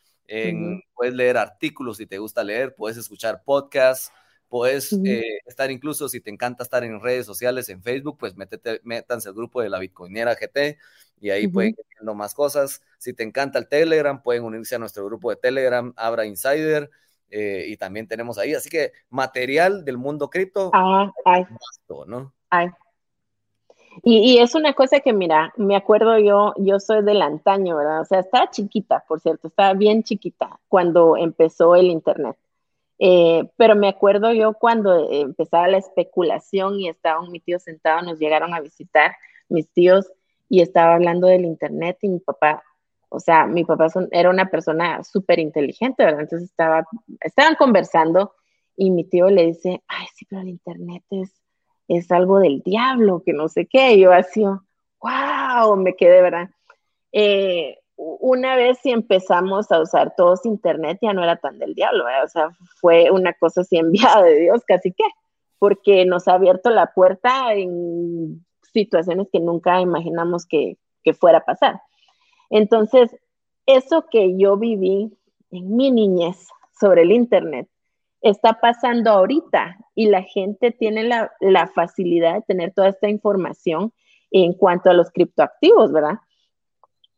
puedes 0.94 1.12
leer 1.12 1.36
artículos 1.36 1.96
si 1.96 2.06
te 2.06 2.18
gusta 2.18 2.44
leer, 2.44 2.76
puedes 2.76 2.96
escuchar 2.96 3.42
podcasts, 3.44 4.12
puedes 4.50 4.92
eh, 5.04 5.38
estar 5.46 5.70
incluso, 5.70 6.08
si 6.08 6.20
te 6.20 6.28
encanta 6.28 6.64
estar 6.64 6.82
en 6.82 7.00
redes 7.00 7.24
sociales, 7.24 7.68
en 7.68 7.82
Facebook, 7.82 8.18
pues 8.18 8.36
métete, 8.36 8.80
métanse 8.82 9.28
al 9.28 9.34
grupo 9.34 9.62
de 9.62 9.70
la 9.70 9.78
Bitcoinera 9.78 10.34
GT 10.34 10.76
y 11.20 11.30
ahí 11.30 11.46
pueden 11.46 11.70
ir 11.70 11.86
viendo 11.96 12.14
más 12.14 12.34
cosas. 12.34 12.82
Si 12.98 13.14
te 13.14 13.22
encanta 13.22 13.60
el 13.60 13.68
Telegram, 13.68 14.20
pueden 14.20 14.42
unirse 14.42 14.74
a 14.74 14.78
nuestro 14.78 15.06
grupo 15.06 15.30
de 15.30 15.36
Telegram, 15.36 15.94
Abra 15.96 16.26
Insider 16.26 16.90
eh, 17.30 17.66
y 17.68 17.76
también 17.76 18.08
tenemos 18.08 18.38
ahí. 18.38 18.52
Así 18.52 18.68
que 18.68 18.92
material 19.08 19.84
del 19.84 19.98
mundo 19.98 20.28
cripto. 20.28 20.72
Ah, 20.74 21.12
ay. 21.24 21.46
¿no? 22.08 22.34
Y, 24.02 24.38
es 24.38 24.56
una 24.56 24.72
cosa 24.72 24.98
que, 24.98 25.12
mira, 25.12 25.52
me 25.56 25.76
acuerdo 25.76 26.18
yo, 26.18 26.54
yo 26.56 26.80
soy 26.80 27.04
del 27.04 27.22
antaño, 27.22 27.76
¿verdad? 27.76 28.00
O 28.00 28.04
sea, 28.04 28.20
estaba 28.20 28.50
chiquita, 28.50 29.04
por 29.06 29.20
cierto, 29.20 29.46
estaba 29.46 29.74
bien 29.74 30.02
chiquita 30.02 30.58
cuando 30.68 31.16
empezó 31.16 31.76
el 31.76 31.86
Internet. 31.86 32.36
Eh, 33.02 33.48
pero 33.56 33.74
me 33.74 33.88
acuerdo 33.88 34.32
yo 34.32 34.52
cuando 34.52 35.10
empezaba 35.10 35.66
la 35.68 35.78
especulación 35.78 36.78
y 36.78 36.88
estaban 36.88 37.30
mis 37.32 37.42
tíos 37.42 37.62
sentados, 37.62 38.04
nos 38.04 38.18
llegaron 38.18 38.54
a 38.54 38.60
visitar 38.60 39.16
mis 39.48 39.68
tíos 39.72 40.12
y 40.48 40.60
estaba 40.60 40.94
hablando 40.94 41.26
del 41.26 41.44
Internet 41.44 41.98
y 42.02 42.08
mi 42.08 42.20
papá 42.20 42.62
o 43.10 43.18
sea, 43.18 43.46
mi 43.46 43.64
papá 43.64 43.88
era 44.12 44.30
una 44.30 44.50
persona 44.50 45.02
súper 45.02 45.40
inteligente, 45.40 46.04
¿verdad? 46.04 46.22
Entonces 46.22 46.48
estaba, 46.48 46.84
estaban 47.20 47.56
conversando 47.56 48.34
y 48.76 48.90
mi 48.90 49.04
tío 49.04 49.28
le 49.28 49.46
dice, 49.46 49.82
ay, 49.88 50.06
sí, 50.14 50.24
pero 50.26 50.42
el 50.42 50.48
internet 50.48 51.02
es, 51.10 51.34
es 51.88 52.10
algo 52.12 52.38
del 52.38 52.62
diablo, 52.62 53.22
que 53.26 53.32
no 53.32 53.48
sé 53.48 53.66
qué. 53.66 53.94
Y 53.94 54.02
yo 54.02 54.12
así, 54.12 54.44
wow, 54.44 55.76
me 55.76 55.96
quedé, 55.96 56.22
¿verdad? 56.22 56.50
Eh, 57.10 57.79
una 58.20 58.56
vez 58.56 58.78
si 58.82 58.90
empezamos 58.90 59.70
a 59.70 59.80
usar 59.80 60.14
todos 60.16 60.46
internet 60.46 60.98
ya 61.02 61.12
no 61.12 61.22
era 61.22 61.36
tan 61.36 61.58
del 61.58 61.74
diablo, 61.74 62.04
¿verdad? 62.04 62.24
o 62.24 62.28
sea, 62.28 62.50
fue 62.80 63.10
una 63.10 63.34
cosa 63.34 63.60
así 63.60 63.76
enviada 63.76 64.22
de 64.22 64.40
Dios, 64.40 64.62
casi 64.66 64.92
que, 64.92 65.04
porque 65.58 66.06
nos 66.06 66.26
ha 66.26 66.34
abierto 66.34 66.70
la 66.70 66.92
puerta 66.94 67.52
en 67.54 68.44
situaciones 68.72 69.28
que 69.30 69.40
nunca 69.40 69.80
imaginamos 69.80 70.46
que, 70.46 70.78
que 71.04 71.12
fuera 71.12 71.38
a 71.38 71.44
pasar. 71.44 71.80
Entonces, 72.48 73.14
eso 73.66 74.06
que 74.10 74.36
yo 74.38 74.56
viví 74.56 75.16
en 75.50 75.76
mi 75.76 75.90
niñez 75.90 76.48
sobre 76.78 77.02
el 77.02 77.12
Internet 77.12 77.68
está 78.22 78.60
pasando 78.60 79.10
ahorita 79.10 79.78
y 79.94 80.06
la 80.06 80.22
gente 80.22 80.70
tiene 80.70 81.04
la, 81.04 81.66
facilidad 81.74 82.34
de 82.34 82.42
tener 82.42 82.72
toda 82.72 82.88
esta 82.88 83.08
información 83.08 83.92
en 84.30 84.52
cuanto 84.54 84.90
a 84.90 84.94
los 84.94 85.10
criptoactivos, 85.10 85.92
¿verdad? 85.92 86.18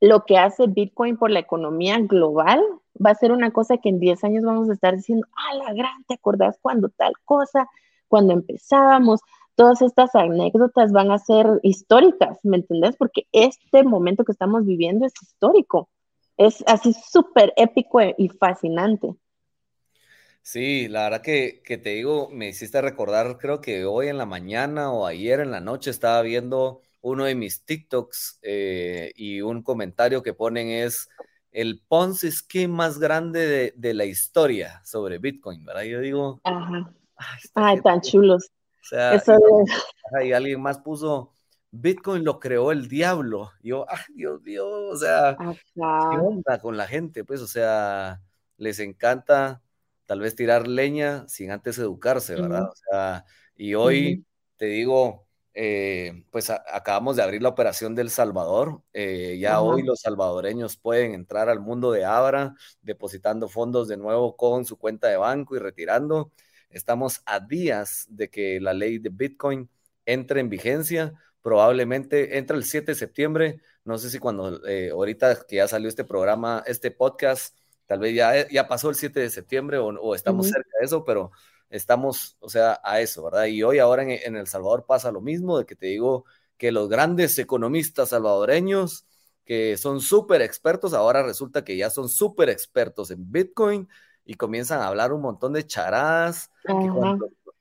Lo 0.02 0.24
que 0.24 0.36
hace 0.36 0.66
Bitcoin 0.66 1.16
por 1.16 1.30
la 1.30 1.38
economía 1.38 1.96
global 2.00 2.60
va 2.94 3.10
a 3.10 3.14
ser 3.14 3.30
una 3.30 3.52
cosa 3.52 3.78
que 3.78 3.88
en 3.88 4.00
10 4.00 4.24
años 4.24 4.42
vamos 4.42 4.68
a 4.68 4.72
estar 4.72 4.96
diciendo, 4.96 5.28
ah, 5.36 5.54
la 5.54 5.72
gran, 5.72 6.02
¿te 6.08 6.14
acordás 6.14 6.58
cuando 6.60 6.88
tal 6.88 7.12
cosa? 7.24 7.68
Cuando 8.08 8.32
empezábamos, 8.32 9.20
todas 9.54 9.80
estas 9.80 10.12
anécdotas 10.16 10.90
van 10.90 11.12
a 11.12 11.18
ser 11.18 11.46
históricas, 11.62 12.36
¿me 12.42 12.56
entendés? 12.56 12.96
Porque 12.96 13.28
este 13.30 13.84
momento 13.84 14.24
que 14.24 14.32
estamos 14.32 14.66
viviendo 14.66 15.06
es 15.06 15.12
histórico, 15.22 15.88
es 16.36 16.64
así 16.66 16.94
súper 16.94 17.52
épico 17.56 18.00
y 18.18 18.28
fascinante. 18.28 19.14
Sí, 20.42 20.88
la 20.88 21.04
verdad 21.04 21.22
que, 21.22 21.62
te 21.64 21.90
digo, 21.90 22.28
me 22.28 22.48
hiciste 22.48 22.82
recordar, 22.82 23.38
creo 23.38 23.60
que 23.60 23.84
hoy 23.84 24.08
en 24.08 24.18
la 24.18 24.26
mañana 24.26 24.90
o 24.90 25.06
ayer 25.06 25.38
en 25.38 25.52
la 25.52 25.60
noche 25.60 25.90
estaba 25.90 26.20
viendo 26.22 26.82
uno 27.02 27.24
de 27.24 27.34
mis 27.34 27.64
TikToks 27.64 28.38
eh, 28.42 29.12
y 29.14 29.42
un 29.42 29.62
comentario 29.62 30.22
que 30.22 30.34
ponen 30.34 30.68
es 30.68 31.08
el 31.50 31.82
Ponzi 31.86 32.30
Scheme 32.30 32.72
más 32.72 32.98
grande 32.98 33.74
de, 33.76 33.94
la 33.94 34.06
historia 34.06 34.80
sobre 34.84 35.18
Bitcoin, 35.18 35.64
¿verdad? 35.64 35.82
Yo 35.82 36.00
digo, 36.00 36.40
Ajá. 36.44 36.92
Ay, 37.54 37.80
tan 37.80 38.00
chulos. 38.00 38.50
O 38.82 38.84
sea, 38.84 39.22
y, 40.24 40.32
alguien 40.32 40.60
más 40.60 40.78
puso, 40.78 41.32
Bitcoin 41.70 42.24
lo 42.24 42.40
creó 42.40 42.72
el 42.72 42.88
diablo. 42.88 43.52
Yo, 43.62 43.86
ay, 43.88 44.00
Dios 44.14 44.42
mío, 44.42 44.66
o 44.66 44.96
sea, 44.96 45.36
¿qué 45.38 45.80
onda 45.82 46.58
con 46.60 46.76
la 46.76 46.86
gente? 46.86 47.24
Pues, 47.24 47.40
o 47.40 47.46
sea, 47.46 48.20
les 48.56 48.78
encanta 48.80 49.62
tal 50.06 50.20
vez 50.20 50.34
tirar 50.34 50.66
leña 50.66 51.26
sin 51.28 51.50
antes 51.50 51.78
educarse, 51.78 52.34
¿verdad? 52.34 52.64
O 52.64 52.74
sea, 52.74 53.24
y 53.56 53.74
hoy 53.74 54.24
te 54.56 54.66
digo, 54.66 55.26
eh, 55.54 56.24
pues 56.30 56.50
acabamos 56.50 57.16
de 57.16 57.22
abrir 57.22 57.42
la 57.42 57.50
operación 57.50 57.94
del 57.94 58.10
Salvador. 58.10 58.82
Eh, 58.92 59.38
ya 59.40 59.60
hoy 59.60 59.82
los 59.82 60.00
salvadoreños 60.00 60.76
pueden 60.76 61.14
entrar 61.14 61.48
al 61.48 61.60
mundo 61.60 61.92
de 61.92 62.04
Abra, 62.04 62.54
depositando 62.80 63.48
fondos 63.48 63.88
de 63.88 63.96
nuevo 63.96 64.36
con 64.36 64.64
su 64.64 64.78
cuenta 64.78 65.08
de 65.08 65.16
banco 65.16 65.56
y 65.56 65.58
retirando. 65.58 66.32
Estamos 66.70 67.22
a 67.26 67.40
días 67.40 68.06
de 68.08 68.30
que 68.30 68.60
la 68.60 68.72
ley 68.72 68.98
de 68.98 69.10
Bitcoin 69.10 69.68
entre 70.06 70.40
en 70.40 70.48
vigencia. 70.48 71.12
Probablemente 71.42 72.38
entra 72.38 72.56
el 72.56 72.64
7 72.64 72.92
de 72.92 72.94
septiembre. 72.96 73.60
No 73.84 73.98
sé 73.98 74.10
si 74.10 74.18
cuando 74.18 74.64
eh, 74.66 74.90
ahorita 74.90 75.44
que 75.46 75.56
ya 75.56 75.68
salió 75.68 75.88
este 75.88 76.04
programa, 76.04 76.62
este 76.66 76.90
podcast, 76.90 77.56
tal 77.86 78.00
vez 78.00 78.14
ya, 78.14 78.48
ya 78.48 78.68
pasó 78.68 78.88
el 78.90 78.94
7 78.94 79.20
de 79.20 79.30
septiembre 79.30 79.78
o, 79.78 80.14
estamos 80.14 80.48
cerca 80.48 80.70
de 80.78 80.86
eso, 80.86 81.04
pero 81.04 81.32
estamos, 81.72 82.36
o 82.40 82.48
sea, 82.48 82.80
a 82.84 83.00
eso, 83.00 83.24
¿verdad? 83.24 83.46
Y 83.46 83.62
hoy 83.62 83.78
ahora 83.78 84.02
en, 84.02 84.36
El 84.36 84.46
Salvador 84.46 84.84
pasa 84.86 85.10
lo 85.10 85.20
mismo, 85.20 85.58
de 85.58 85.64
que 85.64 85.74
te 85.74 85.86
digo 85.86 86.24
que 86.58 86.70
los 86.70 86.88
grandes 86.88 87.38
economistas 87.38 88.10
salvadoreños, 88.10 89.06
que 89.44 89.76
son 89.78 90.00
súper 90.00 90.42
expertos, 90.42 90.92
ahora 90.92 91.22
resulta 91.22 91.64
que 91.64 91.76
ya 91.76 91.90
son 91.90 92.08
súper 92.08 92.50
expertos 92.50 93.10
en 93.10 93.32
Bitcoin, 93.32 93.88
y 94.24 94.34
comienzan 94.34 94.80
a 94.80 94.86
hablar 94.86 95.12
un 95.12 95.22
montón 95.22 95.54
de 95.54 95.66
charadas, 95.66 96.50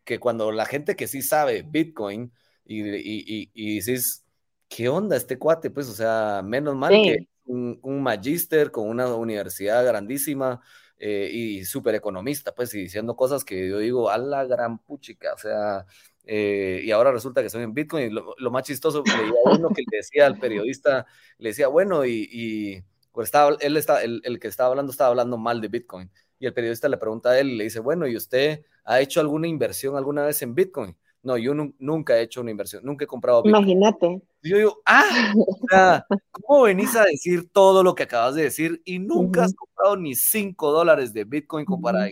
que 0.03 0.19
cuando, 0.19 0.51
la 0.51 0.65
gente 0.65 0.95
que 0.95 1.07
sí 1.07 1.21
sabe 1.21 1.63
Bitcoin 1.63 2.31
y, 2.65 2.81
y, 2.81 3.51
y, 3.53 3.75
dices, 3.75 4.25
¿qué 4.67 4.89
onda 4.89 5.15
este 5.15 5.39
cuate? 5.39 5.69
Pues, 5.71 5.87
o 5.87 5.93
sea, 5.93 6.41
menos 6.43 6.75
mal 6.75 6.91
que 6.91 7.27
un, 7.45 7.79
un 7.81 8.03
magíster 8.03 8.71
con 8.71 8.89
una 8.89 9.07
universidad 9.15 9.85
grandísima 9.85 10.61
eh, 11.03 11.31
y 11.33 11.65
súper 11.65 11.95
economista, 11.95 12.53
pues, 12.53 12.75
y 12.75 12.81
diciendo 12.81 13.15
cosas 13.15 13.43
que 13.43 13.67
yo 13.67 13.79
digo, 13.79 14.11
a 14.11 14.19
la 14.19 14.45
gran 14.45 14.77
puchica, 14.77 15.33
o 15.33 15.37
sea, 15.39 15.87
eh, 16.25 16.81
y 16.83 16.91
ahora 16.91 17.11
resulta 17.11 17.41
que 17.41 17.49
son 17.49 17.63
en 17.63 17.73
Bitcoin. 17.73 18.05
Y 18.05 18.09
lo, 18.11 18.51
más 18.51 18.63
chistoso, 18.63 19.03
uno 19.45 19.69
que 19.69 19.81
le 19.81 19.97
decía 19.97 20.27
al 20.27 20.37
periodista, 20.37 21.07
le 21.39 21.49
decía, 21.49 21.69
bueno, 21.69 22.05
y, 22.05 22.83
pues 23.11 23.29
estaba, 23.29 23.57
él 23.61 23.77
está, 23.77 24.03
el, 24.03 24.21
el, 24.23 24.39
que 24.39 24.47
estaba 24.47 24.69
hablando 24.69 24.91
estaba 24.91 25.09
hablando 25.09 25.39
mal 25.39 25.59
de 25.59 25.69
Bitcoin 25.69 26.11
y 26.37 26.45
el 26.45 26.53
periodista 26.53 26.87
le 26.87 26.97
pregunta 26.97 27.31
a 27.31 27.39
él 27.39 27.57
le 27.57 27.63
dice, 27.63 27.79
bueno, 27.79 28.07
¿y 28.07 28.15
usted 28.15 28.63
ha 28.83 29.01
hecho 29.01 29.21
alguna 29.21 29.47
inversión 29.47 29.97
alguna 29.97 30.23
vez 30.23 30.41
en 30.43 30.53
Bitcoin? 30.53 30.95
No, 31.23 31.35
yo 31.35 31.53
nunca 31.79 32.17
he 32.17 32.21
hecho 32.21 32.41
una 32.41 32.51
inversión, 32.51 32.83
nunca 32.85 33.05
he 33.05 33.07
comprado. 33.07 33.41
Imagínate. 33.45 34.21
Yo 34.43 34.57
digo, 34.57 34.81
ah, 34.85 35.33
o 35.35 35.67
sea, 35.69 36.05
¿cómo 36.31 36.63
venís 36.63 36.95
a 36.95 37.03
decir 37.03 37.49
todo 37.51 37.83
lo 37.83 37.93
que 37.93 38.03
acabas 38.03 38.35
de 38.35 38.43
decir 38.43 38.81
y 38.85 38.99
nunca 38.99 39.43
has 39.43 39.53
comprado 39.53 39.97
ni 39.97 40.15
cinco 40.15 40.71
dólares 40.71 41.13
de 41.13 41.25
Bitcoin 41.25 41.65
como 41.65 41.81
para 41.81 42.09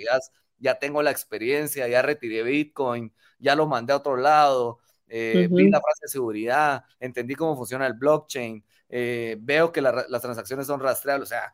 ya 0.60 0.76
tengo 0.76 1.02
la 1.02 1.12
experiencia, 1.12 1.88
ya 1.88 2.02
retiré 2.02 2.44
Bitcoin, 2.44 3.12
ya 3.40 3.56
lo 3.56 3.66
mandé 3.66 3.94
a 3.94 3.98
otro 3.98 4.18
lado, 4.18 4.80
eh, 5.08 5.48
vi 5.50 5.70
la 5.70 5.80
frase 5.80 6.02
de 6.04 6.08
seguridad, 6.10 6.84
entendí 7.00 7.34
cómo 7.36 7.56
funciona 7.56 7.88
el 7.88 7.94
blockchain, 7.94 8.64
eh, 8.90 9.38
veo 9.40 9.72
que 9.72 9.82
las 9.82 10.22
transacciones 10.22 10.68
son 10.68 10.80
rastreables, 10.80 11.28
o 11.28 11.30
sea, 11.30 11.54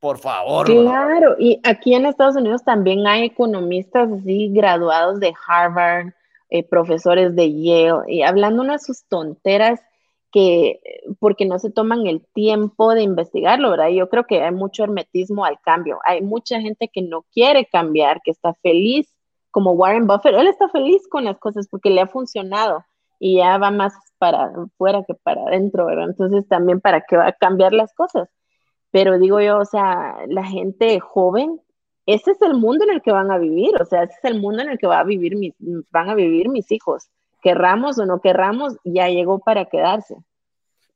por 0.00 0.18
favor. 0.18 0.66
Claro, 0.66 1.36
y 1.38 1.60
aquí 1.62 1.94
en 1.94 2.06
Estados 2.06 2.34
Unidos 2.34 2.64
también 2.64 3.06
hay 3.06 3.26
economistas 3.26 4.10
así 4.10 4.50
graduados 4.52 5.20
de 5.20 5.32
Harvard, 5.46 6.12
eh, 6.52 6.68
profesores 6.68 7.34
de 7.34 7.52
Yale, 7.52 8.04
y 8.08 8.22
hablando 8.22 8.62
unas 8.62 8.84
sus 8.84 9.04
tonteras 9.08 9.80
que, 10.30 10.80
porque 11.18 11.46
no 11.46 11.58
se 11.58 11.70
toman 11.70 12.06
el 12.06 12.26
tiempo 12.34 12.94
de 12.94 13.02
investigarlo, 13.02 13.70
¿verdad? 13.70 13.88
Yo 13.88 14.08
creo 14.08 14.24
que 14.26 14.42
hay 14.42 14.52
mucho 14.52 14.84
hermetismo 14.84 15.44
al 15.44 15.60
cambio. 15.60 15.98
Hay 16.04 16.22
mucha 16.22 16.60
gente 16.60 16.88
que 16.88 17.02
no 17.02 17.22
quiere 17.32 17.66
cambiar, 17.66 18.20
que 18.22 18.30
está 18.30 18.54
feliz, 18.62 19.14
como 19.50 19.72
Warren 19.72 20.06
Buffett. 20.06 20.34
Él 20.34 20.48
está 20.48 20.68
feliz 20.68 21.06
con 21.08 21.24
las 21.24 21.38
cosas 21.38 21.68
porque 21.70 21.90
le 21.90 22.00
ha 22.00 22.06
funcionado 22.06 22.84
y 23.18 23.36
ya 23.36 23.58
va 23.58 23.70
más 23.70 23.94
para 24.18 24.46
afuera 24.46 25.04
que 25.06 25.14
para 25.14 25.42
adentro, 25.42 25.86
¿verdad? 25.86 26.10
Entonces 26.10 26.48
también 26.48 26.80
para 26.80 27.02
qué 27.02 27.16
va 27.16 27.28
a 27.28 27.32
cambiar 27.32 27.72
las 27.72 27.92
cosas 27.94 28.28
pero 28.92 29.18
digo 29.18 29.40
yo, 29.40 29.58
o 29.58 29.64
sea, 29.64 30.18
la 30.28 30.44
gente 30.44 31.00
joven 31.00 31.60
ese 32.06 32.32
es 32.32 32.42
el 32.42 32.54
mundo 32.54 32.84
en 32.84 32.90
el 32.90 33.02
que 33.02 33.12
van 33.12 33.30
a 33.30 33.38
vivir, 33.38 33.70
o 33.80 33.84
sea, 33.84 34.02
ese 34.02 34.14
es 34.14 34.24
el 34.24 34.40
mundo 34.40 34.62
en 34.62 34.70
el 34.70 34.78
que 34.78 34.86
va 34.86 35.00
a 35.00 35.04
vivir 35.04 35.36
mis, 35.36 35.54
van 35.90 36.10
a 36.10 36.14
vivir 36.14 36.48
mis 36.48 36.70
hijos. 36.72 37.08
Querramos 37.40 37.98
o 37.98 38.06
no 38.06 38.20
querramos, 38.20 38.76
ya 38.84 39.08
llegó 39.08 39.38
para 39.38 39.66
quedarse. 39.66 40.16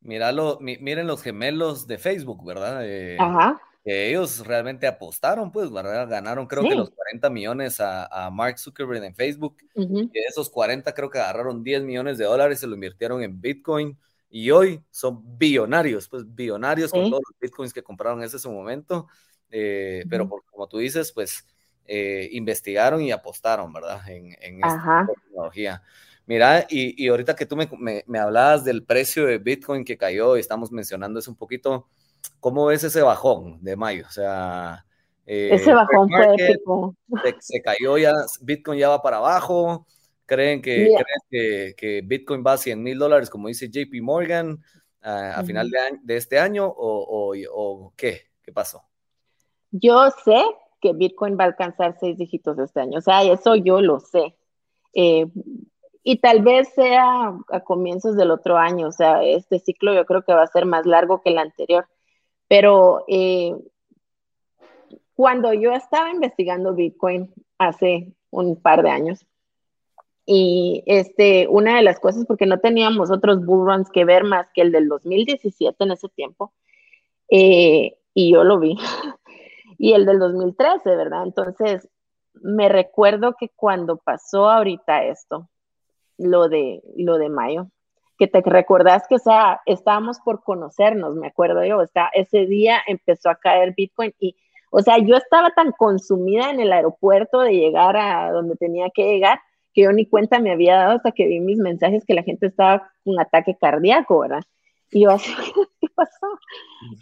Míralo, 0.01 0.59
miren 0.61 1.07
los 1.07 1.23
gemelos 1.23 1.87
de 1.87 1.99
Facebook, 1.99 2.45
¿verdad? 2.45 2.83
Eh, 2.85 3.17
Ajá. 3.19 3.61
Que 3.85 4.11
ellos 4.11 4.45
realmente 4.47 4.87
apostaron, 4.87 5.51
pues, 5.51 5.71
¿verdad? 5.71 6.09
Ganaron 6.09 6.47
creo 6.47 6.63
que 6.63 6.75
los 6.75 6.91
40 6.91 7.31
millones 7.31 7.81
a, 7.81 8.31
Mark 8.33 8.59
Zuckerberg 8.59 9.03
en 9.03 9.15
Facebook. 9.15 9.57
Y 9.75 9.87
de 9.87 10.21
esos 10.29 10.51
40 10.51 10.93
creo 10.93 11.11
que 11.11 11.19
agarraron 11.19 11.63
10 11.63 11.83
millones 11.83 12.19
de 12.19 12.25
dólares, 12.25 12.61
se 12.61 12.67
lo 12.67 12.75
invirtieron 12.75 13.23
en 13.23 13.41
Bitcoin. 13.41 13.97
Y 14.29 14.51
hoy 14.51 14.83
son 14.91 15.23
billonarios, 15.39 16.09
pues 16.09 16.25
billonarios 16.27 16.91
con 16.91 17.11
todos 17.11 17.23
los 17.29 17.39
Bitcoins 17.41 17.73
que 17.73 17.83
compraron 17.83 18.21
en 18.21 18.27
ese 18.27 18.49
momento. 18.49 19.07
Eh, 19.51 20.05
pero 20.09 20.29
como 20.29 20.69
tú 20.69 20.79
dices, 20.79 21.13
pues 21.13 21.47
eh, 21.87 22.29
investigaron 22.33 23.03
y 23.03 23.13
apostaron, 23.13 23.73
¿verdad? 23.73 24.01
En, 24.09 24.35
esta 24.65 25.07
tecnología. 25.25 25.83
Mira, 26.27 26.67
y, 26.69 27.07
ahorita 27.07 27.37
que 27.37 27.47
tú 27.47 27.57
me, 27.57 27.69
me, 28.07 28.19
hablabas 28.19 28.65
del 28.65 28.85
precio 28.85 29.27
de 29.27 29.39
Bitcoin 29.39 29.85
que 29.85 29.97
cayó 29.97 30.37
y 30.37 30.41
estamos 30.41 30.73
mencionando 30.73 31.21
eso 31.21 31.31
un 31.31 31.37
poquito, 31.37 31.87
¿cómo 32.41 32.67
ves 32.67 32.83
ese 32.83 33.03
bajón 33.03 33.63
de 33.63 33.77
mayo? 33.77 34.07
O 34.09 34.11
sea, 34.11 34.85
eh, 35.25 35.51
ese 35.53 35.73
bajón 35.73 36.09
fue 36.09 36.35
épico. 36.37 36.97
Se, 37.39 37.63
cayó 37.63 37.97
ya, 37.99 38.13
Bitcoin 38.41 38.79
ya 38.79 38.89
va 38.89 39.03
para 39.03 39.19
abajo. 39.19 39.87
¿Creen 40.25 40.61
que, 40.61 40.93
¿creen 41.29 41.75
que, 41.77 42.03
Bitcoin 42.05 42.43
va 42.45 42.55
a 42.55 42.59
100 42.59 42.83
mil 42.83 42.99
dólares, 42.99 43.31
como 43.31 43.47
dice 43.47 43.69
JP 43.69 44.03
Morgan, 44.03 44.59
a 45.01 45.45
final 45.45 45.71
de, 45.71 45.79
de, 46.03 46.17
este 46.17 46.41
año? 46.41 46.67
O, 46.67 47.33
o, 47.33 47.35
¿O 47.53 47.93
qué? 47.97 48.23
¿Qué 48.43 48.53
pasó? 48.53 48.83
Yo 49.81 50.11
sé 50.25 50.43
que 50.81 50.93
Bitcoin 50.93 51.37
va 51.39 51.45
a 51.45 51.49
alcanzar 51.49 51.97
seis 51.99 52.17
dígitos 52.19 52.59
este 52.59 52.81
año, 52.81 52.99
o 52.99 53.03
sea, 53.03 53.23
eso 53.23 53.57
yo 53.57 53.81
lo 53.81 54.01
sé. 54.01 54.37
Eh, 54.95 55.27
y 56.03 56.19
tal 56.19 56.43
vez 56.43 56.69
sea 56.75 57.37
a 57.49 57.61
comienzos 57.61 58.17
del 58.17 58.31
otro 58.31 58.57
año, 58.57 58.89
o 58.89 58.93
sea, 58.93 59.25
este 59.25 59.59
ciclo 59.59 59.93
yo 59.93 60.07
creo 60.07 60.23
que 60.23 60.35
va 60.35 60.43
a 60.43 60.47
ser 60.47 60.65
más 60.65 60.87
largo 60.87 61.21
que 61.21 61.31
el 61.31 61.39
anterior. 61.39 61.87
Pero 62.49 63.05
eh, 63.09 63.57
cuando 65.15 65.53
yo 65.53 65.73
estaba 65.73 66.11
investigando 66.11 66.75
Bitcoin 66.75 67.33
hace 67.59 68.13
un 68.31 68.61
par 68.61 68.83
de 68.83 68.91
años, 68.91 69.27
y 70.27 70.83
este, 70.87 71.47
una 71.49 71.77
de 71.77 71.83
las 71.83 72.01
cosas, 72.01 72.27
porque 72.27 72.47
no 72.47 72.59
teníamos 72.59 73.11
otros 73.11 73.45
bull 73.45 73.67
runs 73.67 73.91
que 73.91 74.05
ver 74.05 74.25
más 74.25 74.49
que 74.53 74.63
el 74.63 74.73
del 74.73 74.89
2017 74.89 75.85
en 75.85 75.91
ese 75.93 76.09
tiempo, 76.09 76.53
eh, 77.31 77.97
y 78.13 78.33
yo 78.33 78.45
lo 78.45 78.59
vi, 78.59 78.77
y 79.79 79.93
el 79.93 80.07
del 80.07 80.19
2013, 80.19 80.97
¿verdad? 80.97 81.25
Entonces, 81.25 81.89
me 82.35 82.69
recuerdo 82.69 83.35
que 83.39 83.49
cuando 83.55 83.97
pasó 83.97 84.49
ahorita 84.51 85.05
esto, 85.05 85.49
lo 86.19 86.49
de, 86.49 86.83
lo 86.97 87.19
de 87.19 87.29
mayo, 87.29 87.69
que 88.19 88.27
te 88.27 88.41
recordás 88.41 89.07
que, 89.09 89.17
o 89.17 89.19
sea, 89.19 89.61
estábamos 89.67 90.21
por 90.21 90.43
conocernos, 90.43 91.17
me 91.17 91.27
acuerdo 91.27 91.65
yo, 91.65 91.79
o 91.79 91.87
sea, 91.87 92.11
ese 92.15 92.47
día 92.47 92.79
empezó 92.87 93.29
a 93.29 93.37
caer 93.37 93.75
Bitcoin 93.77 94.15
y, 94.19 94.37
o 94.71 94.81
sea, 94.81 94.99
yo 94.99 95.17
estaba 95.17 95.51
tan 95.51 95.73
consumida 95.73 96.51
en 96.51 96.61
el 96.61 96.73
aeropuerto 96.73 97.41
de 97.41 97.53
llegar 97.53 97.97
a 97.97 98.31
donde 98.33 98.57
tenía 98.57 98.89
que 98.95 99.05
llegar, 99.05 99.41
que 99.75 99.83
yo 99.83 99.93
ni 99.93 100.07
cuenta 100.07 100.41
me 100.41 100.53
había 100.53 100.77
dado 100.77 100.93
hasta 100.97 101.13
que 101.13 101.27
vi 101.27 101.41
mis 101.41 101.59
mensajes 101.59 102.05
que 102.07 102.15
la 102.15 102.23
gente 102.23 102.47
estaba 102.47 102.91
con 103.05 103.21
ataque 103.21 103.57
cardíaco, 103.61 104.21
¿verdad? 104.21 104.41
Y 104.91 105.05
yo 105.05 105.11
así, 105.11 105.33
¿qué 105.81 105.89
pasó? 105.95 106.27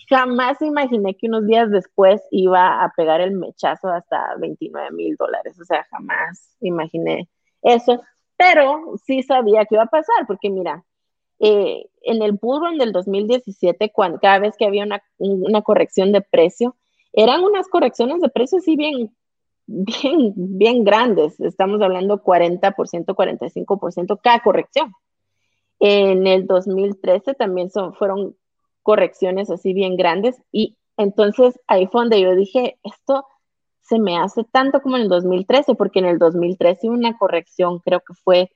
Jamás 0.09 0.61
imaginé 0.62 1.14
que 1.16 1.26
unos 1.26 1.47
días 1.47 1.70
después 1.70 2.22
iba 2.30 2.82
a 2.82 2.93
pegar 2.97 3.20
el 3.20 3.32
mechazo 3.32 3.89
hasta 3.89 4.35
29 4.39 4.91
mil 4.93 5.16
dólares. 5.16 5.59
O 5.61 5.64
sea, 5.64 5.85
jamás 5.91 6.57
imaginé 6.61 7.28
eso. 7.62 8.03
Pero 8.37 8.95
sí 9.05 9.22
sabía 9.22 9.64
que 9.64 9.76
iba 9.76 9.85
a 9.85 9.87
pasar, 9.87 10.26
porque 10.26 10.51
mira, 10.51 10.85
eh, 11.39 11.87
en 12.03 12.22
el 12.22 12.32
bullrun 12.32 12.78
del 12.78 12.93
2017, 12.93 13.91
cuando, 13.93 14.18
cada 14.18 14.39
vez 14.39 14.57
que 14.57 14.66
había 14.66 14.85
una, 14.85 15.03
una, 15.18 15.62
corrección 15.62 16.12
de 16.12 16.20
precio, 16.20 16.76
eran 17.12 17.45
unas 17.45 17.68
correcciones 17.68 18.20
de 18.20 18.28
precio 18.28 18.59
así 18.59 18.76
bien, 18.76 19.14
bien, 19.66 20.32
bien 20.37 20.85
grandes. 20.85 21.39
Estamos 21.41 21.80
hablando 21.80 22.22
40%, 22.22 22.72
45% 22.74 24.20
cada 24.22 24.41
corrección. 24.41 24.93
En 25.87 26.26
el 26.26 26.47
2013 26.47 27.35
también 27.35 27.68
son, 27.70 27.93
fueron 27.93 28.35
correcciones 28.82 29.51
así 29.51 29.74
bien 29.74 29.99
grandes 29.99 30.41
y 30.51 30.78
entonces 30.97 31.61
ahí 31.66 31.87
fue 31.89 32.01
donde 32.01 32.22
yo 32.22 32.35
dije, 32.35 32.78
esto 32.82 33.26
se 33.82 33.99
me 33.99 34.16
hace 34.16 34.45
tanto 34.45 34.80
como 34.80 34.97
en 34.97 35.03
el 35.03 35.09
2013, 35.11 35.74
porque 35.74 35.99
en 35.99 36.07
el 36.07 36.18
2013 36.18 36.89
una 36.89 37.18
corrección 37.18 37.80
creo 37.80 38.01
que 38.01 38.14
fue, 38.14 38.51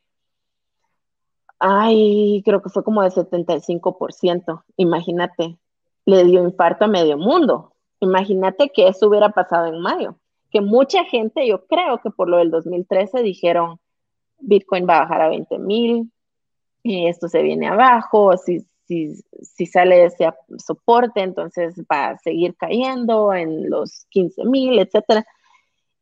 ay, 1.58 2.40
creo 2.46 2.62
que 2.62 2.70
fue 2.70 2.82
como 2.82 3.02
de 3.02 3.10
75%, 3.10 4.64
imagínate, 4.78 5.58
le 6.06 6.24
dio 6.24 6.42
infarto 6.42 6.86
a 6.86 6.88
medio 6.88 7.18
mundo. 7.18 7.74
Imagínate 8.00 8.70
que 8.70 8.88
eso 8.88 9.06
hubiera 9.06 9.28
pasado 9.32 9.66
en 9.66 9.82
mayo, 9.82 10.16
que 10.50 10.62
mucha 10.62 11.04
gente, 11.04 11.46
yo 11.46 11.66
creo 11.66 11.98
que 11.98 12.08
por 12.08 12.30
lo 12.30 12.38
del 12.38 12.50
2013 12.50 13.20
dijeron, 13.22 13.80
Bitcoin 14.38 14.88
va 14.88 14.96
a 14.96 15.00
bajar 15.00 15.20
a 15.20 15.28
20 15.28 15.58
mil, 15.58 16.10
esto 16.88 17.28
se 17.28 17.42
viene 17.42 17.68
abajo, 17.68 18.36
si, 18.36 18.64
si, 18.86 19.14
si 19.42 19.66
sale 19.66 20.06
ese 20.06 20.30
soporte, 20.56 21.20
entonces 21.20 21.74
va 21.90 22.10
a 22.10 22.18
seguir 22.18 22.56
cayendo 22.56 23.34
en 23.34 23.68
los 23.68 24.06
15 24.10 24.44
mil, 24.44 24.78
etc. 24.78 25.24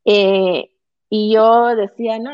Eh, 0.05 0.69
y 1.09 1.33
yo 1.33 1.75
decía, 1.75 2.17
no, 2.19 2.31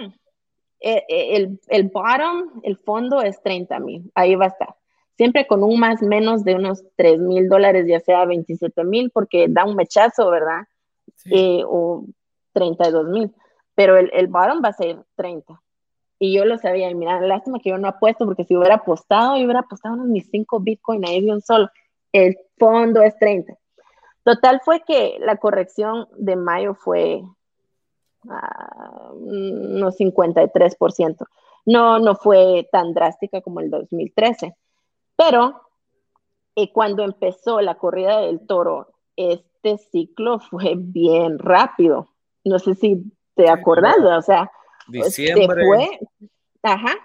eh, 0.80 1.04
eh, 1.08 1.36
el, 1.36 1.60
el, 1.68 1.84
bottom, 1.90 2.62
el 2.64 2.78
fondo 2.78 3.22
es 3.22 3.42
30 3.42 3.80
mil, 3.80 4.12
ahí 4.16 4.36
va 4.36 4.46
a 4.46 4.50
estar. 4.50 4.76
Siempre 5.18 5.48
con 5.48 5.64
un 5.64 5.80
más 5.80 6.02
menos 6.02 6.44
de 6.44 6.56
unos 6.56 6.84
3 6.96 7.20
mil 7.20 7.50
dólares, 7.50 7.86
ya 7.88 8.00
sea 8.00 8.26
27 8.26 8.84
mil, 8.84 9.10
porque 9.12 9.48
da 9.50 9.66
un 9.66 9.76
mechazo, 9.76 10.30
¿verdad? 10.30 10.68
o 11.66 12.06
32 12.54 13.08
mil. 13.08 13.34
Pero 13.76 13.98
el, 13.98 14.10
el 14.14 14.28
bottom 14.28 14.62
va 14.64 14.70
a 14.70 14.74
ser 14.74 15.04
30. 15.16 15.62
Y 16.24 16.32
yo 16.32 16.46
lo 16.46 16.58
sabía, 16.58 16.90
y 16.90 16.96
mira, 16.96 17.20
lástima 17.20 17.60
que 17.60 17.72
yo 17.72 17.78
no 17.78 17.90
apuesto, 17.90 18.24
porque 18.24 18.46
si 18.46 18.56
hubiera 18.56 18.76
apostado, 18.76 19.36
yo 19.36 19.44
hubiera 19.44 19.60
apostado 19.60 19.96
unos 19.96 20.08
mis 20.08 20.30
5 20.30 20.62
Bitcoin 20.62 21.06
ahí 21.06 21.20
de 21.20 21.34
un 21.34 21.42
solo. 21.42 21.70
El 22.14 22.38
fondo 22.58 23.02
es 23.02 23.14
30. 23.20 23.54
Total 24.24 24.62
fue 24.64 24.84
que 24.88 25.18
la 25.20 25.36
corrección 25.36 26.08
de 26.16 26.38
mayo 26.38 26.76
fue 26.76 27.22
uh, 28.24 29.12
unos 29.12 30.00
53%. 30.00 31.28
No, 31.66 32.00
no 32.00 32.16
fue 32.16 32.70
tan 32.72 32.94
drástica 32.94 33.42
como 33.42 33.60
el 33.60 33.70
2013. 33.70 34.56
Pero 35.18 35.60
eh, 36.56 36.72
cuando 36.72 37.04
empezó 37.04 37.60
la 37.60 37.76
corrida 37.76 38.22
del 38.22 38.48
toro, 38.48 38.94
este 39.18 39.78
ciclo 39.78 40.40
fue 40.40 40.76
bien 40.78 41.38
rápido. 41.38 42.08
No 42.46 42.60
sé 42.60 42.76
si 42.76 43.12
te 43.36 43.50
acordás, 43.50 43.98
o 44.00 44.22
sea, 44.22 44.50
Diciembre. 44.88 45.64
fue, 45.66 46.00
ajá. 46.62 46.96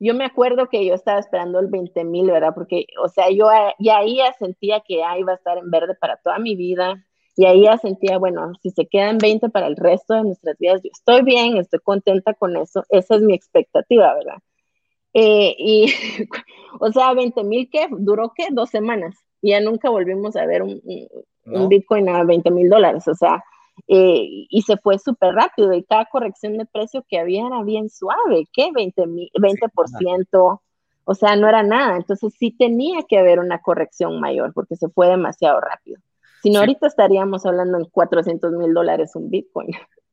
Yo 0.00 0.14
me 0.14 0.24
acuerdo 0.24 0.68
que 0.68 0.86
yo 0.86 0.94
estaba 0.94 1.18
esperando 1.18 1.58
el 1.58 1.66
20 1.66 2.04
mil, 2.04 2.30
¿verdad? 2.30 2.54
Porque, 2.54 2.86
o 3.02 3.08
sea, 3.08 3.30
yo 3.30 3.48
ya 3.80 3.98
ahí 3.98 4.16
ya 4.16 4.32
sentía 4.38 4.80
que 4.80 5.02
ahí 5.02 5.20
iba 5.20 5.32
a 5.32 5.36
estar 5.36 5.58
en 5.58 5.70
verde 5.70 5.96
para 6.00 6.16
toda 6.18 6.38
mi 6.38 6.54
vida. 6.54 7.04
Y 7.36 7.46
ahí 7.46 7.62
ya 7.62 7.78
sentía, 7.78 8.18
bueno, 8.18 8.52
si 8.62 8.70
se 8.70 8.86
quedan 8.86 9.18
20 9.18 9.48
para 9.50 9.66
el 9.66 9.76
resto 9.76 10.14
de 10.14 10.24
nuestras 10.24 10.58
vidas, 10.58 10.82
yo 10.82 10.90
estoy 10.92 11.22
bien, 11.22 11.56
estoy 11.56 11.80
contenta 11.80 12.34
con 12.34 12.56
eso. 12.56 12.84
Esa 12.88 13.16
es 13.16 13.22
mi 13.22 13.34
expectativa, 13.34 14.14
¿verdad? 14.14 14.38
Eh, 15.14 15.54
y, 15.58 15.86
o 16.80 16.92
sea, 16.92 17.14
20 17.14 17.42
mil, 17.44 17.68
¿qué? 17.70 17.88
¿Duró 17.90 18.32
qué? 18.34 18.48
Dos 18.50 18.70
semanas. 18.70 19.16
Y 19.40 19.50
ya 19.50 19.60
nunca 19.60 19.90
volvimos 19.90 20.36
a 20.36 20.46
ver 20.46 20.62
un, 20.62 20.80
un 21.44 21.68
Bitcoin 21.68 22.08
a 22.08 22.24
20 22.24 22.50
mil 22.50 22.68
dólares. 22.68 23.06
O 23.08 23.14
sea, 23.14 23.42
eh, 23.86 24.46
y 24.48 24.62
se 24.62 24.76
fue 24.76 24.98
súper 24.98 25.34
rápido 25.34 25.72
y 25.72 25.84
cada 25.84 26.06
corrección 26.06 26.58
de 26.58 26.66
precio 26.66 27.04
que 27.08 27.18
había 27.18 27.46
era 27.46 27.62
bien 27.62 27.88
suave, 27.88 28.48
¿qué? 28.52 28.70
20, 28.74 29.02
20%, 29.34 30.60
o 31.04 31.14
sea, 31.14 31.36
no 31.36 31.48
era 31.48 31.62
nada. 31.62 31.96
Entonces 31.96 32.34
sí 32.38 32.50
tenía 32.50 33.02
que 33.08 33.18
haber 33.18 33.38
una 33.38 33.60
corrección 33.60 34.20
mayor 34.20 34.52
porque 34.52 34.76
se 34.76 34.88
fue 34.88 35.08
demasiado 35.08 35.60
rápido. 35.60 36.00
Si 36.42 36.50
no, 36.50 36.60
ahorita 36.60 36.86
estaríamos 36.86 37.46
hablando 37.46 37.78
en 37.78 37.84
400 37.86 38.52
mil 38.52 38.72
dólares 38.72 39.14
un 39.14 39.30
Bitcoin. 39.30 39.70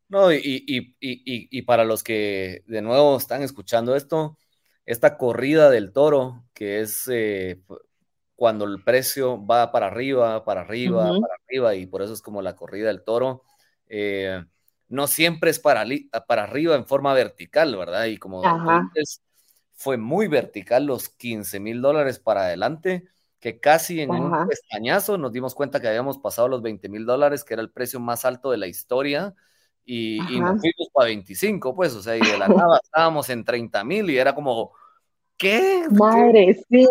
No, 0.08 0.32
y, 0.32 0.38
y, 0.38 0.96
y, 1.00 1.58
y, 1.58 1.62
para 1.64 1.84
los 1.84 2.04
que 2.04 2.64
de 2.68 2.82
nuevo 2.82 3.18
están 3.18 3.42
escuchando 3.42 3.96
esto, 3.96 4.38
esta 4.86 5.18
corrida 5.18 5.70
del 5.70 5.92
toro, 5.92 6.46
que 6.54 6.80
es 6.82 7.10
eh, 7.12 7.62
cuando 8.36 8.66
el 8.66 8.84
precio 8.84 9.44
va 9.46 9.72
para 9.72 9.88
arriba, 9.88 10.46
para 10.46 10.62
arriba, 10.62 11.10
para 11.20 11.36
arriba, 11.44 11.76
y 11.76 11.88
por 11.88 12.02
eso 12.04 12.14
es 12.14 12.22
como 12.22 12.42
la 12.42 12.56
corrida 12.56 12.88
del 12.88 13.04
toro, 13.04 13.44
eh, 13.88 14.44
no 14.88 15.08
siempre 15.08 15.50
es 15.50 15.60
para, 15.60 15.86
para 16.28 16.44
arriba 16.44 16.76
en 16.76 16.86
forma 16.86 17.14
vertical, 17.14 17.76
¿verdad? 17.76 18.06
Y 18.06 18.18
como 18.18 18.44
antes 18.46 19.22
fue 19.74 19.98
muy 19.98 20.28
vertical 20.28 20.86
los 20.86 21.10
15 21.10 21.60
mil 21.60 21.82
dólares 21.82 22.20
para 22.20 22.44
adelante, 22.46 23.08
que 23.40 23.60
casi 23.60 24.02
en 24.02 24.12
un 24.12 24.48
pestañazo 24.48 25.18
nos 25.18 25.32
dimos 25.32 25.54
cuenta 25.54 25.80
que 25.80 25.88
habíamos 25.88 26.18
pasado 26.18 26.48
los 26.48 26.62
20 26.62 26.90
mil 26.90 27.06
dólares, 27.06 27.44
que 27.44 27.54
era 27.54 27.62
el 27.62 27.70
precio 27.70 28.00
más 28.00 28.26
alto 28.26 28.52
de 28.52 28.58
la 28.58 28.68
historia, 28.68 29.36
y, 29.88 30.18
nos 30.40 30.60
fuimos 30.60 30.90
para 30.94 31.08
25, 31.08 31.76
pues, 31.76 31.94
o 31.94 32.02
sea, 32.02 32.18
y 32.18 32.22
de 32.22 32.40
la 32.40 32.48
nada 32.48 32.80
estábamos 32.84 33.30
en 33.30 33.46
30 33.46 33.84
mil 33.84 34.10
y 34.10 34.18
era 34.18 34.34
como, 34.34 34.72
¿qué? 35.38 35.84
Madre, 35.92 36.60
sí. 36.70 36.88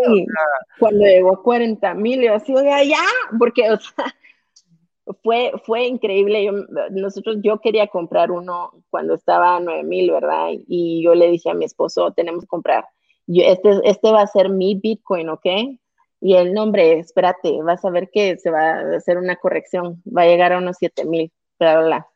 Cuando 0.79 1.05
llegó 1.05 1.35
a 1.35 1.43
40 1.43 1.95
mil, 1.95 2.23
yo 2.23 2.35
así, 2.35 2.55
oiga, 2.55 2.85
ya, 2.85 3.03
porque, 3.37 3.69
o 3.69 3.81
sea, 3.81 4.15
fue, 5.23 5.53
fue 5.65 5.87
increíble. 5.87 6.45
Yo, 6.45 6.53
nosotros, 6.91 7.37
yo 7.43 7.61
quería 7.61 7.87
comprar 7.87 8.31
uno 8.31 8.73
cuando 8.91 9.15
estaba 9.15 9.57
a 9.57 9.61
9 9.61 9.83
mil, 9.85 10.11
¿verdad? 10.11 10.49
Y 10.51 11.03
yo 11.03 11.15
le 11.15 11.31
dije 11.31 11.51
a 11.51 11.55
mi 11.55 11.65
esposo, 11.65 12.13
tenemos 12.13 12.43
que 12.43 12.49
comprar. 12.49 12.87
Este, 13.27 13.81
este 13.85 14.13
va 14.13 14.23
a 14.23 14.27
ser 14.27 14.49
mi 14.49 14.75
Bitcoin, 14.75 15.29
¿ok? 15.29 15.47
Y 16.21 16.35
el 16.37 16.55
nombre, 16.55 16.99
espérate, 16.99 17.61
vas 17.63 17.85
a 17.85 17.91
ver 17.91 18.11
que 18.11 18.39
se 18.39 18.51
va 18.51 18.73
a 18.73 18.97
hacer 18.97 19.19
una 19.19 19.37
corrección, 19.37 20.03
va 20.07 20.23
a 20.23 20.27
llegar 20.27 20.53
a 20.53 20.59
unos 20.59 20.77
7 20.79 21.05
mil, 21.05 21.33
bla, 21.59 21.77
bla, 21.79 21.87
bla. 21.87 22.09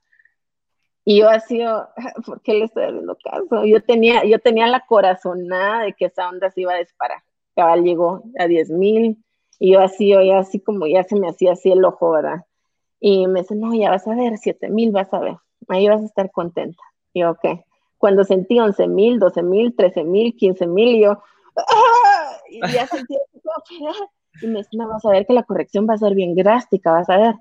Y 1.05 1.21
yo 1.21 1.29
así, 1.29 1.63
¿por 2.27 2.41
qué 2.43 2.55
le 2.55 2.65
estoy 2.67 2.85
haciendo 2.85 3.17
caso? 3.23 3.65
Yo 3.65 3.83
tenía, 3.83 4.25
yo 4.25 4.39
tenía 4.39 4.67
la 4.67 4.85
corazonada 4.87 5.85
de 5.85 5.93
que 5.95 6.07
esa 6.07 6.29
onda 6.29 6.51
se 6.51 6.63
iba 6.63 6.75
a 6.75 6.79
disparar. 6.79 7.23
Cabal 7.55 7.83
llegó 7.83 8.23
a 8.39 8.47
10 8.47 8.71
mil 8.71 9.25
y 9.59 9.73
yo 9.73 9.81
así, 9.81 10.11
yo 10.11 10.37
así 10.37 10.61
como 10.61 10.87
ya 10.87 11.05
se 11.05 11.17
me 11.19 11.29
hacía 11.29 11.53
así 11.53 11.73
el 11.73 11.85
ojo, 11.85 12.11
¿verdad? 12.13 12.45
Y 13.01 13.27
me 13.27 13.41
dice, 13.41 13.55
no, 13.55 13.75
ya 13.75 13.91
vas 13.91 14.07
a 14.07 14.15
ver, 14.15 14.39
7 14.39 14.69
mil 14.69 14.91
vas 14.91 15.13
a 15.13 15.21
ver, 15.21 15.37
ahí 15.69 15.89
vas 15.89 16.03
a 16.03 16.07
estar 16.07 16.31
contenta. 16.31 16.83
Y 17.13 17.21
yo, 17.21 17.31
ok. 17.31 17.61
Cuando 17.97 18.25
sentí 18.25 18.59
11 18.59 18.89
mil, 18.89 19.19
12 19.19 19.43
mil, 19.43 19.75
13 19.75 20.05
mil, 20.05 20.37
15 20.37 20.67
mil, 20.67 20.97
y 20.97 21.03
yo, 21.03 21.23
¡ah! 21.57 22.37
y 22.49 22.61
ya 22.73 22.87
sentí, 22.87 23.17
y 24.41 24.47
me 24.47 24.59
dice, 24.59 24.71
no, 24.73 24.89
vas 24.89 25.05
a 25.05 25.11
ver 25.11 25.27
que 25.27 25.33
la 25.33 25.43
corrección 25.43 25.87
va 25.89 25.95
a 25.95 25.99
ser 25.99 26.15
bien 26.15 26.35
drástica, 26.35 26.93
vas 26.93 27.09
a 27.11 27.17
ver. 27.17 27.35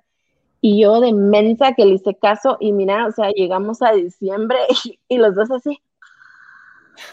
Y 0.61 0.81
yo 0.81 0.99
de 0.99 1.13
mensa 1.13 1.73
que 1.73 1.85
le 1.85 1.95
hice 1.95 2.15
caso, 2.15 2.57
y 2.59 2.71
mira, 2.71 3.05
o 3.05 3.11
sea, 3.11 3.29
llegamos 3.29 3.81
a 3.81 3.91
diciembre 3.91 4.57
y, 5.07 5.17
los 5.17 5.35
dos 5.35 5.51
así. 5.51 5.79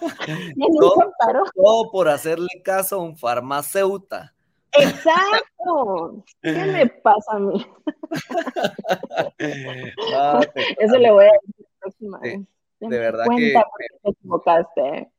todo, 0.80 1.12
todo 1.54 1.90
por 1.90 2.08
hacerle 2.08 2.48
caso 2.64 2.96
a 2.96 3.02
un 3.02 3.16
farmacéutico. 3.16 4.33
Exacto. 4.78 6.24
¿Qué 6.42 6.52
me 6.52 6.86
pasa 6.86 7.32
a 7.32 7.38
mí? 7.38 7.66
Eso 10.78 10.98
le 10.98 11.10
voy 11.10 11.24
a 11.24 11.32
decir 11.32 11.54
la 11.58 11.68
próxima 11.80 12.20
vez. 12.20 12.40
De 12.80 12.98
verdad 12.98 13.24
que. 13.36 13.54
Te 14.02 14.10
equivocaste. 14.10 15.10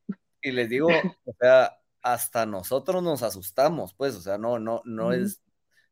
Y 0.41 0.51
les 0.51 0.69
digo, 0.69 0.89
o 0.89 1.33
sea, 1.39 1.77
hasta 2.01 2.45
nosotros 2.45 3.01
nos 3.01 3.23
asustamos, 3.23 3.93
pues, 3.93 4.15
o 4.15 4.21
sea, 4.21 4.37
no, 4.37 4.59
no, 4.59 4.81
no 4.85 5.11
es. 5.11 5.41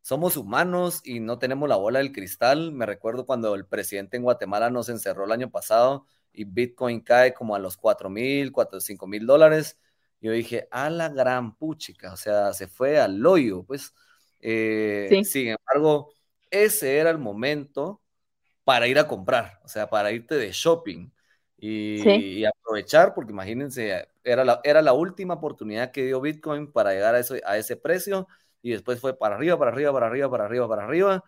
Somos 0.02 0.36
humanos 0.36 1.02
y 1.06 1.22
no 1.22 1.40
tenemos 1.40 1.70
la 1.70 1.78
bola 1.78 2.00
del 2.00 2.12
cristal. 2.12 2.74
Me 2.74 2.86
recuerdo 2.86 3.26
cuando 3.26 3.56
el 3.56 3.66
presidente 3.66 4.18
en 4.18 4.24
Guatemala 4.24 4.70
nos 4.70 4.90
encerró 4.90 5.24
el 5.24 5.32
año 5.32 5.50
pasado 5.50 6.06
y 6.34 6.44
Bitcoin 6.44 7.00
cae 7.00 7.34
como 7.34 7.56
a 7.56 7.60
los 7.60 7.78
4 7.78 8.10
mil, 8.10 8.52
4, 8.52 8.82
5 8.82 9.08
mil 9.08 9.26
dólares 9.26 9.80
yo 10.24 10.32
dije, 10.32 10.70
a 10.72 10.90
la 10.90 11.10
gran 11.10 11.58
puchica, 11.58 12.14
o 12.14 12.18
sea, 12.18 12.54
se 12.54 12.68
fue 12.68 12.98
al 12.98 13.24
hoyo, 13.26 13.64
pues. 13.64 13.94
Eh, 14.40 15.22
sin 15.26 15.50
embargo, 15.50 16.14
ese 16.50 16.98
era 16.98 17.10
el 17.10 17.18
momento 17.18 18.02
para 18.64 18.88
ir 18.88 18.98
a 19.00 19.08
comprar, 19.08 19.60
o 19.66 19.68
sea, 19.68 19.90
para 19.90 20.14
irte 20.14 20.36
de 20.36 20.52
shopping 20.54 21.12
y, 21.58 22.46
aprovechar, 22.46 23.14
porque 23.14 23.34
imagínense, 23.34 24.08
era 24.24 24.46
la, 24.46 24.62
era 24.64 24.82
la 24.82 24.94
última 24.94 25.34
oportunidad 25.36 25.92
que 25.92 26.06
dio 26.06 26.22
Bitcoin 26.22 26.72
para 26.72 26.94
llegar 26.94 27.16
a, 27.16 27.20
eso, 27.20 27.36
a 27.46 27.58
ese 27.58 27.76
precio 27.76 28.28
y 28.62 28.72
después 28.72 29.02
fue 29.02 29.18
para 29.18 29.36
arriba, 29.36 29.60
para 29.60 29.72
arriba, 29.72 29.92
para 29.92 30.08
arriba, 30.08 30.30
para 30.30 30.46
arriba, 30.46 30.68
para 30.70 30.86
arriba 30.86 31.24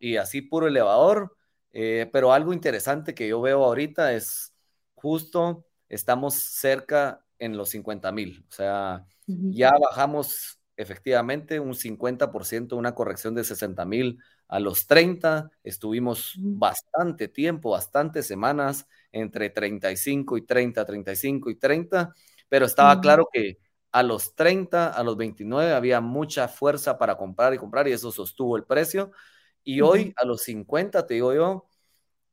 y 0.00 0.16
así 0.16 0.42
puro 0.42 0.66
elevador. 0.66 1.36
Eh, 1.72 2.10
pero 2.12 2.32
algo 2.32 2.52
interesante 2.52 3.14
que 3.14 3.28
yo 3.28 3.40
veo 3.40 3.64
ahorita 3.64 4.12
es 4.12 4.52
justo 4.94 5.64
estamos 5.88 6.34
cerca 6.34 7.24
en 7.42 7.56
los 7.56 7.70
50 7.70 8.12
mil. 8.12 8.46
O 8.48 8.52
sea, 8.52 9.04
ya 9.26 9.72
bajamos 9.72 10.60
efectivamente 10.76 11.58
un 11.58 11.74
50%, 11.74 12.76
una 12.76 12.94
corrección 12.94 13.34
de 13.34 13.42
60 13.42 13.84
mil 13.84 14.18
a 14.46 14.60
los 14.60 14.86
30. 14.86 15.50
Estuvimos 15.64 16.34
bastante 16.38 17.26
tiempo, 17.26 17.70
bastantes 17.70 18.28
semanas 18.28 18.86
entre 19.10 19.50
35 19.50 20.36
y 20.36 20.42
30, 20.42 20.84
35 20.86 21.50
y 21.50 21.56
30, 21.56 22.14
pero 22.48 22.66
estaba 22.66 23.00
claro 23.00 23.28
que 23.32 23.58
a 23.90 24.04
los 24.04 24.36
30, 24.36 24.88
a 24.88 25.02
los 25.02 25.16
29 25.16 25.72
había 25.72 26.00
mucha 26.00 26.46
fuerza 26.46 26.96
para 26.96 27.16
comprar 27.16 27.54
y 27.54 27.58
comprar 27.58 27.88
y 27.88 27.92
eso 27.92 28.12
sostuvo 28.12 28.56
el 28.56 28.64
precio. 28.64 29.10
Y 29.64 29.80
hoy 29.80 30.12
a 30.16 30.24
los 30.24 30.42
50, 30.42 31.06
te 31.06 31.14
digo 31.14 31.34
yo, 31.34 31.66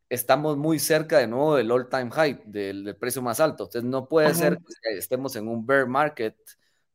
estamos 0.09 0.57
muy 0.57 0.79
cerca 0.79 1.19
de 1.19 1.27
nuevo 1.27 1.55
del 1.55 1.71
all-time 1.71 2.09
high, 2.11 2.41
del, 2.45 2.95
precio 2.99 3.21
más 3.21 3.39
alto. 3.39 3.65
Entonces 3.65 3.83
no 3.83 4.07
puede 4.07 4.33
ser 4.33 4.57
que 4.57 4.97
estemos 4.97 5.35
en 5.35 5.47
un 5.47 5.65
bear 5.65 5.87
market. 5.87 6.35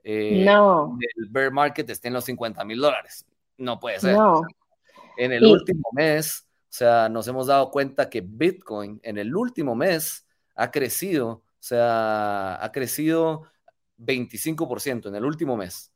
Eh, 0.03 0.45
no. 0.45 0.99
El 1.17 1.29
bear 1.29 1.53
market 1.53 1.89
esté 1.89 2.09
en 2.09 2.15
los 2.15 2.25
50 2.25 2.65
mil 2.65 2.81
dólares. 2.81 3.25
No 3.57 3.79
puede 3.79 4.01
ser. 4.01 4.15
No. 4.15 4.43
En 5.17 5.33
el 5.33 5.45
último 5.45 5.89
mes, 5.93 6.45
o 6.47 6.77
sea, 6.77 7.09
nos 7.09 7.29
hemos 7.29 7.47
dado 7.47 7.71
cuenta 7.71 8.11
que 8.11 8.21
Bitcoin 8.21 9.01
en 9.05 9.17
el 9.17 9.35
último 9.35 9.77
mes 9.77 10.27
ha 10.57 10.73
crecido, 10.73 11.29
o 11.29 11.43
sea, 11.61 12.63
ha 12.63 12.73
crecido 12.73 13.45
25% 13.99 15.09
en 15.09 15.15
el 15.15 15.25
último 15.25 15.57
mes. 15.57 15.94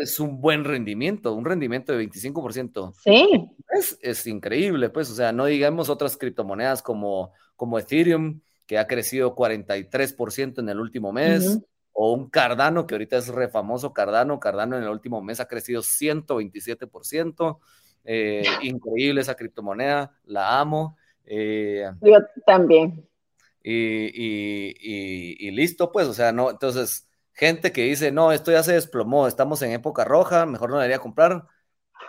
Es 0.00 0.18
un 0.18 0.40
buen 0.40 0.64
rendimiento, 0.64 1.34
un 1.34 1.44
rendimiento 1.44 1.92
de 1.92 2.08
25%. 2.08 2.94
Sí. 3.02 3.50
Es, 3.70 3.98
es, 4.00 4.26
increíble, 4.26 4.88
pues, 4.88 5.10
o 5.10 5.14
sea, 5.14 5.32
no 5.32 5.46
digamos 5.46 5.90
otras 5.90 6.16
criptomonedas 6.16 6.82
como, 6.82 7.32
como 7.54 7.78
Ethereum, 7.78 8.40
que 8.66 8.78
ha 8.78 8.86
crecido 8.86 9.34
43% 9.34 10.60
en 10.60 10.68
el 10.68 10.80
último 10.80 11.12
mes, 11.12 11.60
o 11.92 12.12
un 12.12 12.28
Cardano, 12.28 12.86
que 12.86 12.94
ahorita 12.94 13.16
es 13.16 13.28
refamoso 13.28 13.92
Cardano, 13.92 14.40
Cardano 14.40 14.76
en 14.76 14.82
el 14.82 14.88
último 14.88 15.22
mes 15.22 15.40
ha 15.40 15.48
crecido 15.48 15.82
127%. 15.82 17.58
Eh, 18.04 18.42
increíble 18.62 19.20
esa 19.20 19.34
criptomoneda, 19.34 20.18
la 20.24 20.60
amo. 20.60 20.96
Eh, 21.24 21.90
Yo 22.00 22.18
también. 22.46 23.06
Y, 23.62 23.72
y, 23.72 25.36
y, 25.40 25.50
listo, 25.50 25.90
pues, 25.90 26.06
o 26.06 26.14
sea, 26.14 26.32
no, 26.32 26.50
entonces 26.50 27.05
gente 27.36 27.70
que 27.70 27.82
dice, 27.82 28.10
no, 28.10 28.32
esto 28.32 28.50
ya 28.50 28.62
se 28.62 28.72
desplomó, 28.72 29.28
estamos 29.28 29.60
en 29.62 29.72
época 29.72 30.04
roja, 30.04 30.46
mejor 30.46 30.70
no 30.70 30.76
debería 30.76 30.98
comprar. 30.98 31.44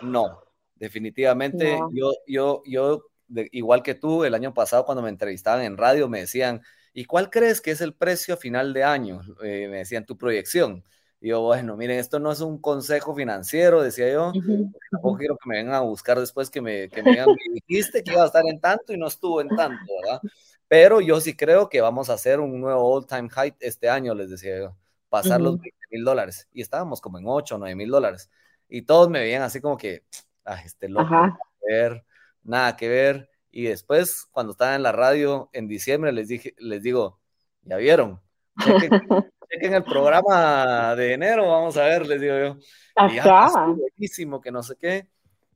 No, 0.00 0.42
definitivamente 0.74 1.78
yo, 1.92 2.12
yo, 2.26 2.62
yo, 2.64 3.04
igual 3.52 3.82
que 3.82 3.94
tú, 3.94 4.24
el 4.24 4.34
año 4.34 4.54
pasado 4.54 4.86
cuando 4.86 5.02
me 5.02 5.10
entrevistaban 5.10 5.62
en 5.62 5.76
radio, 5.76 6.08
me 6.08 6.20
decían, 6.20 6.62
¿y 6.94 7.04
cuál 7.04 7.28
crees 7.28 7.60
que 7.60 7.72
es 7.72 7.82
el 7.82 7.94
precio 7.94 8.34
a 8.34 8.36
final 8.38 8.72
de 8.72 8.84
año? 8.84 9.20
Eh, 9.42 9.68
me 9.70 9.78
decían, 9.78 10.06
tu 10.06 10.16
proyección. 10.16 10.82
Y 11.20 11.28
yo, 11.28 11.42
bueno, 11.42 11.76
miren, 11.76 11.98
esto 11.98 12.20
no 12.20 12.32
es 12.32 12.40
un 12.40 12.58
consejo 12.58 13.14
financiero, 13.14 13.82
decía 13.82 14.10
yo, 14.10 14.32
tampoco 14.90 15.18
quiero 15.18 15.36
que 15.36 15.48
me 15.48 15.56
vengan 15.56 15.74
a 15.74 15.80
buscar 15.80 16.18
después 16.18 16.48
que 16.48 16.62
me, 16.62 16.88
que 16.88 17.02
me 17.02 17.10
digan, 17.10 17.28
dijiste 17.52 18.02
que 18.02 18.12
iba 18.12 18.22
a 18.22 18.26
estar 18.26 18.44
en 18.46 18.60
tanto 18.60 18.94
y 18.94 18.96
no 18.96 19.08
estuvo 19.08 19.42
en 19.42 19.48
tanto, 19.48 19.84
¿verdad? 20.00 20.20
Pero 20.68 21.00
yo 21.00 21.20
sí 21.20 21.36
creo 21.36 21.68
que 21.68 21.80
vamos 21.80 22.08
a 22.08 22.14
hacer 22.14 22.40
un 22.40 22.58
nuevo 22.60 22.96
all-time 22.96 23.28
high 23.30 23.54
este 23.58 23.90
año, 23.90 24.14
les 24.14 24.30
decía 24.30 24.58
yo 24.58 24.76
pasar 25.08 25.40
los 25.40 25.58
20 25.58 25.78
mil 25.90 26.04
dólares. 26.04 26.48
Y 26.52 26.60
estábamos 26.60 27.00
como 27.00 27.18
en 27.18 27.24
8 27.26 27.54
o 27.54 27.58
9 27.58 27.74
mil 27.74 27.90
dólares. 27.90 28.30
Y 28.68 28.82
todos 28.82 29.08
me 29.08 29.20
veían 29.20 29.42
así 29.42 29.60
como 29.60 29.76
que, 29.76 30.04
ah, 30.44 30.60
este 30.64 30.88
loco, 30.88 31.10
nada 31.10 31.38
que 31.60 31.74
ver, 31.74 32.04
nada 32.42 32.76
que 32.76 32.88
ver. 32.88 33.30
Y 33.50 33.64
después, 33.64 34.26
cuando 34.30 34.52
estaba 34.52 34.74
en 34.74 34.82
la 34.82 34.92
radio 34.92 35.48
en 35.52 35.68
diciembre, 35.68 36.12
les 36.12 36.28
dije, 36.28 36.54
les 36.58 36.82
digo, 36.82 37.18
ya 37.62 37.76
vieron, 37.76 38.20
chequen, 38.62 39.02
el 39.50 39.84
programa 39.84 40.94
de 40.94 41.14
enero, 41.14 41.48
vamos 41.48 41.76
a 41.76 41.84
ver, 41.84 42.06
les 42.06 42.20
digo 42.20 42.38
yo. 42.38 42.56
Ajá. 42.94 43.66
buenísimo, 43.68 44.40
que 44.40 44.50
no 44.50 44.62
sé 44.62 44.76
qué. 44.76 45.08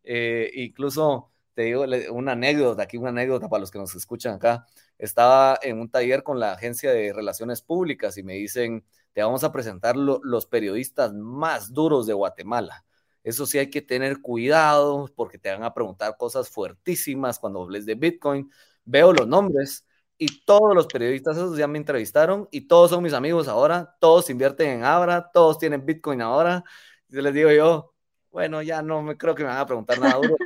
Eh, 0.05 0.51
incluso 0.55 1.31
te 1.55 1.63
digo 1.63 1.85
una 2.11 2.33
anécdota, 2.33 2.85
aquí 2.85 2.97
una 2.97 3.11
anécdota 3.11 3.49
para 3.49 3.61
los 3.61 3.71
que 3.71 3.79
nos 3.79 3.95
escuchan 3.95 4.35
acá. 4.35 4.67
Estaba 4.99 5.59
en 5.63 5.81
un 5.81 5.91
taller 5.91 6.23
con 6.23 6.41
la 6.41 6.53
agencia 6.53 6.93
de 6.93 7.13
relaciones 7.13 7.63
públicas 7.63 8.17
y 8.17 8.23
me 8.23 8.35
dicen, 8.35 8.85
te 9.13 9.23
vamos 9.23 9.45
a 9.45 9.53
presentar 9.53 9.97
los 9.97 10.47
periodistas 10.47 11.13
más 11.13 11.73
duros 11.73 12.07
de 12.07 12.15
Guatemala. 12.15 12.85
Eso 13.25 13.47
sí 13.47 13.59
hay 13.59 13.71
que 13.71 13.83
tener 13.83 14.21
cuidado 14.21 15.09
porque 15.15 15.39
te 15.39 15.51
van 15.51 15.63
a 15.63 15.75
preguntar 15.75 16.17
cosas 16.17 16.49
fuertísimas 16.49 17.39
cuando 17.39 17.63
hables 17.63 17.87
de 17.87 17.95
Bitcoin. 17.95 18.51
Veo 18.85 19.13
los 19.13 19.29
nombres 19.29 19.87
y 20.19 20.45
todos 20.45 20.75
los 20.75 20.87
periodistas 20.87 21.37
esos 21.37 21.57
ya 21.57 21.69
me 21.69 21.79
entrevistaron 21.79 22.49
y 22.51 22.67
todos 22.67 22.91
son 22.91 23.03
mis 23.03 23.13
amigos 23.13 23.49
ahora, 23.49 23.97
todos 24.01 24.31
invierten 24.31 24.69
en 24.69 24.85
Abra, 24.85 25.31
todos 25.33 25.59
tienen 25.59 25.85
Bitcoin 25.85 26.21
ahora. 26.21 26.65
Y 27.09 27.21
les 27.21 27.35
digo 27.35 27.51
yo, 27.53 27.95
bueno, 28.31 28.63
ya 28.63 28.83
no 28.83 29.03
me 29.03 29.17
creo 29.17 29.35
que 29.35 29.43
me 29.43 29.51
van 29.51 29.59
a 29.59 29.67
preguntar 29.67 29.99
nada 30.01 30.15
duro, 30.17 30.37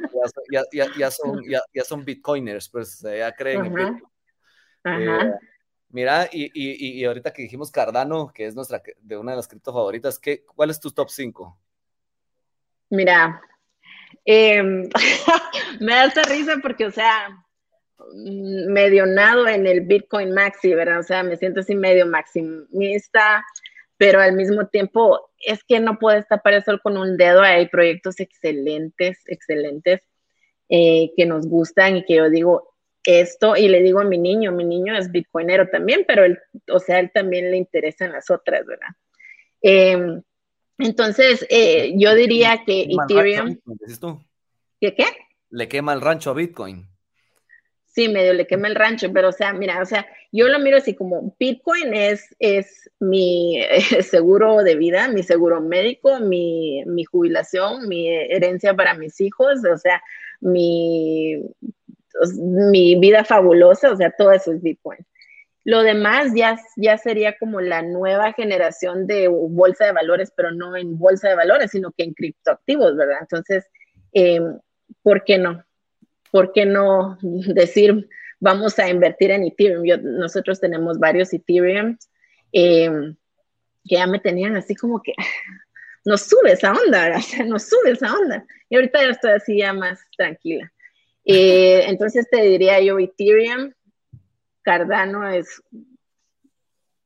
ya, 0.50 0.62
ya, 0.72 0.86
ya, 0.98 1.10
son, 1.10 1.40
ya, 1.46 1.84
son 1.84 2.04
Bitcoiners, 2.04 2.68
pues 2.68 3.00
ya 3.00 3.32
creen 3.32 3.66
en 3.66 3.74
Bitcoin. 3.74 4.02
Eh, 4.84 5.30
Mira, 5.96 6.28
y, 6.30 6.50
y, 6.52 7.00
y, 7.00 7.04
ahorita 7.06 7.32
que 7.32 7.40
dijimos 7.40 7.70
Cardano, 7.70 8.30
que 8.34 8.44
es 8.44 8.54
nuestra 8.54 8.82
de 9.00 9.16
una 9.16 9.30
de 9.32 9.36
las 9.36 9.48
cripto 9.48 9.72
favoritas, 9.72 10.18
¿qué, 10.18 10.44
¿cuál 10.44 10.68
es 10.68 10.78
tu 10.78 10.90
top 10.90 11.08
5? 11.08 11.58
Mira, 12.90 13.40
em, 14.26 14.90
me 15.80 15.92
da 15.94 16.04
esta 16.04 16.22
risa 16.24 16.56
porque, 16.60 16.84
o 16.84 16.90
sea, 16.90 17.30
mm, 18.12 18.70
medio 18.70 19.06
nado 19.06 19.48
en 19.48 19.66
el 19.66 19.86
Bitcoin 19.86 20.34
Maxi, 20.34 20.74
¿verdad? 20.74 20.98
O 20.98 21.02
sea, 21.02 21.22
me 21.22 21.38
siento 21.38 21.60
así 21.60 21.74
medio 21.74 22.04
maximista, 22.04 23.42
pero 23.96 24.20
al 24.20 24.34
mismo 24.34 24.66
tiempo 24.66 25.30
es 25.38 25.64
que 25.64 25.80
no 25.80 25.98
puedes 25.98 26.28
tapar 26.28 26.52
el 26.52 26.62
sol 26.62 26.78
con 26.82 26.98
un 26.98 27.16
dedo. 27.16 27.40
Hay 27.40 27.68
proyectos 27.68 28.20
excelentes, 28.20 29.20
excelentes 29.24 30.02
eh, 30.68 31.10
que 31.16 31.24
nos 31.24 31.46
gustan 31.46 31.96
y 31.96 32.04
que 32.04 32.16
yo 32.16 32.28
digo 32.28 32.75
esto 33.06 33.56
y 33.56 33.68
le 33.68 33.82
digo 33.82 34.00
a 34.00 34.04
mi 34.04 34.18
niño, 34.18 34.52
mi 34.52 34.64
niño 34.64 34.96
es 34.96 35.10
bitcoinero 35.10 35.68
también, 35.68 36.04
pero 36.06 36.24
él, 36.24 36.38
o 36.70 36.78
sea, 36.78 36.98
él 36.98 37.10
también 37.14 37.50
le 37.50 37.56
interesan 37.56 38.12
las 38.12 38.30
otras, 38.30 38.66
¿verdad? 38.66 38.88
Em, 39.62 40.22
entonces, 40.78 41.46
eh, 41.48 41.94
yo 41.96 42.14
diría 42.14 42.62
que 42.66 42.88
Ethereum... 42.90 43.56
¿Qué 44.80 44.94
qué? 44.94 45.06
Le 45.50 45.68
quema 45.68 45.94
el 45.94 46.02
rancho 46.02 46.30
a 46.30 46.34
Bitcoin. 46.34 46.86
Sí, 47.86 48.10
medio 48.10 48.34
le 48.34 48.46
quema 48.46 48.68
el 48.68 48.74
rancho, 48.74 49.10
pero 49.10 49.30
o 49.30 49.32
sea, 49.32 49.54
mira, 49.54 49.80
o 49.80 49.86
sea, 49.86 50.06
yo 50.30 50.48
lo 50.48 50.58
miro 50.58 50.76
así 50.76 50.94
como 50.94 51.34
Bitcoin 51.38 51.94
es, 51.94 52.36
es 52.38 52.90
mi 53.00 53.58
seguro 54.02 54.58
de 54.58 54.74
vida, 54.74 55.08
mi 55.08 55.22
seguro 55.22 55.62
médico, 55.62 56.20
mi, 56.20 56.84
mi 56.84 57.04
jubilación, 57.04 57.88
mi 57.88 58.08
herencia 58.08 58.74
para 58.74 58.92
mis 58.92 59.18
hijos, 59.22 59.60
o 59.64 59.78
sea, 59.78 60.02
mi, 60.40 61.40
mi 62.38 62.98
vida 62.98 63.24
fabulosa, 63.24 63.92
o 63.92 63.96
sea, 63.96 64.10
todo 64.10 64.32
eso 64.32 64.52
es 64.52 64.62
Bitcoin. 64.62 64.98
Lo 65.64 65.82
demás 65.82 66.32
ya, 66.34 66.56
ya 66.76 66.96
sería 66.96 67.36
como 67.38 67.60
la 67.60 67.82
nueva 67.82 68.32
generación 68.32 69.08
de 69.08 69.26
bolsa 69.26 69.86
de 69.86 69.92
valores, 69.92 70.32
pero 70.36 70.52
no 70.52 70.76
en 70.76 70.96
bolsa 70.96 71.28
de 71.28 71.34
valores, 71.34 71.72
sino 71.72 71.90
que 71.90 72.04
en 72.04 72.14
criptoactivos, 72.14 72.96
¿verdad? 72.96 73.18
Entonces, 73.20 73.66
em, 74.12 74.60
¿por 75.02 75.24
qué 75.24 75.38
no? 75.38 75.64
¿Por 76.30 76.52
qué 76.52 76.66
no 76.66 77.18
decir 77.22 78.08
vamos 78.38 78.78
a 78.78 78.88
invertir 78.88 79.32
en 79.32 79.44
Ethereum? 79.44 79.82
nosotros 80.18 80.60
tenemos 80.60 81.00
varios 81.00 81.32
Ethereum 81.32 81.96
em, 82.52 83.16
que 83.88 83.96
ya 83.96 84.06
me 84.06 84.20
tenían 84.20 84.56
así 84.56 84.76
como 84.76 85.02
que 85.02 85.14
nos 86.04 86.22
sube 86.22 86.52
esa 86.52 86.72
onda, 86.72 87.12
o 87.18 87.20
sea, 87.20 87.44
nos 87.44 87.64
sube 87.64 87.90
esa 87.90 88.14
onda. 88.14 88.46
Y 88.68 88.76
ahorita 88.76 89.02
ya 89.02 89.10
estoy 89.10 89.32
así 89.32 89.58
ya 89.58 89.72
más 89.72 89.98
tranquila. 90.16 90.72
Eh, 91.28 91.84
entonces 91.88 92.28
te 92.30 92.40
diría 92.40 92.80
yo 92.80 93.00
Ethereum, 93.00 93.72
Cardano 94.62 95.28
es, 95.28 95.60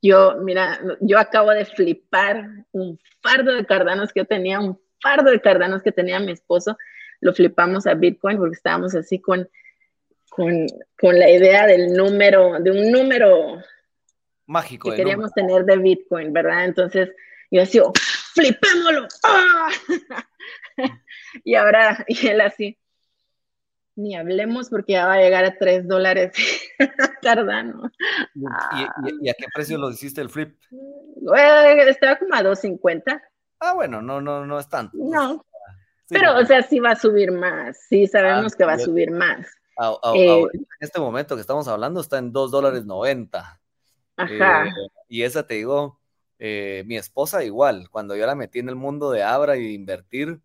yo, 0.03 0.37
mira, 0.43 0.79
yo 1.01 1.19
acabo 1.19 1.51
de 1.51 1.65
flipar 1.65 2.47
un 2.73 2.99
fardo 3.23 3.55
de 3.55 3.65
Cardanos 3.65 4.13
que 4.13 4.21
yo 4.21 4.27
tenía, 4.27 4.61
un 4.61 4.79
fardo 5.01 5.31
de 5.31 5.41
Cardanos 5.41 5.83
que 5.83 5.91
tenía 5.91 6.21
mi 6.21 6.33
esposo, 6.33 6.77
lo 7.21 7.33
flipamos 7.33 7.87
a 7.87 7.95
Bitcoin 7.95 8.37
porque 8.37 8.57
estábamos 8.57 8.95
así 8.95 9.21
con, 9.21 9.49
con, 10.29 10.67
con 10.99 11.19
la 11.19 11.31
idea 11.31 11.67
del 11.67 11.95
número, 11.95 12.61
de 12.61 12.71
un 12.71 12.93
número 12.93 13.63
mágico 14.45 14.91
que 14.91 14.97
queríamos 14.97 15.33
tener 15.33 15.65
de 15.65 15.79
Bitcoin, 15.79 16.33
¿verdad? 16.35 16.67
Entonces 16.67 17.11
yo 17.51 17.61
decía, 17.61 17.83
flipémoslo. 18.35 19.09
¡Ah! 19.25 19.71
y 21.45 21.55
ahora, 21.55 22.05
y 22.07 22.27
él 22.27 22.41
así, 22.43 22.79
ni 24.01 24.17
hablemos 24.17 24.71
porque 24.71 24.93
ya 24.93 25.07
va 25.07 25.15
a 25.15 25.21
llegar 25.21 25.45
a 25.45 25.57
3 25.57 25.87
dólares 25.87 26.33
Cardano. 27.23 27.91
¿Y, 28.35 29.29
a 29.29 29.35
qué 29.35 29.47
precio 29.55 29.79
lo 29.79 29.91
hiciste 29.91 30.21
el 30.21 30.31
flip? 30.31 30.59
estaba 31.87 32.19
como 32.19 32.35
a 32.35 32.43
2.50. 32.43 33.21
Ah, 33.61 33.75
bueno, 33.75 34.01
no, 34.01 34.21
no, 34.21 34.47
no 34.47 34.59
es 34.59 34.69
tanto. 34.69 34.97
No. 34.99 35.45
Pero, 36.09 36.37
o 36.39 36.45
sea, 36.45 36.63
sí 36.63 36.81
va 36.81 36.93
a 36.93 36.97
subir 36.97 37.31
más. 37.31 37.79
Sí, 37.89 38.07
sabemos 38.07 38.53
ah, 38.53 38.57
que 38.57 38.65
va 38.65 38.73
a 38.73 38.79
subir 38.79 39.11
más. 39.11 39.47
Eh, 40.15 40.43
en 40.53 40.67
este 40.81 41.01
momento 41.01 41.35
que 41.35 41.41
estamos 41.41 41.69
hablando 41.69 42.01
está 42.01 42.19
en 42.19 42.33
2 42.33 42.51
dólares 42.51 42.85
90. 42.85 43.61
Ajá. 44.17 44.67
Eh, 44.67 44.71
y 45.09 45.23
esa 45.23 45.47
te 45.47 45.55
digo, 45.55 46.01
eh, 46.39 46.85
mi 46.87 46.97
esposa 46.97 47.45
igual, 47.45 47.89
cuando 47.91 48.17
yo 48.17 48.27
la 48.27 48.35
metí 48.35 48.59
en 48.59 48.69
el 48.69 48.77
mundo 48.77 49.11
de 49.11 49.23
Abra 49.23 49.57
y 49.57 49.75
invertir, 49.75 50.41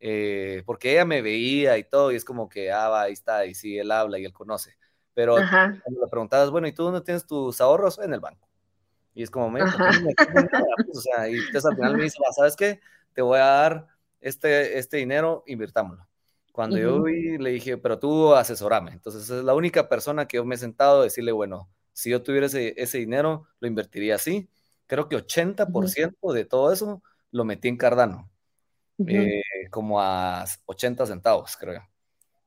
eh, 0.00 0.62
porque 0.64 0.92
ella 0.92 1.04
me 1.04 1.22
veía 1.22 1.78
y 1.78 1.84
todo, 1.84 2.12
y 2.12 2.16
es 2.16 2.24
como 2.24 2.48
que, 2.48 2.70
ah, 2.70 2.88
va, 2.88 3.02
ahí 3.02 3.12
está, 3.12 3.46
y 3.46 3.54
sí, 3.54 3.78
él 3.78 3.90
habla 3.90 4.18
y 4.18 4.24
él 4.24 4.32
conoce. 4.32 4.76
Pero 5.14 5.34
cuando 5.34 6.00
le 6.00 6.08
preguntabas, 6.08 6.50
bueno, 6.50 6.68
¿y 6.68 6.72
tú 6.72 6.84
dónde 6.84 7.00
tienes 7.00 7.26
tus 7.26 7.60
ahorros? 7.60 7.98
En 7.98 8.12
el 8.12 8.20
banco. 8.20 8.48
Y 9.14 9.24
es 9.24 9.30
como, 9.30 9.50
me, 9.50 9.60
pues, 9.60 10.96
o 10.96 11.00
sea, 11.00 11.28
y 11.28 11.34
entonces 11.34 11.64
al 11.64 11.74
final 11.74 11.96
me 11.96 12.04
dice, 12.04 12.18
¿sabes 12.36 12.54
qué? 12.54 12.80
Te 13.14 13.22
voy 13.22 13.40
a 13.40 13.46
dar 13.46 13.88
este, 14.20 14.78
este 14.78 14.98
dinero, 14.98 15.42
invirtámoslo. 15.48 16.06
Cuando 16.52 16.78
yo 16.78 17.02
vi, 17.02 17.38
le 17.38 17.50
dije, 17.50 17.78
pero 17.78 17.98
tú 17.98 18.34
asesorame. 18.34 18.92
Entonces 18.92 19.28
es 19.28 19.44
la 19.44 19.54
única 19.54 19.88
persona 19.88 20.26
que 20.26 20.36
yo 20.36 20.44
me 20.44 20.54
he 20.54 20.58
sentado 20.58 21.00
a 21.00 21.04
decirle, 21.04 21.32
bueno, 21.32 21.68
si 21.92 22.10
yo 22.10 22.22
tuviera 22.22 22.46
ese, 22.46 22.74
ese 22.76 22.98
dinero, 22.98 23.48
lo 23.58 23.66
invertiría 23.66 24.14
así. 24.14 24.48
Creo 24.86 25.08
que 25.08 25.16
80% 25.16 26.32
de 26.32 26.44
todo 26.44 26.72
eso 26.72 27.02
lo 27.32 27.44
metí 27.44 27.68
en 27.68 27.76
Cardano. 27.76 28.30
Eh, 29.06 29.42
como 29.70 30.00
a 30.00 30.44
80 30.66 31.06
centavos, 31.06 31.56
creo. 31.56 31.82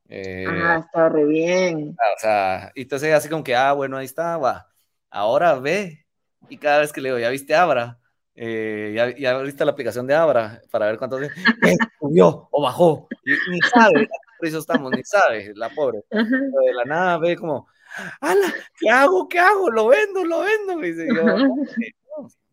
Eh, 0.09 0.45
ah, 0.47 0.81
está 0.85 1.09
re 1.09 1.25
bien. 1.25 1.95
Ah, 1.97 2.13
o 2.15 2.19
sea, 2.19 2.71
y 2.75 2.81
entonces 2.81 3.13
así 3.13 3.29
como 3.29 3.43
que, 3.43 3.55
ah, 3.55 3.71
bueno, 3.73 3.97
ahí 3.97 4.05
está, 4.05 4.37
va. 4.37 4.67
Ahora 5.09 5.55
ve, 5.55 6.05
y 6.49 6.57
cada 6.57 6.79
vez 6.79 6.91
que 6.91 7.01
le 7.01 7.09
digo, 7.09 7.19
¿ya 7.19 7.29
viste 7.29 7.55
Abra? 7.55 7.97
Eh, 8.35 8.93
ya, 8.95 9.15
ya, 9.15 9.37
viste 9.39 9.63
la 9.63 9.71
aplicación 9.71 10.07
de 10.07 10.15
Abra 10.15 10.61
para 10.71 10.87
ver 10.87 10.97
cuánto 10.97 11.19
subió 11.99 12.47
o 12.51 12.61
bajó. 12.61 13.07
ni 13.25 13.59
sabe, 13.61 14.09
por 14.37 14.47
eso 14.47 14.59
estamos, 14.59 14.91
ni 14.91 15.03
sabe, 15.03 15.53
la 15.55 15.69
pobre. 15.69 16.03
de 16.09 16.73
la 16.73 16.85
nada 16.85 17.17
ve 17.17 17.37
como, 17.37 17.67
¡Hala! 18.19 18.53
¿Qué 18.79 18.89
hago? 18.89 19.27
¿Qué 19.27 19.39
hago? 19.39 19.69
Lo 19.69 19.87
vendo, 19.87 20.23
lo 20.23 20.41
vendo. 20.41 20.83
Y 20.83 20.91
dice 20.91 21.07
yo, 21.07 21.23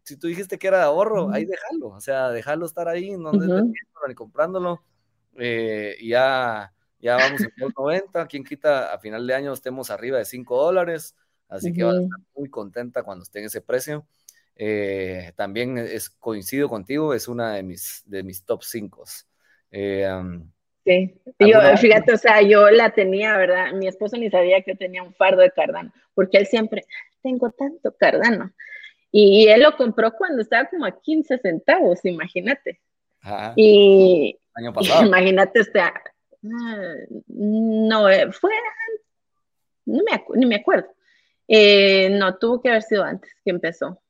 si 0.09 0.17
tú 0.17 0.27
dijiste 0.27 0.59
que 0.59 0.67
era 0.67 0.79
de 0.79 0.85
ahorro, 0.85 1.31
ahí 1.31 1.45
déjalo, 1.45 1.89
o 1.89 2.01
sea, 2.01 2.31
déjalo 2.31 2.65
estar 2.65 2.89
ahí, 2.89 3.17
no 3.17 3.31
uh 3.31 3.73
ni 4.09 4.15
comprándolo, 4.15 4.81
eh, 5.37 5.97
y 6.01 6.11
ya, 6.11 6.73
ya 6.99 7.17
vamos 7.17 7.43
en 7.43 7.53
90, 7.77 8.27
quien 8.27 8.43
quita 8.43 8.95
a 8.95 8.99
final 8.99 9.27
de 9.27 9.35
año 9.35 9.53
estemos 9.53 9.91
arriba 9.91 10.17
de 10.17 10.25
5 10.25 10.65
dólares, 10.65 11.15
así 11.49 11.73
que 11.73 11.85
va 11.85 11.91
a 11.91 12.01
estar 12.01 12.19
muy 12.35 12.49
contenta 12.49 13.03
cuando 13.03 13.25
esté 13.25 13.41
en 13.41 13.47
ese 13.47 13.61
precio. 13.61 14.07
Eh, 14.57 15.33
también 15.37 15.77
es, 15.79 16.09
coincido 16.09 16.69
contigo, 16.69 17.13
es 17.13 17.29
una 17.29 17.55
de 17.55 17.63
mis, 17.63 18.03
de 18.07 18.23
mis 18.23 18.45
top 18.45 18.63
5. 18.63 19.05
Eh, 19.73 20.09
sí, 20.85 21.21
yo, 21.39 21.61
fíjate, 21.77 22.15
o 22.15 22.17
sea, 22.17 22.41
yo 22.41 22.71
la 22.71 22.91
tenía, 22.91 23.37
¿verdad? 23.37 23.73
Mi 23.75 23.89
esposo 23.89 24.17
ni 24.17 24.31
sabía 24.31 24.63
que 24.63 24.75
tenía 24.75 25.03
un 25.03 25.13
fardo 25.13 25.43
de 25.43 25.51
Cardano, 25.51 25.93
porque 26.15 26.39
él 26.39 26.47
siempre, 26.47 26.85
tengo 27.23 27.51
tanto 27.51 27.95
Cardano. 27.97 28.53
Y 29.11 29.49
él 29.49 29.63
lo 29.63 29.77
compró 29.77 30.13
cuando 30.13 30.43
estaba 30.43 30.69
como 30.69 30.85
a 30.85 31.01
15 31.01 31.39
centavos, 31.39 32.05
imagínate. 32.05 32.81
Y, 33.57 34.39
Año 34.55 34.73
pasado. 34.75 35.07
imagínate, 35.07 35.61
este, 35.61 35.81
no, 36.43 38.09
eh, 38.09 38.31
fue, 38.33 38.53
no 39.87 40.03
me 40.05 40.25
ni 40.37 40.47
me 40.47 40.57
acuerdo. 40.57 40.89
Eh, 41.49 42.11
no, 42.11 42.37
tuvo 42.37 42.61
que 42.61 42.69
haber 42.69 42.83
sido 42.83 43.05
antes 43.05 43.31
que 43.43 43.51
empezó. 43.51 44.01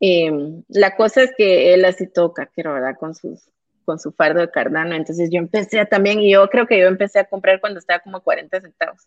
Em, 0.00 0.62
la 0.68 0.96
cosa 0.96 1.22
es 1.22 1.32
que 1.36 1.74
él 1.74 1.84
así 1.84 2.06
toca, 2.06 2.46
quiero 2.46 2.72
¿verdad? 2.72 2.96
Con, 2.98 3.14
sus, 3.14 3.50
con 3.84 3.98
su 3.98 4.12
fardo 4.12 4.40
de 4.40 4.50
Cardano. 4.50 4.94
Entonces 4.94 5.28
yo 5.30 5.38
empecé 5.38 5.84
también, 5.84 6.20
y 6.20 6.32
yo 6.32 6.48
creo 6.48 6.66
que 6.66 6.78
yo 6.78 6.86
empecé 6.86 7.18
a 7.20 7.24
comprar 7.28 7.60
cuando 7.60 7.78
estaba 7.78 8.00
como 8.00 8.16
a 8.16 8.22
40 8.22 8.60
centavos. 8.60 9.06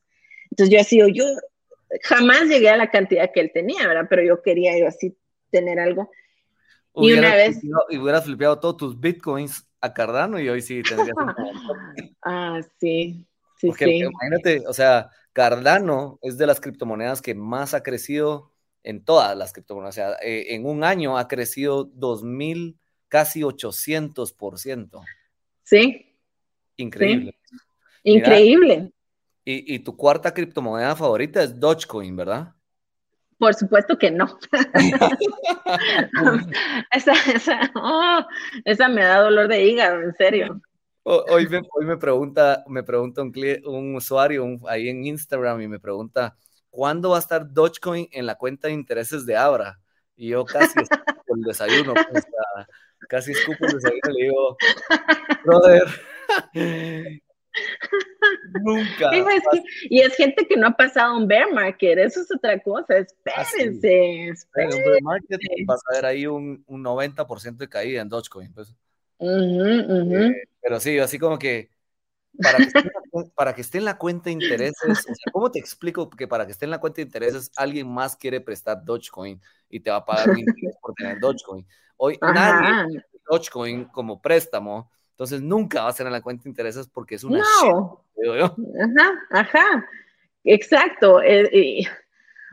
Entonces 0.52 0.74
yo 0.74 0.80
así, 0.80 1.00
yo, 1.14 1.26
jamás 2.02 2.46
llegué 2.46 2.70
a 2.70 2.78
la 2.78 2.90
cantidad 2.90 3.32
que 3.32 3.42
él 3.42 3.52
tenía, 3.54 3.88
¿verdad? 3.88 4.08
Pero 4.10 4.24
yo 4.24 4.42
quería 4.42 4.78
yo 4.78 4.88
así 4.88 5.16
tener 5.52 5.80
algo. 5.80 6.10
y 6.96 7.14
una 7.14 7.36
vez... 7.36 7.60
y 7.90 7.98
hubieras 7.98 8.26
flipeado 8.26 8.60
todos 8.60 8.78
tus 8.78 9.00
bitcoins 9.00 9.68
a 9.82 9.94
Cardano 9.94 10.40
y 10.40 10.48
hoy 10.50 10.62
sí 10.62 10.82
tendrías 10.82 11.16
Ah, 12.22 12.62
sí, 12.80 13.26
sí, 13.58 13.68
Porque, 13.68 13.86
sí. 13.86 13.98
Imagínate, 14.00 14.64
o 14.68 14.74
sea, 14.74 15.10
Cardano 15.34 16.20
es 16.22 16.38
de 16.38 16.48
las 16.48 16.62
criptomonedas 16.62 17.22
que 17.22 17.36
más 17.36 17.74
ha 17.74 17.84
crecido 17.84 18.54
en 18.84 19.04
todas 19.04 19.36
las 19.36 19.52
criptomonedas. 19.52 19.94
O 19.94 19.96
sea, 19.96 20.14
eh, 20.22 20.56
en 20.56 20.66
un 20.66 20.84
año 20.84 21.18
ha 21.18 21.28
crecido 21.28 21.84
2000, 21.84 22.78
casi 23.10 23.42
800%. 23.42 25.04
Sí. 25.64 26.16
Increíble. 26.78 27.36
Increíble. 28.04 28.93
Y, 29.46 29.80
tu 29.80 29.98
cuarta 29.98 30.34
criptomoneda 30.34 30.96
favorita 30.96 31.44
es 31.44 31.60
Dogecoin, 31.60 32.16
¿verdad? 32.16 32.54
Por 33.38 33.54
supuesto 33.54 33.98
que 33.98 34.10
no. 34.10 34.38
Oh, 37.76 38.26
esa, 38.66 38.88
me 38.88 39.04
da 39.04 39.20
dolor 39.20 39.48
de 39.48 39.66
hígado, 39.66 40.02
en 40.02 40.14
serio. 40.14 40.62
Hoy 41.04 41.48
me, 41.50 41.62
hoy 41.74 41.86
me 41.86 41.98
pregunta, 41.98 42.64
me 42.68 42.84
pregunta 42.84 43.22
un, 43.22 43.34
un 43.66 43.96
usuario 43.96 44.46
ahí 44.68 44.88
en 44.88 45.06
Instagram 45.06 45.62
y 45.62 45.68
me 45.68 45.80
pregunta, 45.80 46.38
¿cuándo 46.70 47.10
va 47.10 47.18
a 47.18 47.20
estar 47.20 47.52
Dogecoin 47.52 48.08
en 48.12 48.26
la 48.26 48.36
cuenta 48.36 48.68
de 48.68 48.74
intereses 48.74 49.26
de 49.26 49.36
Abra? 49.36 49.80
Y 50.16 50.30
yo 50.30 50.46
casi 50.46 50.76
por 50.76 51.38
el 51.38 51.44
desayuno, 51.44 51.94
pues, 51.94 52.24
casi 53.10 53.32
escupo 53.32 53.66
el 53.66 53.74
desayuno 53.74 54.02
y 54.10 54.14
le 54.14 54.24
digo, 54.26 54.58
brother, 55.44 55.84
nunca. 58.64 59.12
y 59.90 60.00
es 60.00 60.16
gente 60.16 60.46
que 60.48 60.58
no 60.58 60.68
ha 60.68 60.72
pasado 60.72 61.18
un 61.18 61.28
bear 61.28 61.52
market, 61.52 61.98
eso 61.98 62.22
es 62.22 62.32
otra 62.32 62.60
cosa, 62.60 62.98
espérense. 62.98 64.30
espérense. 64.30 64.78
En 64.78 64.84
un 64.84 64.90
bear 64.92 65.02
market 65.02 65.42
vas 65.66 65.82
a 65.90 65.96
ver 65.96 66.06
ahí 66.06 66.26
un, 66.26 66.64
un 66.68 66.84
90% 66.84 67.58
de 67.58 67.70
caída 67.70 68.02
en 68.02 68.10
Dogecoin. 68.10 68.54
Pues. 68.54 68.76
Eh, 69.20 70.44
pero 70.62 70.80
sí, 70.80 71.00
así 71.00 71.18
como 71.20 71.38
que 71.38 71.70
para 72.42 72.58
que, 72.58 72.64
esté 72.64 72.84
para 73.36 73.56
que 73.56 73.62
esté 73.62 73.78
en 73.78 73.86
la 73.86 73.98
cuenta 73.98 74.26
de 74.26 74.32
intereses, 74.32 75.06
¿cómo 75.32 75.52
te 75.52 75.60
explico 75.60 76.10
que 76.10 76.28
para 76.28 76.46
que 76.46 76.52
esté 76.52 76.66
en 76.66 76.72
la 76.72 76.80
cuenta 76.80 76.98
de 76.98 77.04
intereses 77.04 77.52
alguien 77.56 77.88
más 77.88 78.16
quiere 78.16 78.42
prestar 78.42 78.84
Dogecoin 78.84 79.40
y 79.70 79.80
te 79.80 79.92
va 79.92 79.98
a 79.98 80.06
pagar 80.06 80.30
un 80.30 80.40
interés 80.40 80.76
por 80.82 80.94
tener 80.94 81.20
Dogecoin? 81.20 81.68
Hoy 81.98 82.18
nadie 82.22 82.88
tiene 82.88 83.06
Dogecoin 83.30 83.86
como 83.86 84.22
préstamo, 84.22 84.92
entonces 85.14 85.44
nunca 85.44 85.84
va 85.84 85.90
a 85.90 85.94
ser 85.94 86.08
en 86.08 86.14
la 86.14 86.22
cuenta 86.22 86.44
de 86.44 86.50
intereses 86.50 86.88
porque 86.88 87.16
es 87.16 87.24
una 87.24 87.40
no. 87.40 88.04
Ajá, 88.82 89.12
ajá, 89.30 89.90
exacto. 90.44 91.22
Eh, 91.22 91.84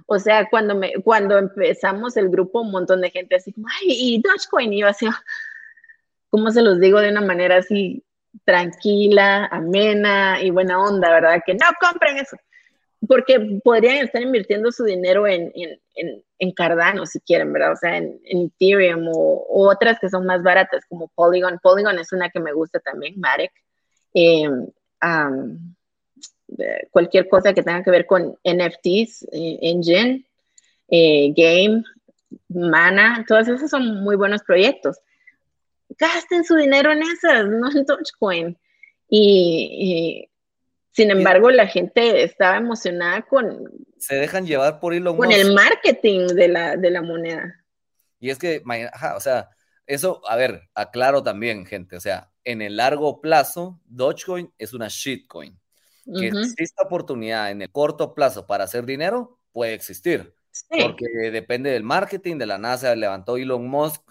o 0.06 0.18
sea, 0.18 0.46
cuando, 0.50 0.74
me, 0.74 0.92
cuando 1.02 1.38
empezamos 1.38 2.18
el 2.18 2.28
grupo, 2.28 2.60
un 2.60 2.70
montón 2.70 3.00
de 3.00 3.10
gente 3.10 3.36
así 3.36 3.52
como, 3.52 3.66
ay, 3.80 3.86
y 3.88 4.20
Dogecoin, 4.22 4.72
y 4.72 4.80
yo 4.80 4.88
así, 4.88 5.06
¿cómo 6.28 6.50
se 6.50 6.62
los 6.62 6.78
digo 6.80 7.00
de 7.00 7.10
una 7.10 7.22
manera 7.22 7.56
así 7.58 8.04
tranquila, 8.44 9.46
amena 9.46 10.42
y 10.42 10.50
buena 10.50 10.82
onda, 10.82 11.10
¿verdad? 11.10 11.40
Que 11.46 11.54
no 11.54 11.66
compren 11.80 12.18
eso, 12.18 12.36
porque 13.10 13.60
podrían 13.64 14.04
estar 14.04 14.22
invirtiendo 14.22 14.70
su 14.70 14.84
dinero 14.84 15.26
en, 15.26 15.52
en, 15.56 16.52
Cardano 16.52 17.04
si 17.06 17.18
quieren, 17.18 17.52
¿verdad? 17.52 17.72
O 17.72 17.76
sea, 17.76 17.96
en, 17.96 18.20
Ethereum 18.24 19.08
o, 19.08 19.44
otras 19.48 19.98
que 19.98 20.08
son 20.08 20.24
más 20.26 20.44
baratas 20.44 20.84
como 20.88 21.08
Polygon. 21.16 21.58
Polygon 21.60 21.98
es 21.98 22.12
una 22.12 22.30
que 22.30 22.38
me 22.38 22.52
gusta 22.52 22.78
también, 22.78 23.18
Marek. 23.18 23.52
Em, 24.14 24.68
cualquier 26.92 27.28
cosa 27.28 27.52
que 27.52 27.64
tenga 27.64 27.82
que 27.82 27.90
ver 27.90 28.06
con 28.06 28.38
NFTs, 28.44 29.24
eh, 29.32 29.58
Engine, 29.60 30.24
eh, 30.88 31.32
Game, 31.36 31.82
Mana, 32.48 33.24
todas 33.26 33.48
esas 33.48 33.70
son 33.70 34.04
muy 34.04 34.14
buenos 34.14 34.42
proyectos 34.44 34.98
gasten 35.98 36.44
su 36.44 36.56
dinero 36.56 36.92
en 36.92 37.02
esas, 37.02 37.46
no 37.46 37.70
en 37.70 37.84
Dogecoin. 37.84 38.58
Y, 39.08 40.29
sin 40.92 41.10
embargo, 41.10 41.50
la 41.50 41.66
gente 41.66 42.22
estaba 42.22 42.56
emocionada 42.56 43.22
con... 43.22 43.70
Se 43.98 44.16
dejan 44.16 44.46
llevar 44.46 44.80
por 44.80 44.92
Elon 44.92 45.16
Con 45.16 45.30
el 45.30 45.54
marketing 45.54 46.26
de 46.28 46.48
la, 46.48 46.76
de 46.76 46.90
la 46.90 47.02
moneda. 47.02 47.64
Y 48.18 48.30
es 48.30 48.38
que, 48.38 48.62
o 49.16 49.20
sea, 49.20 49.50
eso, 49.86 50.20
a 50.26 50.36
ver, 50.36 50.68
aclaro 50.74 51.22
también, 51.22 51.64
gente, 51.64 51.96
o 51.96 52.00
sea, 52.00 52.30
en 52.44 52.62
el 52.62 52.76
largo 52.76 53.20
plazo, 53.20 53.80
Dogecoin 53.86 54.52
es 54.58 54.72
una 54.72 54.88
shitcoin. 54.88 55.58
Que 56.12 56.26
exista 56.26 56.82
oportunidad 56.82 57.52
en 57.52 57.62
el 57.62 57.70
corto 57.70 58.14
plazo 58.14 58.46
para 58.46 58.64
hacer 58.64 58.84
dinero, 58.84 59.38
puede 59.52 59.74
existir. 59.74 60.34
Porque 60.68 61.06
depende 61.30 61.70
del 61.70 61.84
marketing, 61.84 62.38
de 62.38 62.46
la 62.46 62.58
NASA, 62.58 62.96
levantó 62.96 63.36
Elon 63.36 63.68
Musk 63.68 64.02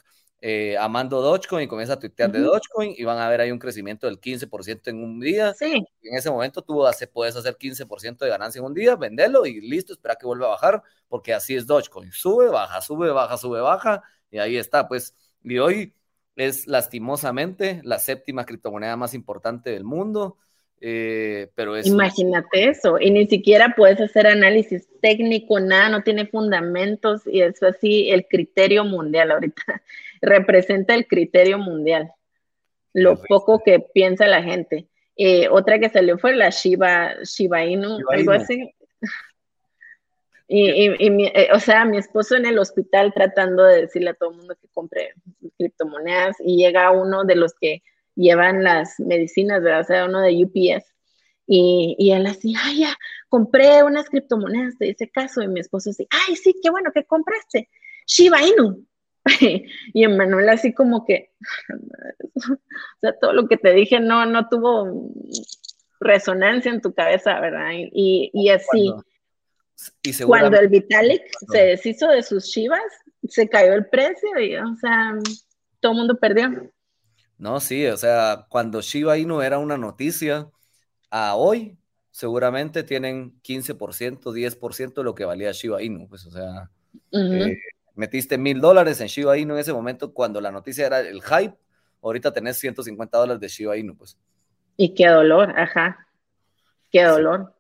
eh, 0.42 0.78
amando 0.78 1.22
Dogecoin 1.22 1.66
y 1.66 1.68
comienza 1.68 1.94
a 1.94 2.00
tuitear 2.00 2.32
de 2.32 2.40
Dogecoin 2.40 2.94
y 2.98 3.04
van 3.04 3.18
a 3.18 3.28
ver 3.28 3.42
ahí 3.42 3.52
un 3.52 3.60
crecimiento 3.60 4.08
del 4.08 4.20
15% 4.20 4.90
en 4.90 5.04
un 5.04 5.20
día. 5.20 5.54
Sí. 5.54 5.86
en 6.02 6.18
ese 6.18 6.30
momento 6.32 6.62
tú 6.62 6.84
puedes 7.14 7.36
hacer 7.36 7.58
15% 7.58 8.26
de 8.26 8.30
ganancia 8.30 8.60
en 8.60 8.66
un 8.66 8.74
día, 8.74 8.96
venderlo 8.96 9.46
y 9.46 9.60
listo, 9.62 9.94
espera 9.94 10.16
que 10.16 10.26
vuelva 10.26 10.48
a 10.48 10.50
bajar, 10.52 10.84
porque 11.08 11.34
así 11.34 11.56
es 11.56 11.66
Dogecoin. 11.68 12.12
Sube, 12.12 12.48
baja, 12.48 12.82
sube, 12.82 13.12
baja, 13.12 13.38
sube, 13.38 13.60
baja, 13.62 14.04
y 14.32 14.40
ahí 14.40 14.58
está, 14.58 14.88
pues. 14.88 15.14
Y 15.44 15.58
hoy 15.58 15.94
es 16.36 16.68
lastimosamente 16.68 17.82
la 17.84 18.00
séptima 18.00 18.46
criptomoneda 18.46 18.96
más 18.96 19.14
importante 19.14 19.72
del 19.72 19.84
mundo. 19.84 20.38
Eh, 20.82 21.50
pero 21.56 21.76
es... 21.76 21.88
Imagínate 21.88 22.70
eso, 22.70 23.00
y 23.00 23.12
ni 23.12 23.28
siquiera 23.28 23.74
puedes 23.76 24.00
hacer 24.00 24.28
análisis 24.28 24.88
técnico, 25.02 25.60
nada, 25.60 25.90
no 25.90 26.04
tiene 26.04 26.26
fundamentos, 26.26 27.28
y 27.28 27.42
es 27.42 27.62
así 27.64 28.10
el 28.10 28.26
criterio 28.28 28.86
mundial 28.86 29.32
ahorita 29.32 29.64
representa 30.22 30.96
el 30.96 31.08
criterio 31.08 31.58
mundial, 31.58 32.12
lo 32.94 33.22
poco 33.22 33.62
que 33.64 33.80
piensa 33.80 34.28
la 34.28 34.42
gente. 34.42 34.88
Eh, 35.18 35.50
otra 35.50 35.80
que 35.80 35.90
salió 35.90 36.18
fue 36.18 36.34
la 36.34 36.50
Shiba, 36.50 37.16
Shiba 37.24 37.66
Inu, 37.66 37.98
algo 38.10 38.32
así. 38.32 38.74
Y, 40.52 40.88
eh, 40.98 41.50
o 41.54 41.60
sea, 41.60 41.86
mi 41.86 42.00
esposo 42.00 42.36
en 42.36 42.48
el 42.48 42.58
hospital 42.58 43.14
tratando 43.14 43.64
de 43.64 43.82
decirle 43.82 44.10
a 44.10 44.14
todo 44.16 44.32
el 44.32 44.38
mundo 44.38 44.56
que 44.60 44.68
compre 44.70 45.14
criptomonedas 45.60 46.38
y 46.40 46.58
llega 46.58 46.90
uno 46.90 47.24
de 47.24 47.36
los 47.36 47.54
que 47.54 47.84
llevan 48.20 48.64
las 48.64 49.00
medicinas, 49.00 49.62
¿verdad? 49.62 49.82
O 49.82 49.84
sea, 49.84 50.06
uno 50.06 50.22
de 50.22 50.44
UPS. 50.44 50.86
Y, 51.48 51.96
y 51.98 52.12
él 52.12 52.28
así, 52.28 52.54
ay, 52.62 52.82
ya, 52.82 52.96
compré 53.28 53.82
unas 53.84 54.08
criptomonedas 54.10 54.78
de 54.78 54.92
ese 54.92 55.10
caso. 55.10 55.42
Y 55.42 55.48
mi 55.48 55.60
esposo 55.60 55.90
así, 55.90 56.08
ay, 56.12 56.36
sí, 56.36 56.54
qué 56.62 56.70
bueno 56.70 56.92
que 56.94 57.06
compraste. 57.06 57.70
Shiba 58.06 58.44
Inu. 58.44 58.86
y 59.94 60.04
Emanuel 60.04 60.50
así 60.50 60.74
como 60.74 61.06
que, 61.06 61.32
o 62.36 63.00
sea, 63.02 63.14
todo 63.20 63.34
lo 63.34 63.48
que 63.48 63.58
te 63.58 63.74
dije 63.74 64.00
no, 64.00 64.26
no 64.26 64.48
tuvo 64.48 65.12
resonancia 66.00 66.72
en 66.72 66.82
tu 66.82 66.94
cabeza, 66.94 67.40
¿verdad? 67.40 67.72
Y, 67.74 68.32
y 68.34 68.50
así, 68.50 68.94
cuando, 70.26 70.58
el 70.58 70.68
Vitalik 70.68 71.24
se 71.52 71.66
deshizo 71.66 72.08
de 72.08 72.24
sus 72.24 72.50
chivas, 72.50 72.82
se 73.28 73.48
cayó 73.48 73.74
el 73.74 73.88
precio 73.88 74.40
y, 74.40 74.56
o 74.56 74.76
sea, 74.76 75.14
todo 75.80 75.94
el 75.94 75.98
mundo 75.98 76.18
perdió. 76.18 76.72
No, 77.40 77.62
sí, 77.62 77.88
o 77.88 77.96
sea, 77.96 78.46
cuando 78.50 78.82
Shiba 78.82 79.18
Inu 79.18 79.42
era 79.42 79.60
una 79.60 79.78
noticia, 79.78 80.50
a 81.10 81.36
hoy 81.36 81.78
seguramente 82.12 82.84
tienen 82.84 83.42
15%, 83.42 84.34
10% 84.34 84.94
de 84.94 85.04
lo 85.04 85.16
que 85.16 85.24
valía 85.24 85.54
Shiba 85.54 85.82
Inu, 85.82 86.10
pues, 86.10 86.26
o 86.26 86.32
sea, 86.32 86.70
metiste 87.96 88.38
mil 88.38 88.60
dólares 88.60 89.00
en 89.00 89.08
Shiba 89.08 89.38
Inu 89.38 89.54
en 89.54 89.62
ese 89.62 89.72
momento 89.72 90.14
cuando 90.14 90.42
la 90.42 90.52
noticia 90.52 90.86
era 90.86 91.00
el 91.00 91.22
hype, 91.24 91.56
ahorita 92.02 92.34
tenés 92.34 92.58
150 92.58 93.18
dólares 93.18 93.40
de 93.40 93.48
Shiba 93.48 93.78
Inu, 93.78 93.96
pues. 93.96 94.18
Y 94.76 94.94
qué 94.94 95.08
dolor, 95.08 95.58
ajá, 95.58 96.08
qué 96.92 97.04
dolor. 97.04 97.54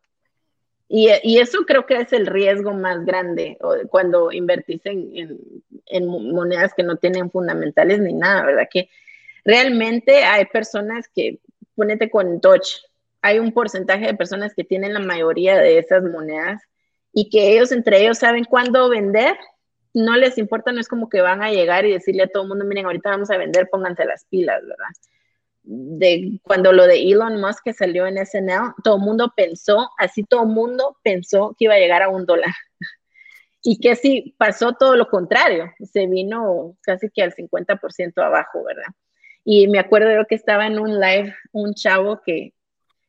Y, 0.91 1.37
eso 1.37 1.59
creo 1.67 1.85
que 1.85 2.01
es 2.01 2.11
el 2.13 2.25
riesgo 2.25 2.73
más 2.73 3.05
grande 3.05 3.59
cuando 3.89 4.31
invertís 4.31 4.81
en, 4.85 6.07
monedas 6.07 6.73
que 6.73 6.81
no 6.81 6.97
tienen 6.97 7.29
fundamentales 7.29 8.01
ni 8.01 8.11
nada, 8.11 8.43
¿verdad? 8.43 8.67
Que 8.69 8.89
realmente 9.45 10.23
hay 10.23 10.45
personas 10.45 11.07
que, 11.13 11.39
ponete 11.75 12.09
con 12.09 12.39
Doge, 12.39 12.81
hay 13.21 13.39
un 13.39 13.51
porcentaje 13.51 14.05
de 14.05 14.13
personas 14.13 14.53
que 14.53 14.63
tienen 14.63 14.93
la 14.93 14.99
mayoría 14.99 15.57
de 15.57 15.77
esas 15.77 16.03
monedas 16.03 16.61
y 17.13 17.29
que 17.29 17.53
ellos 17.53 17.71
entre 17.71 18.01
ellos 18.01 18.17
saben 18.17 18.45
cuándo 18.45 18.89
vender 18.89 19.37
no 19.93 20.15
les 20.15 20.37
importa, 20.37 20.71
no 20.71 20.79
es 20.79 20.87
como 20.87 21.09
que 21.09 21.21
van 21.21 21.41
a 21.41 21.51
llegar 21.51 21.85
y 21.85 21.91
decirle 21.91 22.23
a 22.23 22.27
todo 22.27 22.43
el 22.43 22.49
mundo, 22.49 22.65
miren, 22.65 22.85
ahorita 22.85 23.09
vamos 23.09 23.29
a 23.31 23.37
vender, 23.37 23.67
pónganse 23.69 24.05
las 24.05 24.25
pilas, 24.25 24.61
¿verdad? 24.61 24.87
De 25.63 26.39
cuando 26.43 26.71
lo 26.71 26.85
de 26.85 27.01
Elon 27.01 27.39
Musk 27.41 27.63
que 27.63 27.73
salió 27.73 28.07
en 28.07 28.23
SNL, 28.23 28.73
todo 28.83 28.97
el 28.97 29.01
mundo 29.01 29.33
pensó, 29.35 29.89
así 29.97 30.23
todo 30.23 30.43
el 30.43 30.49
mundo 30.49 30.97
pensó 31.03 31.55
que 31.57 31.65
iba 31.65 31.75
a 31.75 31.79
llegar 31.79 32.01
a 32.01 32.09
un 32.09 32.25
dólar. 32.25 32.53
Y 33.61 33.79
que 33.81 33.97
sí, 33.97 34.35
pasó 34.37 34.71
todo 34.71 34.95
lo 34.95 35.09
contrario, 35.09 35.73
se 35.79 36.07
vino 36.07 36.77
casi 36.81 37.09
que 37.09 37.23
al 37.23 37.33
50% 37.33 38.23
abajo, 38.23 38.63
¿verdad? 38.63 38.87
Y 39.51 39.67
me 39.67 39.79
acuerdo 39.79 40.13
yo 40.13 40.27
que 40.27 40.35
estaba 40.35 40.67
en 40.67 40.77
un 40.77 40.99
live 40.99 41.33
un 41.53 41.73
chavo 41.73 42.21
que, 42.23 42.53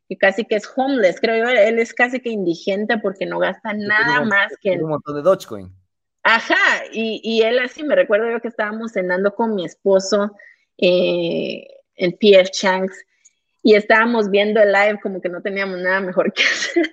que 0.08 0.16
casi 0.16 0.46
que 0.46 0.54
es 0.54 0.66
homeless, 0.74 1.20
creo 1.20 1.44
yo, 1.44 1.50
él 1.50 1.78
es 1.78 1.92
casi 1.92 2.18
que 2.18 2.30
indigente 2.30 2.96
porque 2.96 3.26
no 3.26 3.38
gasta 3.38 3.74
nada 3.74 4.24
más 4.24 4.50
que... 4.58 4.78
Un 4.78 4.88
montón 4.88 5.16
de 5.16 5.20
Dogecoin. 5.20 5.70
Ajá, 6.22 6.56
y, 6.92 7.42
él 7.42 7.58
así, 7.58 7.82
me 7.82 7.94
recuerdo 7.94 8.30
yo 8.30 8.40
que 8.40 8.48
estábamos 8.48 8.92
cenando 8.92 9.34
con 9.34 9.54
mi 9.54 9.66
esposo 9.66 10.34
eh, 10.78 11.66
en 11.96 12.12
PF 12.12 12.50
Changs 12.52 13.04
y 13.62 13.74
estábamos 13.74 14.30
viendo 14.30 14.62
el 14.62 14.72
live 14.72 14.98
como 15.02 15.20
que 15.20 15.28
no 15.28 15.42
teníamos 15.42 15.78
nada 15.78 16.00
mejor 16.00 16.32
que 16.32 16.42
hacer 16.50 16.90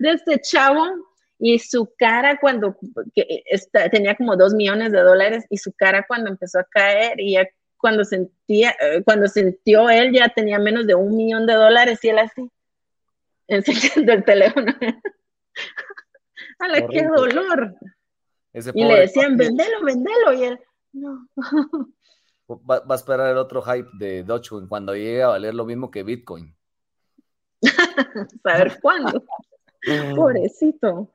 de 0.00 0.10
este 0.10 0.40
chavo 0.40 0.84
y 1.38 1.60
su 1.60 1.92
cara 1.96 2.40
cuando 2.40 2.76
tenía 3.92 4.16
como 4.16 4.36
dos 4.36 4.52
millones 4.52 4.90
de 4.90 5.00
dólares 5.00 5.44
y 5.48 5.58
su 5.58 5.72
cara 5.72 6.04
cuando 6.08 6.28
empezó 6.28 6.58
a 6.58 6.64
caer 6.64 7.20
y 7.20 7.34
ya 7.34 7.46
cuando 7.84 8.02
sentía, 8.02 8.74
eh, 8.80 9.02
cuando 9.04 9.28
sintió 9.28 9.90
él 9.90 10.10
ya 10.10 10.30
tenía 10.30 10.58
menos 10.58 10.86
de 10.86 10.94
un 10.94 11.14
millón 11.14 11.46
de 11.46 11.52
dólares 11.52 12.02
y 12.02 12.08
él 12.08 12.18
así 12.18 12.50
enseñando 13.46 14.10
el 14.14 14.24
teléfono. 14.24 14.72
¡Hala, 16.60 16.86
qué 16.88 17.06
dolor! 17.06 17.74
y 18.54 18.84
le 18.84 19.00
decían, 19.00 19.36
vendelo, 19.36 19.84
vendelo, 19.84 20.32
y 20.32 20.44
él, 20.44 20.60
no. 20.94 21.28
Va, 22.48 22.82
a 22.88 22.94
esperar 22.94 23.32
el 23.32 23.36
otro 23.36 23.60
hype 23.60 23.90
de 23.98 24.24
Dogecoin 24.24 24.66
cuando 24.66 24.94
llegue 24.94 25.22
a 25.22 25.28
valer 25.28 25.54
lo 25.54 25.66
mismo 25.66 25.90
que 25.90 26.04
Bitcoin. 26.04 26.56
Saber 28.42 28.78
cuándo. 28.80 29.22
Pobrecito. 30.16 31.10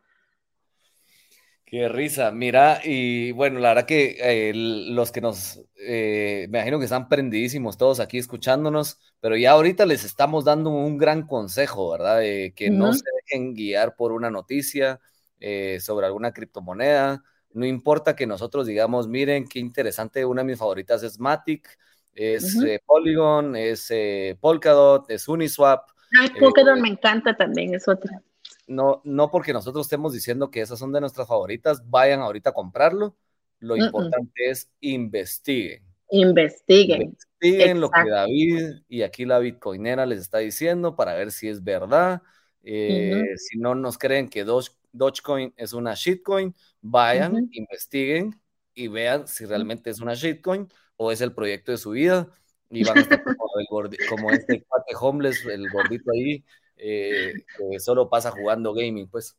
Qué 1.70 1.88
risa, 1.88 2.32
mira, 2.32 2.82
y 2.84 3.32
bueno, 3.32 3.60
la 3.60 3.70
verdad 3.70 3.86
que 3.86 4.18
eh, 4.20 4.54
los 4.56 5.12
que 5.12 5.22
nos, 5.22 5.62
eh, 5.78 6.48
me 6.50 6.58
imagino 6.58 6.80
que 6.80 6.86
están 6.86 7.08
prendidísimos 7.08 7.78
todos 7.78 8.00
aquí 8.00 8.18
escuchándonos, 8.18 8.98
pero 9.20 9.38
ya 9.38 9.52
ahorita 9.52 9.86
les 9.86 10.04
estamos 10.04 10.46
dando 10.46 10.72
un 10.72 10.98
gran 10.98 11.28
consejo, 11.28 11.92
¿verdad? 11.92 12.22
que 12.22 12.72
no 12.72 12.92
se 12.92 13.04
dejen 13.22 13.54
guiar 13.54 13.96
por 13.96 14.14
una 14.14 14.32
noticia 14.32 15.00
eh, 15.40 15.78
sobre 15.80 16.08
alguna 16.08 16.34
criptomoneda, 16.34 17.24
no 17.54 17.68
importa 17.68 18.16
que 18.16 18.26
nosotros 18.26 18.66
digamos, 18.66 19.08
miren, 19.08 19.48
qué 19.48 19.60
interesante, 19.60 20.26
una 20.26 20.42
de 20.42 20.48
mis 20.48 20.58
favoritas 20.58 21.04
es 21.04 21.20
Matic, 21.20 21.78
es 22.16 22.58
Polygon, 22.84 23.56
es 23.56 23.94
Polkadot, 24.40 25.08
es 25.12 25.28
Uniswap. 25.28 25.88
Ah, 26.20 26.28
Polkadot 26.40 26.80
me 26.80 26.90
encanta 26.90 27.38
también, 27.38 27.76
es 27.76 27.88
otra 27.88 28.24
no, 28.70 29.02
no 29.04 29.32
porque 29.32 29.52
nosotros 29.52 29.88
estemos 29.88 30.14
diciendo 30.14 30.52
que 30.52 30.62
esas 30.62 30.78
son 30.78 30.94
de 30.94 31.02
nuestras 31.02 31.28
favoritas, 31.28 31.82
vayan 31.90 32.22
ahorita 32.22 32.52
a 32.52 32.54
comprarlo. 32.54 33.16
Lo 33.60 33.76
importante 33.76 34.50
es 34.50 34.72
investiguen. 34.80 35.84
Investiguen. 36.12 37.02
Investiguen 37.42 37.82
lo 37.82 37.90
que 37.90 38.10
David 38.10 38.82
y 38.88 39.02
aquí 39.02 39.26
la 39.26 39.40
Bitcoinera 39.40 40.06
les 40.06 40.20
está 40.20 40.38
diciendo 40.38 40.96
para 40.96 41.16
ver 41.16 41.32
si 41.32 41.50
es 41.50 41.64
verdad. 41.64 42.22
Eh, 42.64 43.24
si 43.38 43.58
no 43.58 43.74
nos 43.74 43.98
creen 43.98 44.30
que 44.30 44.46
Dogecoin 44.46 45.54
es 45.58 45.74
una 45.74 45.96
shitcoin, 45.96 46.54
vayan, 46.82 47.50
investiguen 47.52 48.40
y 48.76 48.88
vean 48.88 49.28
si 49.28 49.46
realmente 49.46 49.90
es 49.90 50.00
una 50.00 50.14
shitcoin 50.14 50.68
o 50.96 51.12
es 51.12 51.22
el 51.22 51.34
proyecto 51.34 51.72
de 51.72 51.78
su 51.80 51.92
vida. 51.92 52.32
Y 52.70 52.84
van 52.84 53.00
a 53.00 53.02
estar 53.02 53.24
como, 53.38 53.90
como 54.10 54.32
este 54.32 54.64
cuate 54.64 54.96
homeless, 55.00 55.44
el 55.46 55.70
gordito 55.72 56.12
ahí, 56.12 56.44
eh, 56.80 57.34
que 57.58 57.80
solo 57.80 58.10
pasa 58.10 58.32
jugando 58.32 58.74
gaming, 58.74 59.08
pues. 59.08 59.38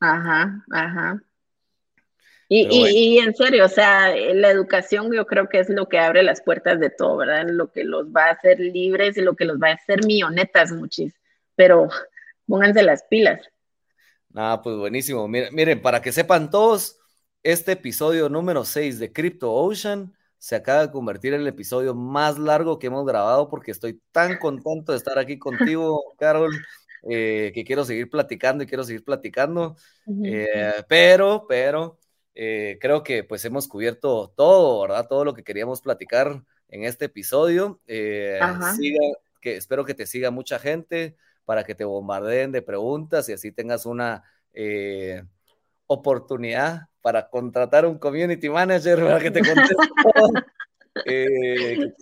Ajá, 0.00 0.64
ajá. 0.70 1.22
Y, 2.50 3.18
en 3.18 3.34
serio, 3.34 3.66
o 3.66 3.68
sea, 3.68 4.16
la 4.16 4.50
educación 4.50 5.12
yo 5.12 5.26
creo 5.26 5.50
que 5.50 5.60
es 5.60 5.68
lo 5.68 5.86
que 5.86 5.98
abre 5.98 6.22
las 6.22 6.40
puertas 6.40 6.80
de 6.80 6.88
todo, 6.88 7.18
¿verdad? 7.18 7.46
Lo 7.46 7.70
que 7.70 7.84
los 7.84 8.06
va 8.06 8.26
a 8.26 8.30
hacer 8.30 8.58
libres 8.58 9.18
y 9.18 9.20
lo 9.20 9.36
que 9.36 9.44
los 9.44 9.58
va 9.58 9.68
a 9.68 9.74
hacer 9.74 10.02
millonetas, 10.06 10.72
muchis. 10.72 11.14
Pero 11.56 11.88
pónganse 12.46 12.82
las 12.82 13.02
pilas. 13.04 13.42
Ah, 14.34 14.60
pues 14.64 14.76
buenísimo. 14.76 15.28
Miren, 15.28 15.54
miren, 15.54 15.82
para 15.82 16.00
que 16.00 16.10
sepan 16.10 16.50
todos, 16.50 16.98
este 17.42 17.72
episodio 17.72 18.30
número 18.30 18.64
6 18.64 18.98
de 18.98 19.12
Crypto 19.12 19.52
Ocean 19.52 20.14
se 20.38 20.54
acaba 20.56 20.86
de 20.86 20.92
convertir 20.92 21.34
en 21.34 21.40
el 21.40 21.48
episodio 21.48 21.94
más 21.94 22.38
largo 22.38 22.78
que 22.78 22.86
hemos 22.86 23.04
grabado 23.04 23.48
porque 23.48 23.72
estoy 23.72 24.00
tan 24.12 24.38
contento 24.38 24.92
de 24.92 24.98
estar 24.98 25.18
aquí 25.18 25.38
contigo, 25.38 26.14
Carol, 26.18 26.52
eh, 27.08 27.50
que 27.54 27.64
quiero 27.64 27.84
seguir 27.84 28.08
platicando 28.08 28.62
y 28.62 28.66
quiero 28.66 28.84
seguir 28.84 29.04
platicando. 29.04 29.76
Eh, 30.24 30.72
pero, 30.88 31.46
pero, 31.48 31.98
eh, 32.34 32.78
creo 32.80 33.02
que 33.02 33.24
pues 33.24 33.44
hemos 33.44 33.66
cubierto 33.66 34.32
todo, 34.36 34.82
¿verdad? 34.82 35.08
Todo 35.08 35.24
lo 35.24 35.34
que 35.34 35.42
queríamos 35.42 35.82
platicar 35.82 36.42
en 36.68 36.84
este 36.84 37.06
episodio. 37.06 37.80
Siga, 38.76 39.00
que 39.40 39.56
espero 39.56 39.84
que 39.84 39.94
te 39.94 40.06
siga 40.06 40.30
mucha 40.30 40.60
gente 40.60 41.16
para 41.44 41.64
que 41.64 41.74
te 41.74 41.84
bombardeen 41.84 42.52
de 42.52 42.62
preguntas 42.62 43.28
y 43.28 43.32
así 43.32 43.50
tengas 43.50 43.86
una 43.86 44.22
oportunidad 45.88 46.82
para 47.00 47.28
contratar 47.28 47.86
un 47.86 47.98
community 47.98 48.48
manager 48.48 49.00
para 49.00 49.18
que 49.18 49.30
te 49.30 49.40
conteste 49.40 49.74
eh, 51.06 51.92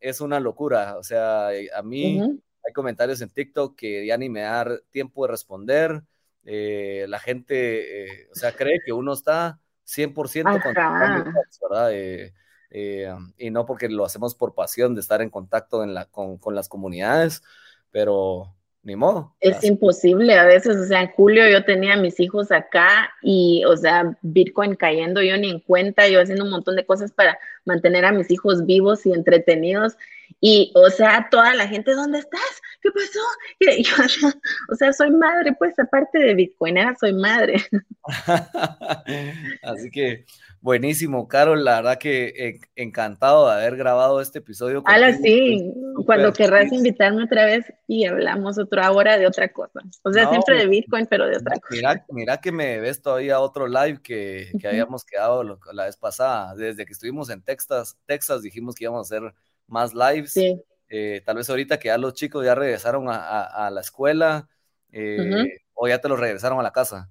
Es 0.00 0.20
una 0.20 0.40
locura, 0.40 0.98
o 0.98 1.02
sea, 1.02 1.48
a 1.48 1.82
mí 1.82 2.20
hay 2.20 2.72
comentarios 2.74 3.20
en 3.22 3.30
TikTok 3.30 3.76
que 3.76 4.06
ya 4.06 4.18
ni 4.18 4.28
me 4.28 4.40
da 4.40 4.66
tiempo 4.90 5.24
de 5.24 5.30
responder. 5.30 6.02
Eh, 6.44 7.06
la 7.08 7.18
gente, 7.20 8.04
eh, 8.04 8.28
o 8.30 8.34
sea, 8.34 8.52
cree 8.52 8.80
que 8.84 8.92
uno 8.92 9.14
está 9.14 9.60
100% 9.86 10.60
¿verdad? 11.70 11.92
y 13.38 13.50
no 13.50 13.64
porque 13.66 13.88
lo 13.88 14.04
hacemos 14.04 14.34
por 14.34 14.54
pasión 14.54 14.94
de 14.94 15.00
estar 15.00 15.22
en 15.22 15.30
contacto 15.30 15.84
en 15.84 15.94
la, 15.94 16.06
con, 16.06 16.38
con 16.38 16.54
las 16.54 16.68
comunidades, 16.68 17.42
pero 17.90 18.56
ni 18.84 18.96
modo. 18.96 19.32
Es 19.40 19.64
imposible 19.64 20.34
a 20.34 20.44
veces, 20.44 20.76
o 20.76 20.84
sea, 20.84 21.02
en 21.02 21.08
julio 21.08 21.48
yo 21.48 21.64
tenía 21.64 21.94
a 21.94 21.98
mis 21.98 22.20
hijos 22.20 22.52
acá 22.52 23.10
y, 23.22 23.64
o 23.64 23.76
sea, 23.76 24.16
Bitcoin 24.20 24.76
cayendo 24.76 25.22
yo 25.22 25.36
ni 25.38 25.50
en 25.50 25.60
cuenta, 25.60 26.06
yo 26.08 26.20
haciendo 26.20 26.44
un 26.44 26.50
montón 26.50 26.76
de 26.76 26.84
cosas 26.84 27.10
para 27.10 27.38
mantener 27.64 28.04
a 28.04 28.12
mis 28.12 28.30
hijos 28.30 28.66
vivos 28.66 29.06
y 29.06 29.12
entretenidos. 29.12 29.96
Y, 30.40 30.72
o 30.74 30.90
sea, 30.90 31.28
toda 31.30 31.54
la 31.54 31.66
gente, 31.66 31.92
¿dónde 31.92 32.18
estás? 32.18 32.62
¿Qué 32.82 32.90
pasó? 32.90 33.20
Y 33.60 33.82
yo, 33.82 33.94
o 34.72 34.74
sea, 34.74 34.92
soy 34.92 35.10
madre, 35.10 35.54
pues, 35.58 35.78
aparte 35.78 36.18
de 36.18 36.34
Bitcoinera, 36.34 36.94
soy 36.98 37.12
madre. 37.14 37.64
Así 39.62 39.90
que, 39.90 40.24
Buenísimo, 40.64 41.28
Carol, 41.28 41.62
la 41.62 41.74
verdad 41.74 41.98
que 41.98 42.58
encantado 42.74 43.46
de 43.46 43.52
haber 43.52 43.76
grabado 43.76 44.22
este 44.22 44.38
episodio. 44.38 44.82
Hala, 44.86 45.12
sí, 45.12 45.70
cuando 46.06 46.32
querrás 46.32 46.72
invitarme 46.72 47.24
otra 47.24 47.44
vez 47.44 47.70
y 47.86 48.06
hablamos 48.06 48.56
otra 48.56 48.90
hora 48.90 49.18
de 49.18 49.26
otra 49.26 49.52
cosa. 49.52 49.80
O 50.04 50.10
sea, 50.10 50.30
siempre 50.30 50.56
de 50.56 50.66
Bitcoin, 50.66 51.06
pero 51.06 51.26
de 51.26 51.36
otra 51.36 51.56
cosa. 51.58 52.02
Mira 52.08 52.40
que 52.40 52.50
me 52.50 52.80
ves 52.80 53.02
todavía 53.02 53.40
otro 53.40 53.68
live 53.68 54.00
que, 54.02 54.52
que 54.58 54.66
habíamos 54.66 55.04
quedado 55.04 55.44
la 55.74 55.84
vez 55.84 55.98
pasada. 55.98 56.54
Desde 56.54 56.86
que 56.86 56.94
estuvimos 56.94 57.28
en 57.28 57.42
Texas, 57.42 57.98
Texas 58.06 58.40
dijimos 58.40 58.74
que 58.74 58.84
íbamos 58.84 59.00
a 59.00 59.14
hacer 59.14 59.34
más 59.66 59.94
lives. 59.94 60.32
Sí. 60.32 60.62
Eh, 60.88 61.22
tal 61.24 61.36
vez 61.36 61.48
ahorita 61.50 61.78
que 61.78 61.88
ya 61.88 61.98
los 61.98 62.14
chicos 62.14 62.44
ya 62.44 62.54
regresaron 62.54 63.06
a, 63.08 63.70
la 63.72 63.80
escuela 63.80 64.48
eh, 64.92 65.60
o 65.72 65.88
ya 65.88 66.00
te 66.00 66.08
los 66.08 66.20
regresaron 66.20 66.60
a 66.60 66.62
la 66.62 66.72
casa. 66.72 67.10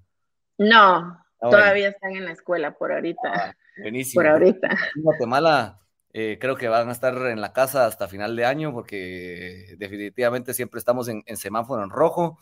No, 0.58 1.24
Ah, 1.44 1.50
Todavía 1.50 1.90
están 1.90 2.16
en 2.16 2.26
la 2.26 2.32
escuela 2.32 2.74
por 2.78 2.94
ahorita. 2.94 3.20
Ah, 3.26 3.56
buenísimo. 3.82 4.22
Por 4.22 4.32
ahorita. 4.32 4.68
En 4.96 5.04
Guatemala 5.04 5.82
eh, 6.14 6.38
creo 6.40 6.56
que 6.56 6.70
van 6.70 6.88
a 6.88 6.94
estar 6.94 7.14
en 7.28 7.42
la 7.42 7.52
casa 7.52 7.86
hasta 7.86 8.08
final 8.08 8.36
de 8.38 8.46
año 8.46 8.72
porque 8.72 9.76
definitivamente 9.78 10.54
siempre 10.54 10.80
estamos 10.80 11.10
en, 11.10 11.24
semáforo 11.36 11.84
en 11.84 11.90
rojo. 11.90 12.40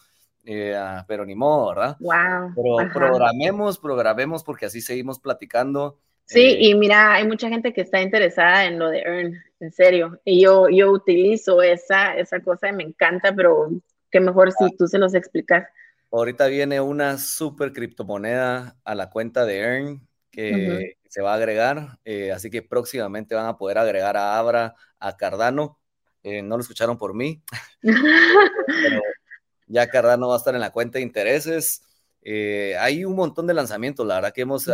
Ah, 0.76 1.04
pero 1.08 1.26
ni 1.26 1.34
modo, 1.34 1.70
¿verdad? 1.70 1.98
Wow. 2.00 2.54
Pero 2.56 2.94
programemos, 2.94 3.80
programemos 3.80 4.44
porque 4.44 4.68
así 4.68 4.82
seguimos 4.82 5.20
platicando. 5.20 5.98
Sí, 6.32 6.40
eh, 6.40 6.58
y 6.70 6.76
mira, 6.76 7.14
hay 7.14 7.28
mucha 7.28 7.50
gente 7.50 7.74
que 7.74 7.82
está 7.82 8.02
interesada 8.02 8.66
en 8.66 8.80
lo 8.80 8.90
de 8.90 9.00
Earn, 9.00 9.44
en 9.60 9.72
serio. 9.74 10.22
Y 10.24 10.42
yo, 10.42 10.70
yo 10.70 10.90
utilizo 10.92 11.62
esa, 11.62 12.16
esa 12.16 12.40
cosa 12.40 12.70
y 12.70 12.74
me 12.74 12.84
encanta, 12.84 13.36
pero 13.36 13.70
qué 14.10 14.22
mejor 14.22 14.54
si 14.54 14.78
tú 14.78 14.88
se 14.88 14.98
los 14.98 15.14
explicas. 15.14 15.68
Ahorita 16.10 16.48
viene 16.48 16.80
una 16.80 17.18
super 17.18 17.74
criptomoneda 17.74 18.78
a 18.86 18.96
la 18.96 19.10
cuenta 19.10 19.46
de 19.46 19.58
Earn 19.60 20.08
que 20.32 20.96
se 21.10 21.22
va 21.22 21.34
a 21.34 21.36
agregar, 21.36 22.00
eh, 22.06 22.32
así 22.32 22.50
que 22.50 22.62
próximamente 22.62 23.36
van 23.36 23.48
a 23.48 23.58
poder 23.58 23.78
agregar 23.78 24.16
a 24.16 24.38
Abra, 24.38 24.76
a 25.00 25.18
Cardano. 25.18 25.80
Eh, 26.24 26.42
no 26.42 26.56
lo 26.56 26.62
escucharon 26.62 26.98
por 26.98 27.14
mí, 27.14 27.44
ya 29.68 29.90
Cardano 29.90 30.30
va 30.30 30.36
a 30.36 30.38
estar 30.38 30.56
en 30.56 30.62
la 30.62 30.72
cuenta 30.72 31.00
de 31.00 31.04
intereses. 31.04 31.84
Eh, 32.24 32.76
hay 32.80 33.04
un 33.04 33.16
montón 33.16 33.48
de 33.48 33.54
lanzamientos, 33.54 34.06
la 34.06 34.16
verdad 34.16 34.34
que 34.34 34.42
hemos, 34.42 34.68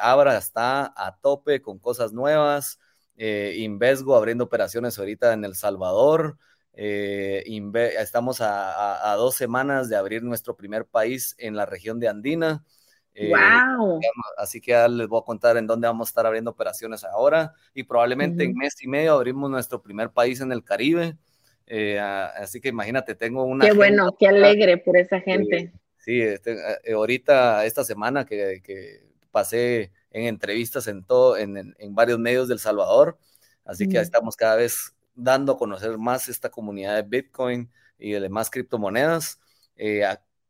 Abra 0.00 0.38
está 0.38 0.92
a 0.96 1.16
tope 1.20 1.60
con 1.60 1.78
cosas 1.78 2.12
nuevas, 2.12 2.78
Invesgo 3.16 4.16
abriendo 4.16 4.44
operaciones 4.44 4.98
ahorita 4.98 5.32
en 5.32 5.44
El 5.44 5.54
Salvador, 5.54 6.38
eh, 6.76 7.44
estamos 7.98 8.40
a, 8.40 9.14
dos 9.16 9.36
semanas 9.36 9.88
de 9.88 9.96
abrir 9.96 10.22
nuestro 10.22 10.56
primer 10.56 10.84
país 10.86 11.34
en 11.38 11.56
la 11.56 11.66
región 11.66 12.00
de 12.00 12.08
Andina. 12.08 12.64
wow. 13.14 14.00
Eh, 14.00 14.06
así 14.38 14.60
que 14.60 14.72
ya 14.72 14.88
les 14.88 15.06
voy 15.06 15.20
a 15.20 15.24
contar 15.24 15.56
en 15.56 15.66
dónde 15.66 15.86
vamos 15.86 16.08
a 16.08 16.10
estar 16.10 16.26
abriendo 16.26 16.50
operaciones 16.50 17.04
ahora 17.04 17.52
y 17.74 17.84
probablemente 17.84 18.44
en 18.44 18.54
mes 18.56 18.74
y 18.82 18.88
medio 18.88 19.14
abrimos 19.14 19.50
nuestro 19.50 19.80
primer 19.82 20.10
país 20.10 20.40
en 20.40 20.50
el 20.52 20.64
Caribe. 20.64 21.16
Eh, 21.66 21.98
así 21.98 22.60
que 22.60 22.68
imagínate, 22.68 23.14
tengo 23.14 23.44
una... 23.44 23.64
Qué 23.64 23.72
bueno, 23.72 24.14
qué 24.18 24.28
alegre 24.28 24.78
por 24.78 24.96
esa 24.96 25.20
gente. 25.20 25.72
Sí, 26.04 26.20
este, 26.20 26.56
ahorita, 26.92 27.64
esta 27.64 27.84
semana 27.84 28.24
que, 28.24 29.02
pasé 29.30 29.92
en 30.10 30.26
entrevistas 30.26 30.86
en, 30.86 31.02
todo, 31.02 31.36
en, 31.36 31.74
en, 31.76 31.94
varios 31.94 32.18
medios 32.20 32.46
del 32.46 32.60
Salvador, 32.60 33.18
así 33.64 33.88
que 33.88 33.98
estamos 33.98 34.36
cada 34.36 34.56
vez 34.56 34.94
dando 35.14 35.52
a 35.52 35.58
conocer 35.58 35.98
más 35.98 36.28
esta 36.28 36.50
comunidad 36.50 36.96
de 36.96 37.02
Bitcoin 37.02 37.70
y 37.98 38.12
de 38.12 38.20
demás 38.20 38.50
criptomonedas. 38.50 39.40
Eh, 39.76 40.04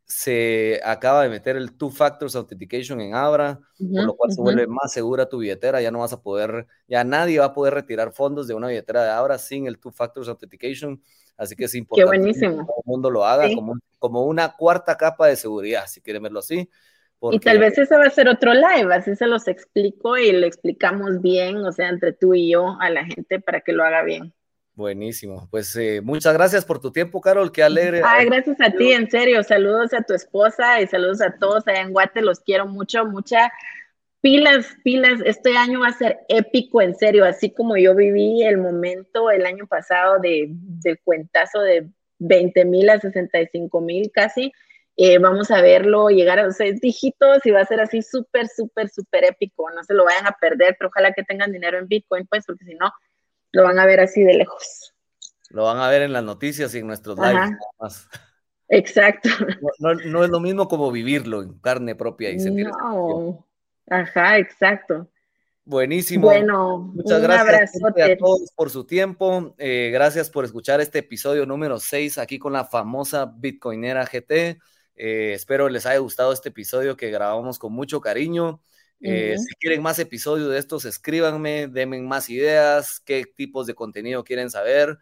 se 0.06 0.80
acaba 0.84 1.22
de 1.22 1.30
meter 1.30 1.56
el 1.56 1.72
Two 1.72 1.90
Factors 1.90 2.36
Authentication 2.36 3.00
en 3.00 3.14
Abra, 3.14 3.58
por 3.78 4.04
lo 4.04 4.14
cual 4.14 4.32
se 4.32 4.40
vuelve 4.40 4.66
más 4.66 4.92
segura 4.92 5.28
tu 5.28 5.38
billetera. 5.38 5.80
Ya 5.80 5.90
no 5.90 6.00
vas 6.00 6.12
a 6.12 6.20
poder, 6.20 6.66
ya 6.86 7.04
nadie 7.04 7.38
va 7.38 7.46
a 7.46 7.54
poder 7.54 7.72
retirar 7.72 8.12
fondos 8.12 8.46
de 8.46 8.54
una 8.54 8.68
billetera 8.68 9.02
de 9.02 9.10
Abra 9.10 9.38
sin 9.38 9.66
el 9.66 9.78
Two 9.78 9.92
Factors 9.92 10.28
Authentication. 10.28 11.02
Así 11.36 11.56
que 11.56 11.64
es 11.64 11.74
importante 11.74 12.32
que 12.32 12.40
todo 12.40 12.58
el 12.58 12.64
mundo 12.84 13.10
lo 13.10 13.24
haga 13.24 13.52
como, 13.54 13.78
como 13.98 14.24
una 14.24 14.54
cuarta 14.56 14.96
capa 14.96 15.26
de 15.26 15.36
seguridad, 15.36 15.86
si 15.86 16.00
quieren 16.00 16.22
verlo 16.22 16.38
así. 16.38 16.68
Y 17.32 17.38
tal 17.38 17.58
vez 17.58 17.78
ese 17.78 17.96
va 17.96 18.04
a 18.04 18.10
ser 18.10 18.28
otro 18.28 18.52
live, 18.52 18.94
así 18.94 19.16
se 19.16 19.26
los 19.26 19.48
explico 19.48 20.16
y 20.18 20.30
le 20.32 20.46
explicamos 20.46 21.22
bien, 21.22 21.56
o 21.64 21.72
sea, 21.72 21.88
entre 21.88 22.12
tú 22.12 22.34
y 22.34 22.50
yo 22.50 22.76
a 22.80 22.90
la 22.90 23.04
gente 23.04 23.40
para 23.40 23.60
que 23.60 23.72
lo 23.72 23.82
haga 23.82 24.02
bien. 24.02 24.32
Buenísimo. 24.74 25.48
Pues 25.50 25.74
eh, 25.76 26.00
muchas 26.02 26.34
gracias 26.34 26.64
por 26.64 26.80
tu 26.80 26.90
tiempo, 26.90 27.20
Carol. 27.20 27.52
Qué 27.52 27.62
alegre. 27.62 28.02
Ay, 28.04 28.26
gracias 28.26 28.60
a 28.60 28.70
ti, 28.70 28.92
en 28.92 29.08
serio. 29.08 29.42
Saludos 29.44 29.94
a 29.94 30.02
tu 30.02 30.14
esposa 30.14 30.80
y 30.80 30.88
saludos 30.88 31.20
a 31.20 31.36
todos 31.38 31.66
allá 31.68 31.82
en 31.82 31.92
Guate. 31.92 32.22
Los 32.22 32.40
quiero 32.40 32.66
mucho, 32.66 33.06
mucha 33.06 33.52
pilas, 34.24 34.66
pilas. 34.82 35.20
Este 35.26 35.54
año 35.54 35.80
va 35.80 35.88
a 35.88 35.92
ser 35.92 36.20
épico, 36.28 36.80
en 36.80 36.96
serio. 36.96 37.26
Así 37.26 37.52
como 37.52 37.76
yo 37.76 37.94
viví 37.94 38.42
el 38.42 38.56
momento 38.56 39.30
el 39.30 39.44
año 39.44 39.66
pasado 39.66 40.18
de, 40.18 40.46
del 40.48 40.98
cuentazo 41.04 41.60
de 41.60 41.90
20 42.20 42.64
mil 42.64 42.88
a 42.88 42.98
65 42.98 43.80
mil 43.82 44.10
casi. 44.10 44.50
Eh, 44.96 45.18
vamos 45.18 45.50
a 45.50 45.60
verlo 45.60 46.08
llegar 46.08 46.38
a 46.38 46.44
los 46.44 46.56
seis 46.56 46.80
dígitos 46.80 47.44
y 47.44 47.50
va 47.50 47.60
a 47.60 47.66
ser 47.66 47.80
así 47.80 48.00
súper, 48.00 48.48
súper, 48.48 48.88
súper 48.88 49.24
épico. 49.24 49.70
No 49.70 49.84
se 49.84 49.92
lo 49.92 50.06
vayan 50.06 50.26
a 50.26 50.32
perder, 50.40 50.74
pero 50.78 50.88
ojalá 50.88 51.12
que 51.12 51.22
tengan 51.22 51.52
dinero 51.52 51.78
en 51.78 51.86
Bitcoin, 51.86 52.26
pues, 52.26 52.46
porque 52.46 52.64
si 52.64 52.74
no, 52.76 52.90
lo 53.52 53.62
van 53.62 53.78
a 53.78 53.84
ver 53.84 54.00
así 54.00 54.22
de 54.22 54.32
lejos. 54.32 54.94
Lo 55.50 55.64
van 55.64 55.76
a 55.76 55.88
ver 55.90 56.00
en 56.00 56.14
las 56.14 56.24
noticias 56.24 56.74
y 56.74 56.78
en 56.78 56.86
nuestros 56.86 57.18
lives. 57.18 58.08
Exacto. 58.68 59.28
No, 59.80 60.24
es 60.24 60.30
lo 60.30 60.40
mismo 60.40 60.66
como 60.66 60.90
vivirlo 60.90 61.42
en 61.42 61.58
carne 61.58 61.94
propia 61.94 62.30
y 62.30 62.40
sentir. 62.40 62.68
No. 62.68 63.46
Ajá, 63.86 64.38
exacto. 64.38 65.08
Buenísimo. 65.66 66.26
Bueno, 66.26 66.78
muchas 66.78 67.22
gracias 67.22 67.82
a 67.82 68.16
todos 68.18 68.52
por 68.54 68.68
su 68.68 68.84
tiempo. 68.84 69.54
Eh, 69.56 69.90
gracias 69.94 70.28
por 70.28 70.44
escuchar 70.44 70.82
este 70.82 70.98
episodio 70.98 71.46
número 71.46 71.78
6 71.78 72.18
aquí 72.18 72.38
con 72.38 72.52
la 72.52 72.66
famosa 72.66 73.24
Bitcoinera 73.24 74.04
GT. 74.04 74.58
Eh, 74.96 75.32
espero 75.32 75.70
les 75.70 75.86
haya 75.86 75.98
gustado 76.00 76.34
este 76.34 76.50
episodio 76.50 76.98
que 76.98 77.10
grabamos 77.10 77.58
con 77.58 77.72
mucho 77.72 78.02
cariño. 78.02 78.60
Eh, 79.00 79.36
si 79.38 79.54
quieren 79.56 79.82
más 79.82 79.98
episodios 79.98 80.50
de 80.50 80.58
estos, 80.58 80.84
escríbanme, 80.84 81.66
denme 81.68 82.00
más 82.00 82.28
ideas, 82.30 83.00
qué 83.00 83.24
tipos 83.24 83.66
de 83.66 83.74
contenido 83.74 84.22
quieren 84.22 84.50
saber. 84.50 84.98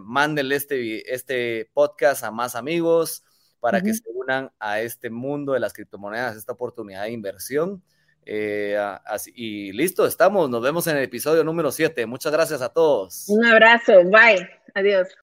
Mándenle 0.00 0.56
este, 0.56 1.14
este 1.14 1.70
podcast 1.72 2.24
a 2.24 2.32
más 2.32 2.56
amigos 2.56 3.24
para 3.60 3.80
que 3.80 3.94
se 3.94 4.04
unan 4.14 4.50
a 4.58 4.80
este 4.80 5.10
mundo 5.10 5.52
de 5.52 5.60
las 5.60 5.72
criptomonedas, 5.72 6.36
esta 6.36 6.52
oportunidad 6.52 7.04
de 7.04 7.12
inversión. 7.12 7.82
Eh, 8.26 8.76
así, 9.04 9.32
y 9.34 9.72
listo, 9.72 10.06
estamos. 10.06 10.48
Nos 10.50 10.62
vemos 10.62 10.86
en 10.86 10.96
el 10.96 11.04
episodio 11.04 11.44
número 11.44 11.70
7. 11.70 12.06
Muchas 12.06 12.32
gracias 12.32 12.62
a 12.62 12.70
todos. 12.70 13.24
Un 13.28 13.44
abrazo. 13.44 13.92
Bye. 14.04 14.48
Adiós. 14.74 15.16